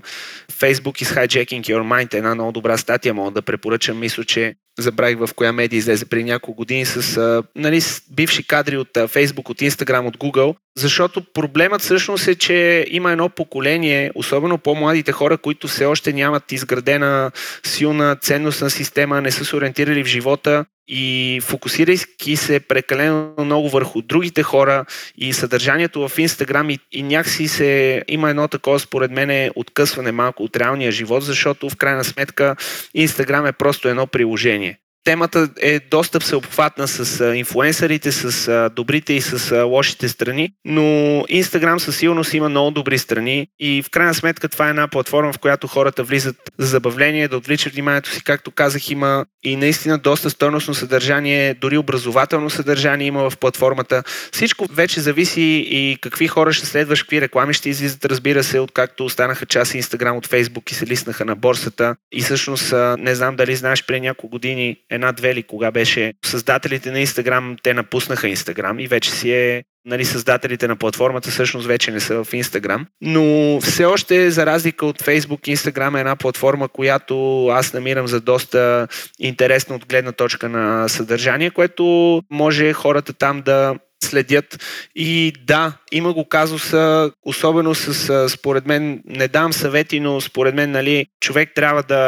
[0.51, 2.13] Facebook is hijacking your mind.
[2.13, 3.99] Една много добра статия мога да препоръчам.
[3.99, 8.77] Мисля, че забравих в коя медия излезе преди няколко години с, нали, с бивши кадри
[8.77, 14.57] от Facebook, от Instagram, от Google, защото проблемът всъщност е, че има едно поколение, особено
[14.57, 17.31] по-младите хора, които все още нямат изградена
[17.65, 24.01] силна ценностна система, не са се ориентирали в живота и фокусирайки се прекалено много върху
[24.01, 24.85] другите хора
[25.17, 30.43] и съдържанието в Инстаграм и, и някакси се има едно такова според мен откъсване малко
[30.43, 32.55] от реалния живот, защото в крайна сметка
[32.93, 34.77] Инстаграм е просто едно приложение.
[35.03, 40.81] Темата е доста всеобхватна с а, инфуенсърите, с добрите и с лошите страни, но
[41.21, 45.33] Instagram със сигурност има много добри страни и в крайна сметка това е една платформа,
[45.33, 49.97] в която хората влизат за забавление, да отвличат вниманието си, както казах, има и наистина
[49.97, 54.03] доста стойностно съдържание, дори образователно съдържание има в платформата.
[54.31, 59.05] Всичко вече зависи и какви хора ще следваш, какви реклами ще излизат, разбира се, откакто
[59.05, 61.95] останаха част Instagram от Facebook и се лиснаха на борсата.
[62.11, 66.99] И всъщност не знам дали знаеш, преди няколко години една-две или кога беше създателите на
[66.99, 71.99] Инстаграм, те напуснаха Инстаграм и вече си е нали, създателите на платформата всъщност вече не
[71.99, 72.85] са в Инстаграм.
[73.01, 78.21] Но все още, за разлика от Фейсбук, Инстаграм е една платформа, която аз намирам за
[78.21, 78.87] доста
[79.19, 84.63] интересна от гледна точка на съдържание, което може хората там да следят.
[84.95, 90.71] И да, има го казуса, особено с, според мен, не дам съвети, но според мен,
[90.71, 92.01] нали, човек трябва да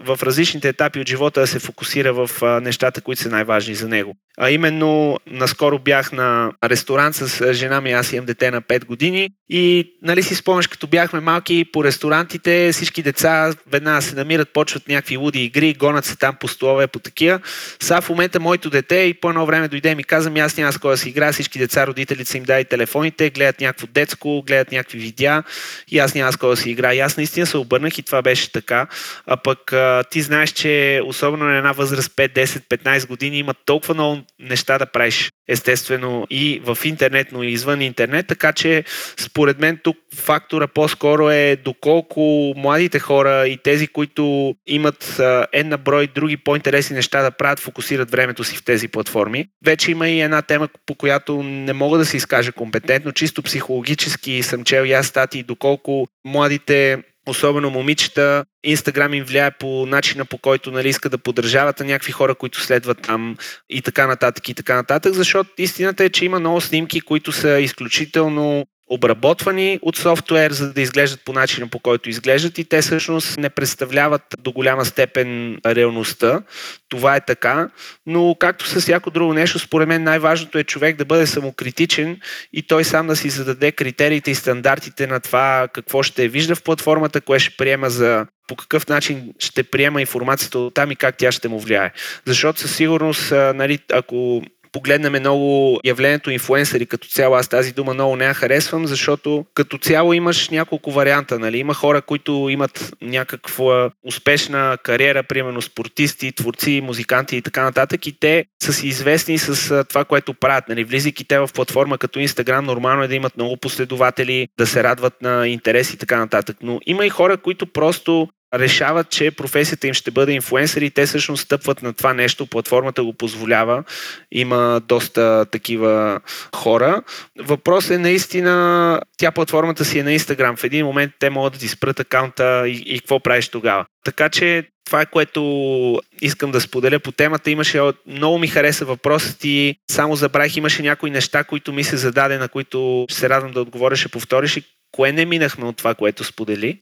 [0.00, 2.30] в различните етапи от живота да се фокусира в
[2.62, 4.14] нещата, които са най-важни за него.
[4.38, 9.30] А именно, наскоро бях на ресторант с жена ми, аз имам дете на 5 години
[9.48, 14.88] и, нали си спомняш, като бяхме малки по ресторантите, всички деца веднага се намират, почват
[14.88, 17.40] някакви луди игри, гонят се там по столове, по такива.
[17.82, 20.72] Сега в момента моето дете и по едно време дойде и ми каза, аз няма
[20.72, 24.42] с кой да си игра, всички деца, родителите са им дай телефоните, гледат някакво детско,
[24.46, 25.42] гледат някакви видеа
[25.88, 26.94] и аз няма с кой да си игра.
[26.94, 28.86] И аз наистина се обърнах и това беше така.
[29.26, 29.72] А пък
[30.10, 34.78] ти знаеш, че особено на една възраст 5, 10, 15 години има толкова много неща
[34.78, 38.84] да правиш, естествено и в интернет, но и извън интернет, така че
[39.16, 45.20] според мен тук фактора по-скоро е доколко младите хора и тези, които имат
[45.52, 49.46] една брой други по-интересни неща да правят, фокусират времето си в тези платформи.
[49.64, 54.42] Вече има и една тема, по която не мога да се изкажа компетентно, чисто психологически
[54.42, 60.38] съм чел и аз статии, доколко младите особено момичета, Инстаграм им влияе по начина по
[60.38, 63.36] който нали, иска да поддържават на някакви хора, които следват там
[63.70, 67.60] и така нататък и така нататък, защото истината е, че има много снимки, които са
[67.60, 73.38] изключително обработвани от софтуер, за да изглеждат по начина по който изглеждат и те всъщност
[73.38, 76.42] не представляват до голяма степен реалността.
[76.88, 77.70] Това е така,
[78.06, 82.20] но както с всяко друго нещо, според мен най-важното е човек да бъде самокритичен
[82.52, 86.62] и той сам да си зададе критериите и стандартите на това какво ще вижда в
[86.62, 91.16] платформата, кое ще приема за по какъв начин ще приема информацията от там и как
[91.16, 91.92] тя ще му влияе.
[92.26, 94.42] Защото със сигурност, нали, ако
[94.72, 99.78] погледнем много явлението инфуенсъри като цяло, аз тази дума много не я харесвам, защото като
[99.78, 101.38] цяло имаш няколко варианта.
[101.38, 101.58] Нали?
[101.58, 108.18] Има хора, които имат някаква успешна кариера, примерно спортисти, творци, музиканти и така нататък и
[108.20, 110.68] те са си известни с това, което правят.
[110.68, 110.84] Нали?
[110.84, 115.22] Влизайки те в платформа като Инстаграм, нормално е да имат много последователи, да се радват
[115.22, 116.56] на интерес и така нататък.
[116.62, 121.06] Но има и хора, които просто решават, че професията им ще бъде инфуенсър и те
[121.06, 122.46] всъщност стъпват на това нещо.
[122.46, 123.84] Платформата го позволява.
[124.32, 126.20] Има доста такива
[126.56, 127.02] хора.
[127.38, 130.56] Въпрос е наистина, тя платформата си е на Инстаграм.
[130.56, 133.86] В един момент те могат да ти спрат акаунта и, и какво правиш тогава.
[134.04, 137.50] Така че това е което искам да споделя по темата.
[137.50, 142.38] Имаше, много ми хареса въпросът и само забравих, имаше някои неща, които ми се зададе,
[142.38, 144.62] на които се радвам да отговоря, ще повториш и
[144.92, 146.80] кое не минахме от това, което сподели?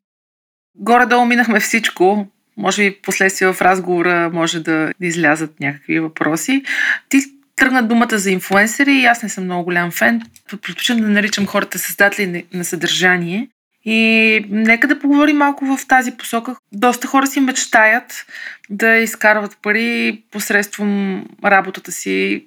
[0.74, 2.27] Горе-долу минахме всичко.
[2.57, 6.62] Може би последствие в разговора може да излязат някакви въпроси.
[7.09, 7.20] Ти
[7.57, 10.23] тръгна думата за инфуенсери и аз не съм много голям фен.
[10.51, 13.49] Предпочитам да наричам хората създатели на съдържание.
[13.85, 16.57] И нека да поговорим малко в тази посока.
[16.73, 18.27] Доста хора си мечтаят
[18.70, 22.47] да изкарват пари посредством работата си,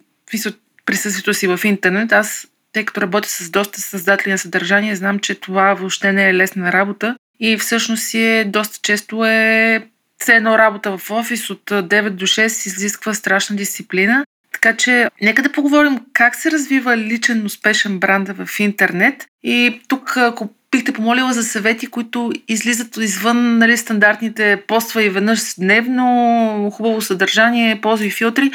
[0.85, 2.11] присъствието си в интернет.
[2.11, 6.33] Аз, тъй като работя с доста създатели на съдържание, знам, че това въобще не е
[6.33, 9.83] лесна работа и всъщност си е, доста често е
[10.17, 14.25] все едно работа в офис от 9 до 6 изисква страшна дисциплина.
[14.51, 19.25] Така че нека да поговорим как се развива личен успешен бранд в интернет.
[19.43, 25.09] И тук, ако бих те помолила за съвети, които излизат извън нали, стандартните поства и
[25.09, 28.51] веднъж дневно, хубаво съдържание, ползви филтри.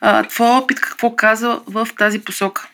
[0.00, 2.68] А, твой опит какво каза в тази посока?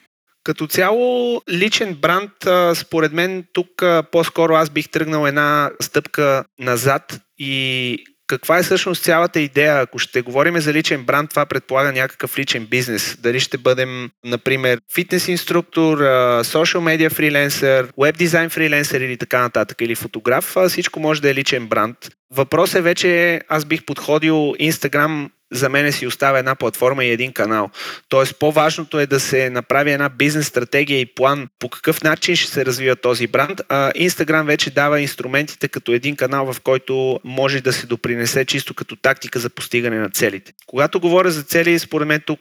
[0.45, 2.33] Като цяло, личен бранд,
[2.75, 9.41] според мен тук по-скоро аз бих тръгнал една стъпка назад и каква е всъщност цялата
[9.41, 9.81] идея?
[9.81, 13.17] Ако ще говорим за личен бранд, това предполага някакъв личен бизнес.
[13.21, 15.99] Дали ще бъдем, например, фитнес инструктор,
[16.45, 21.35] социал медиа фриленсър, веб дизайн фриленсър или така нататък, или фотограф, всичко може да е
[21.35, 21.97] личен бранд.
[22.33, 27.33] Въпросът е вече, аз бих подходил Instagram за мен си остава една платформа и един
[27.33, 27.71] канал.
[28.09, 32.53] Тоест по-важното е да се направи една бизнес стратегия и план по какъв начин ще
[32.53, 33.61] се развива този бранд.
[33.69, 38.75] А Instagram вече дава инструментите като един канал, в който може да се допринесе чисто
[38.75, 40.53] като тактика за постигане на целите.
[40.67, 42.41] Когато говоря за цели, според мен тук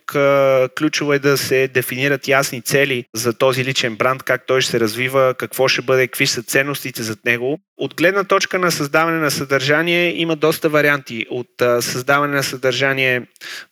[0.77, 4.80] ключово е да се дефинират ясни цели за този личен бранд, как той ще се
[4.80, 7.60] развива, какво ще бъде, какви са ценностите зад него.
[7.77, 11.26] От гледна точка на създаване на съдържание има доста варианти.
[11.30, 11.49] От
[11.80, 13.21] създаване на съдържание съдържание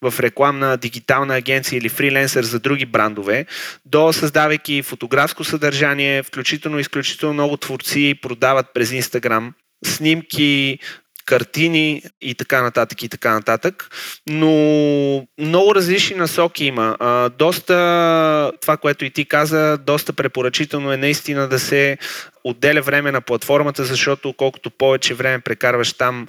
[0.02, 3.46] в рекламна дигитална агенция или фриленсър за други брандове,
[3.86, 9.54] до създавайки фотографско съдържание, включително изключително много творци продават през Инстаграм
[9.86, 10.80] снимки,
[11.26, 13.90] картини и така нататък и така нататък.
[14.28, 16.98] Но много различни насоки има.
[17.00, 21.98] А, доста, това, което и ти каза, доста препоръчително е наистина да се
[22.44, 26.28] отделя време на платформата, защото колкото повече време прекарваш там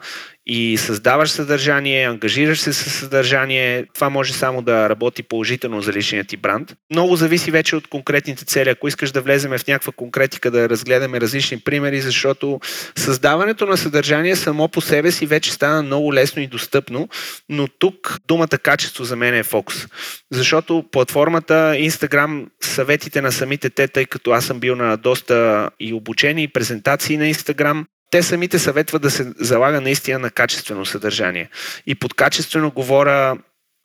[0.49, 6.25] и създаваш съдържание, ангажираш се с съдържание, това може само да работи положително за личния
[6.25, 6.75] ти бранд.
[6.91, 8.69] Много зависи вече от конкретните цели.
[8.69, 12.61] Ако искаш да влеземе в някаква конкретика, да разгледаме различни примери, защото
[12.97, 17.09] създаването на съдържание само по себе си вече стана много лесно и достъпно,
[17.49, 19.87] но тук думата качество за мен е фокус.
[20.31, 25.93] Защото платформата Instagram, съветите на самите те, тъй като аз съм бил на доста и
[25.93, 31.51] обучение и презентации на Instagram, те самите съветват да се залага наистина на качествено съдържание.
[31.87, 33.37] И под качествено говоря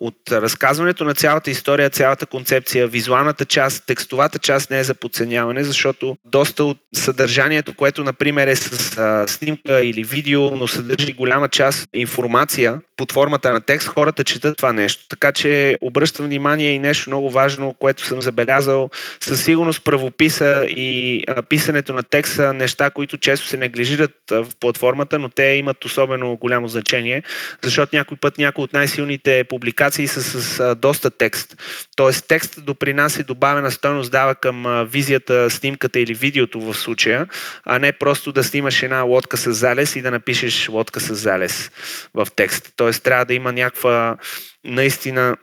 [0.03, 5.63] от разказването на цялата история, цялата концепция, визуалната част, текстовата част не е за подценяване,
[5.63, 11.49] защото доста от съдържанието, което, например, е с а, снимка или видео, но съдържи голяма
[11.49, 15.07] част информация под формата на текст, хората четат това нещо.
[15.09, 18.89] Така че обръщам внимание и нещо много важно, което съм забелязал.
[19.19, 25.19] Със сигурност правописа и а, писането на текста, неща, които често се неглижират в платформата,
[25.19, 27.23] но те имат особено голямо значение,
[27.63, 31.57] защото някой път някои от най-силните публикации презентации са с, а, доста текст.
[31.95, 37.28] Тоест текстът допринася добавена стойност дава към визията, снимката или видеото в случая,
[37.65, 41.72] а не просто да снимаш една лодка с залез и да напишеш лодка с залез
[42.14, 42.74] в текст.
[42.76, 44.18] Тоест трябва да има някаква
[44.64, 45.38] наистина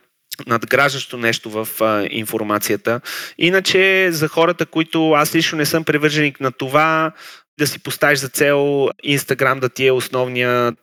[0.47, 3.01] надграждащо нещо в а, информацията.
[3.37, 7.11] Иначе за хората, които аз лично не съм привърженик на това
[7.59, 10.75] да си поставиш за цел Инстаграм да ти е основният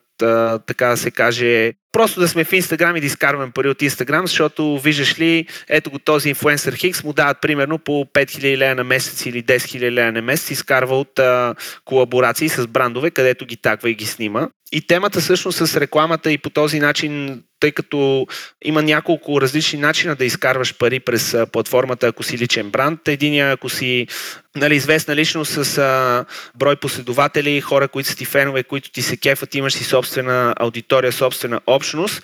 [0.67, 4.27] така да се каже, просто да сме в Инстаграм и да изкарваме пари от Инстаграм,
[4.27, 8.83] защото виждаш ли, ето го този инфлуенсър Хикс му дават примерно по 5000 лея на
[8.83, 11.55] месец или 10 000 лея на месец, изкарва от а,
[11.85, 14.49] колаборации с брандове, където ги таква и ги снима.
[14.71, 18.27] И темата всъщност с рекламата и по този начин тъй като
[18.65, 23.07] има няколко различни начина да изкарваш пари през платформата, ако си личен бранд.
[23.07, 24.07] Единия, ако си
[24.55, 26.25] нали, известна личност с
[26.55, 31.11] брой последователи, хора, които са ти фенове, които ти се кефат, имаш си собствена аудитория,
[31.11, 32.23] собствена общност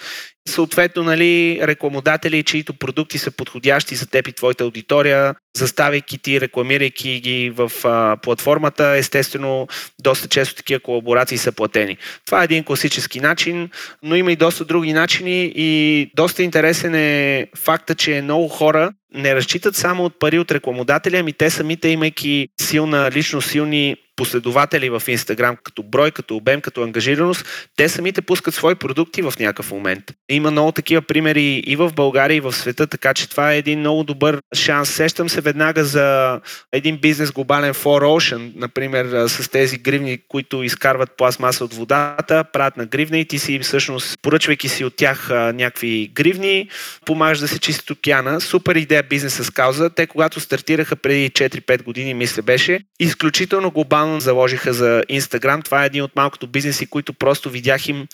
[0.50, 7.20] съответно, нали, рекламодатели, чието продукти са подходящи за теб и твоята аудитория, заставяйки ти, рекламирайки
[7.20, 9.68] ги в а, платформата, естествено,
[10.02, 11.98] доста често такива колаборации са платени.
[12.26, 13.70] Това е един класически начин,
[14.04, 19.36] но има и доста други начини и доста интересен е факта, че много хора не
[19.36, 25.04] разчитат само от пари от рекламодателя, ами те самите, имайки силна, лично силни последователи в
[25.08, 30.04] Инстаграм като брой, като обем, като ангажираност, те самите пускат свои продукти в някакъв момент.
[30.30, 33.80] Има много такива примери и в България, и в света, така че това е един
[33.80, 34.90] много добър шанс.
[34.90, 36.40] Сещам се веднага за
[36.72, 42.78] един бизнес глобален For Ocean, например, с тези гривни, които изкарват пластмаса от водата, правят
[42.78, 46.70] на гривна и ти си всъщност, поръчвайки си от тях някакви гривни,
[47.06, 48.42] помагаш да се чисти океана.
[48.42, 49.90] Супер идея бизнес с кауза.
[49.90, 55.66] Те, когато стартираха преди 4-5 години, мисля беше, изключително глобално заложиха за Instagram.
[55.66, 58.08] Това е един от малкото бизнеси, които просто видях им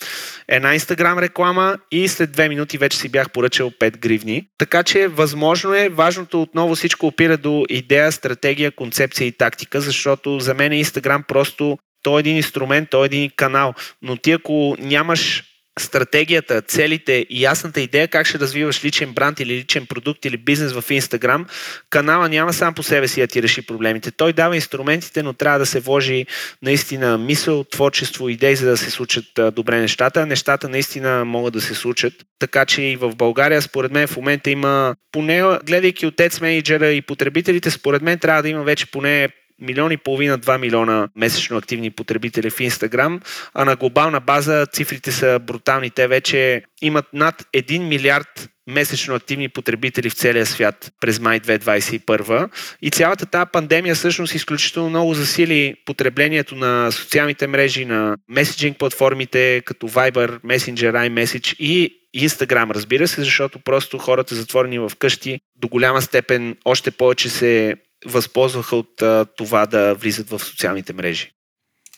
[0.48, 4.46] една Instagram реклама и след две минути вече си бях поръчал 5 гривни.
[4.58, 10.40] Така че възможно е, важното отново всичко опира до идея, стратегия, концепция и тактика, защото
[10.40, 13.74] за мен Instagram просто той е един инструмент, той е един канал.
[14.02, 15.44] Но ти ако нямаш
[15.78, 20.72] стратегията, целите и ясната идея как ще развиваш личен бранд или личен продукт или бизнес
[20.72, 21.44] в Instagram,
[21.90, 24.10] канала няма сам по себе си да ти реши проблемите.
[24.10, 26.26] Той дава инструментите, но трябва да се вложи
[26.62, 30.26] наистина мисъл, творчество, идеи, за да се случат добре нещата.
[30.26, 32.12] Нещата наистина могат да се случат.
[32.38, 36.92] Така че и в България, според мен, в момента има, поне гледайки от Tech менеджера
[36.92, 39.28] и потребителите, според мен трябва да има вече поне
[39.60, 43.20] милион и половина, 2 милиона месечно активни потребители в Инстаграм,
[43.54, 45.90] а на глобална база цифрите са брутални.
[45.90, 52.50] Те вече имат над 1 милиард месечно активни потребители в целия свят през май 2021
[52.82, 59.62] и цялата тази пандемия всъщност изключително много засили потреблението на социалните мрежи, на меседжинг платформите
[59.64, 65.68] като Viber, Messenger, iMessage и Instagram, разбира се, защото просто хората затворени в къщи до
[65.68, 67.76] голяма степен още повече се
[68.06, 71.32] възползваха от а, това да влизат в социалните мрежи.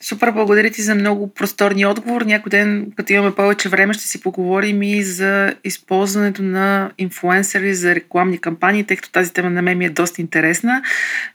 [0.02, 2.22] Супер, благодаря ти за много просторни отговор.
[2.22, 7.94] Някой ден, като имаме повече време, ще си поговорим и за използването на инфуенсъри за
[7.94, 10.82] рекламни кампании, тъй като тази тема на мен ми е доста интересна.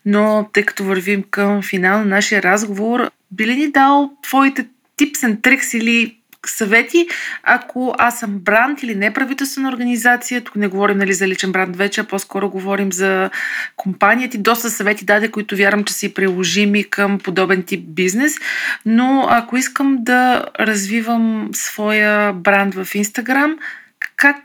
[0.06, 4.68] Но тъй като вървим към финал на нашия разговор, би ли ни дал твоите
[4.98, 7.08] tips and tricks или съвети,
[7.44, 12.02] ако аз съм бранд или неправителствена организация, тук не говорим нали, за личен бранд вече,
[12.02, 13.30] а по-скоро говорим за
[13.76, 18.34] компанията и доста съвети даде, които вярвам, че са приложими към подобен тип бизнес.
[18.86, 23.58] Но ако искам да развивам своя бранд в Инстаграм,
[24.16, 24.38] как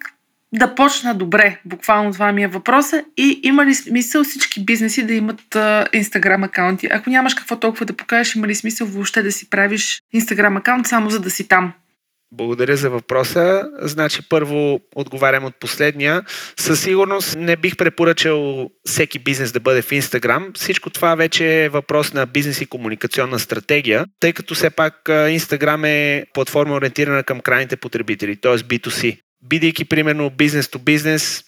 [0.52, 1.58] да почна добре?
[1.64, 3.04] Буквално това ми е въпроса.
[3.16, 5.56] И има ли смисъл всички бизнеси да имат
[5.92, 6.88] Инстаграм акаунти?
[6.90, 10.86] Ако нямаш какво толкова да покажеш, има ли смисъл въобще да си правиш Инстаграм акаунт
[10.86, 11.72] само за да си там?
[12.36, 13.70] Благодаря за въпроса.
[13.80, 16.22] Значи първо отговарям от последния.
[16.56, 20.50] Със сигурност не бих препоръчал всеки бизнес да бъде в Инстаграм.
[20.54, 25.84] Всичко това вече е въпрос на бизнес и комуникационна стратегия, тъй като все пак Инстаграм
[25.84, 28.58] е платформа ориентирана към крайните потребители, т.е.
[28.58, 29.18] B2C.
[29.48, 31.44] Бидейки примерно бизнес то бизнес,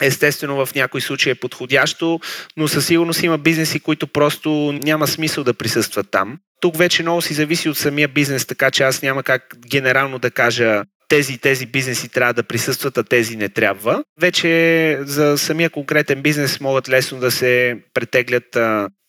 [0.00, 2.20] Естествено, в някои случаи е подходящо,
[2.56, 6.38] но със сигурност има бизнеси, които просто няма смисъл да присъстват там.
[6.60, 10.30] Тук вече много си зависи от самия бизнес, така че аз няма как генерално да
[10.30, 14.04] кажа тези и тези бизнеси трябва да присъстват, а тези не трябва.
[14.20, 18.56] Вече за самия конкретен бизнес могат лесно да се претеглят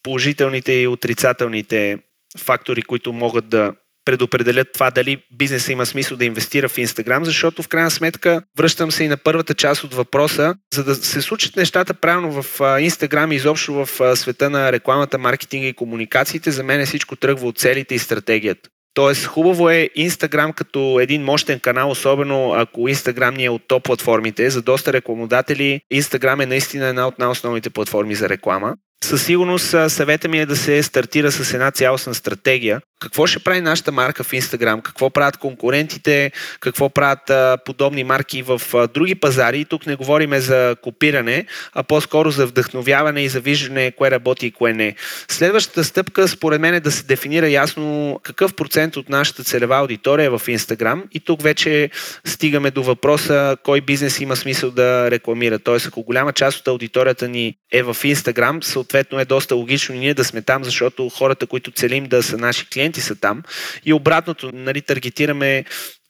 [0.04, 1.98] положителните и отрицателните
[2.38, 3.74] фактори, които могат да
[4.10, 8.92] предопределят това дали бизнеса има смисъл да инвестира в Инстаграм, защото в крайна сметка връщам
[8.92, 13.32] се и на първата част от въпроса, за да се случат нещата правилно в Инстаграм
[13.32, 17.58] и изобщо в света на рекламата, маркетинга и комуникациите, за мен е всичко тръгва от
[17.58, 18.70] целите и стратегията.
[18.94, 23.84] Тоест, хубаво е Инстаграм като един мощен канал, особено ако Инстаграм ни е от топ
[23.84, 24.50] платформите.
[24.50, 28.76] За доста рекламодатели Инстаграм е наистина една от най-основните платформи за реклама.
[29.04, 32.82] Със сигурност съвета ми е да се стартира с една цялостна стратегия.
[33.00, 34.82] Какво ще прави нашата марка в Instagram?
[34.82, 36.32] Какво правят конкурентите?
[36.60, 39.60] Какво правят а, подобни марки в а, други пазари?
[39.60, 44.46] И тук не говорим за копиране, а по-скоро за вдъхновяване и за виждане кое работи
[44.46, 44.96] и кое не.
[45.28, 50.26] Следващата стъпка, според мен, е да се дефинира ясно какъв процент от нашата целева аудитория
[50.26, 51.02] е в Instagram.
[51.12, 51.90] И тук вече
[52.26, 55.60] стигаме до въпроса кой бизнес има смисъл да рекламира.
[55.60, 58.64] Тоест, ако голяма част от аудиторията ни е в Instagram,
[58.94, 63.02] е доста логично ние да сме там, защото хората, които целим да са наши клиенти,
[63.02, 63.44] са там.
[63.86, 65.66] И обратното, нали, таргетираме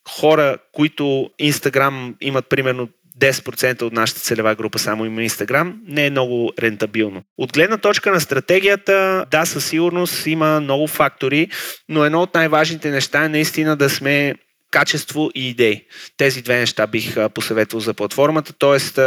[0.09, 2.89] хора, които Instagram имат примерно
[3.19, 7.23] 10% от нашата целева група само има Инстаграм, не е много рентабилно.
[7.37, 11.47] От гледна точка на стратегията, да, със сигурност има много фактори,
[11.89, 14.35] но едно от най-важните неща е наистина да сме
[14.71, 15.83] качество и идеи.
[16.17, 18.53] Тези две неща бих посъветвал за платформата.
[18.53, 18.99] Тоест,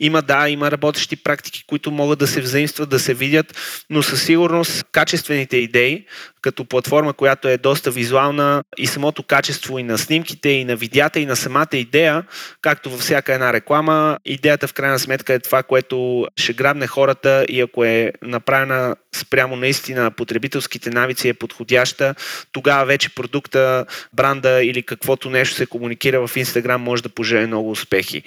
[0.00, 3.56] има, да, има работещи практики, които могат да се взаимстват, да се видят,
[3.90, 6.04] но със сигурност качествените идеи,
[6.40, 11.20] като платформа, която е доста визуална и самото качество и на снимките, и на видеята,
[11.20, 12.24] и на самата идея,
[12.60, 17.46] както във всяка една реклама, идеята в крайна сметка е това, което ще грабне хората
[17.48, 22.14] и ако е направена спрямо наистина потребителските навици е подходяща,
[22.52, 27.70] тогава вече продукта, бранда или каквото нещо се комуникира в Инстаграм може да пожеле много
[27.70, 28.22] успехи.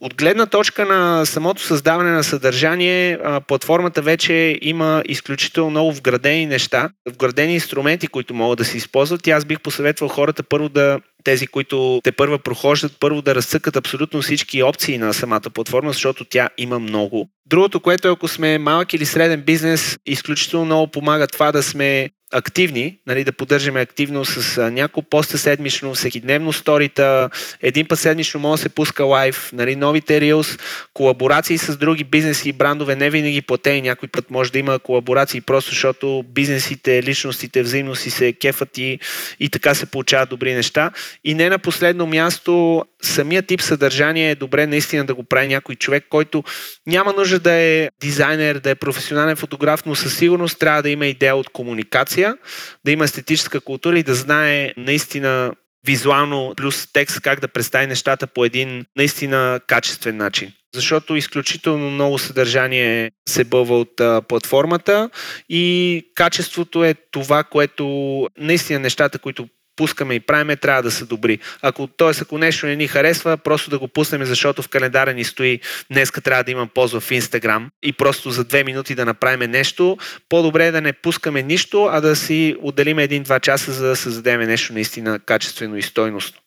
[0.00, 6.90] От гледна точка на самото създаване на съдържание, платформата вече има изключително много вградени неща,
[7.08, 11.46] вградени инструменти, които могат да се използват и аз бих посъветвал хората първо да тези,
[11.46, 16.48] които те първа прохождат, първо да разцъкат абсолютно всички опции на самата платформа, защото тя
[16.58, 17.28] има много.
[17.46, 22.10] Другото, което е, ако сме малък или среден бизнес, изключително много помага това да сме
[22.32, 27.30] активни, нали, да поддържаме активно с а, няколко поста седмично, всеки дневно сторита,
[27.62, 30.60] един път седмично може да се пуска лайв, нали, новите Reels,
[30.94, 35.40] колаборации с други бизнеси и брандове, не винаги платени, някой път може да има колаборации,
[35.40, 38.98] просто защото бизнесите, личностите взаимно си се кефат и,
[39.40, 40.90] и така се получават добри неща.
[41.24, 45.74] И не на последно място, самия тип съдържание е добре наистина да го прави някой
[45.74, 46.44] човек, който
[46.86, 51.06] няма нужда да е дизайнер, да е професионален фотограф, но със сигурност трябва да има
[51.06, 52.17] идея от комуникация,
[52.84, 55.52] да има естетическа култура и да знае наистина
[55.86, 60.52] визуално плюс текст как да представи нещата по един наистина качествен начин.
[60.74, 65.10] Защото изключително много съдържание се бълва от а, платформата
[65.48, 67.86] и качеството е това, което
[68.38, 71.38] наистина нещата, които пускаме и правиме, трябва да са добри.
[71.62, 72.10] Ако, т.е.
[72.22, 75.60] ако нещо не ни харесва, просто да го пуснем, защото в календара ни стои
[75.90, 79.98] днеска трябва да имам полза в Инстаграм и просто за две минути да направим нещо.
[80.28, 84.40] По-добре е да не пускаме нищо, а да си отделим един-два часа, за да създадем
[84.40, 86.40] нещо наистина качествено и стойностно.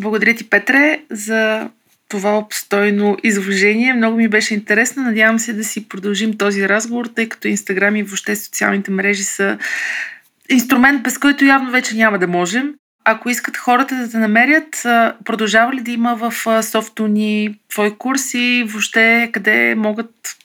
[0.00, 1.70] Благодаря ти, Петре, за
[2.08, 3.94] това обстойно изложение.
[3.94, 5.02] Много ми беше интересно.
[5.02, 9.58] Надявам се да си продължим този разговор, тъй като Инстаграм и въобще социалните мрежи са
[10.50, 12.74] инструмент, без който явно вече няма да можем.
[13.04, 14.82] Ако искат хората да те намерят,
[15.24, 20.36] продължава ли да има в софтуни твои курси, въобще къде могат,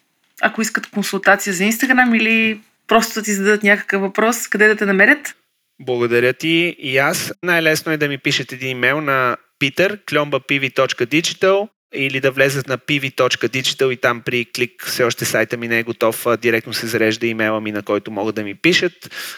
[0.41, 4.86] ако искат консултация за Инстаграм или просто да ти зададат някакъв въпрос, къде да те
[4.86, 5.36] намерят?
[5.82, 7.34] Благодаря ти и аз.
[7.44, 13.98] Най-лесно е да ми пишете един имейл на peter.klombapivi.digital или да влезат на pv.digital и
[13.98, 17.72] там при клик все още сайта ми не е готов, директно се зарежда имейла ми,
[17.72, 18.94] на който могат да ми пишат.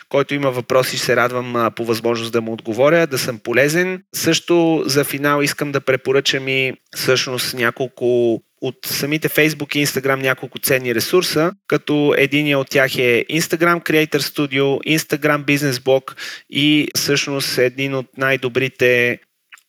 [0.09, 4.03] Който има въпроси, ще се радвам по възможност да му отговоря, да съм полезен.
[4.15, 10.59] Също за финал искам да препоръчам и всъщност няколко от самите Facebook и Instagram няколко
[10.59, 16.15] ценни ресурса, като един от тях е Instagram Creator Studio, Instagram Business Blog
[16.49, 19.19] и всъщност един от най-добрите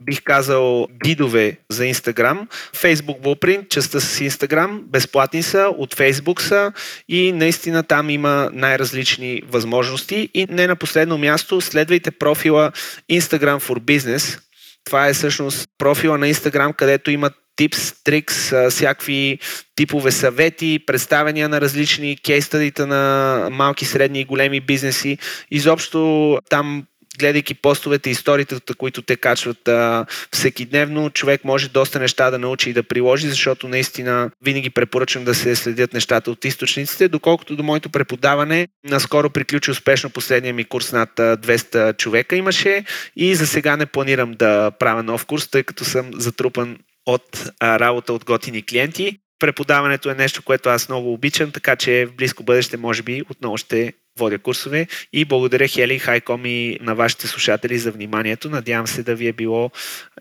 [0.02, 2.46] бих казал, гидове за Instagram.
[2.74, 6.72] Facebook Blueprint, частта с Instagram, безплатни са, от Facebook са
[7.08, 10.28] и наистина там има най-различни възможности.
[10.34, 12.72] И не на последно място, следвайте профила
[13.12, 14.40] Instagram for Business.
[14.84, 19.38] Това е всъщност профила на Instagram, където имат типс, трикс, всякакви
[19.76, 25.18] типове съвети, представения на различни кейстадита на малки, средни и големи бизнеси.
[25.50, 26.86] Изобщо там
[27.18, 32.38] гледайки постовете и историите, които те качват а, всеки дневно, човек може доста неща да
[32.38, 37.56] научи и да приложи, защото наистина винаги препоръчвам да се следят нещата от източниците, доколкото
[37.56, 42.84] до моето преподаване наскоро приключи успешно последния ми курс над 200 човека имаше
[43.16, 47.78] и за сега не планирам да правя нов курс, тъй като съм затрупан от а,
[47.78, 49.18] работа от готини клиенти.
[49.38, 53.56] Преподаването е нещо, което аз много обичам, така че в близко бъдеще може би отново
[53.56, 58.50] ще водя курсове и благодаря Хели Хайком и на вашите слушатели за вниманието.
[58.50, 59.70] Надявам се да ви е било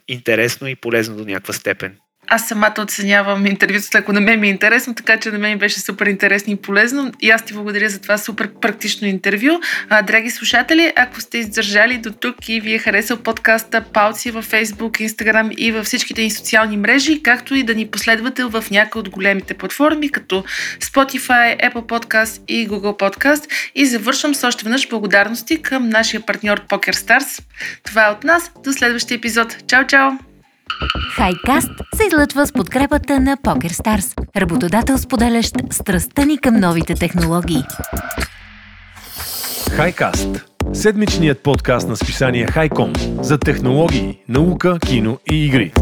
[0.08, 1.98] интересно и полезно до някаква степен.
[2.28, 5.80] Аз самата оценявам интервюто, ако на мен ми е интересно, така че на мен беше
[5.80, 7.12] супер интересно и полезно.
[7.22, 9.60] И аз ти благодаря за това супер практично интервю.
[9.90, 14.52] А, драги слушатели, ако сте издържали до тук и ви е харесал подкаста, палци във
[14.52, 19.00] Facebook, Instagram и във всичките ни социални мрежи, както и да ни последвате в някои
[19.00, 20.44] от големите платформи, като
[20.80, 23.52] Spotify, Apple Podcast и Google Podcast.
[23.76, 27.44] И завършвам с още веднъж благодарности към нашия партньор PokerStars.
[27.84, 28.52] Това е от нас.
[28.64, 29.58] До следващия епизод.
[29.68, 30.37] Чао, чао!
[31.16, 37.64] Хайкаст се излъчва с подкрепата на PokerStars, работодател споделящ страстта ни към новите технологии.
[39.72, 45.74] Хайкаст– седмичният подкаст на списание Хайком за технологии, наука, кино и игри.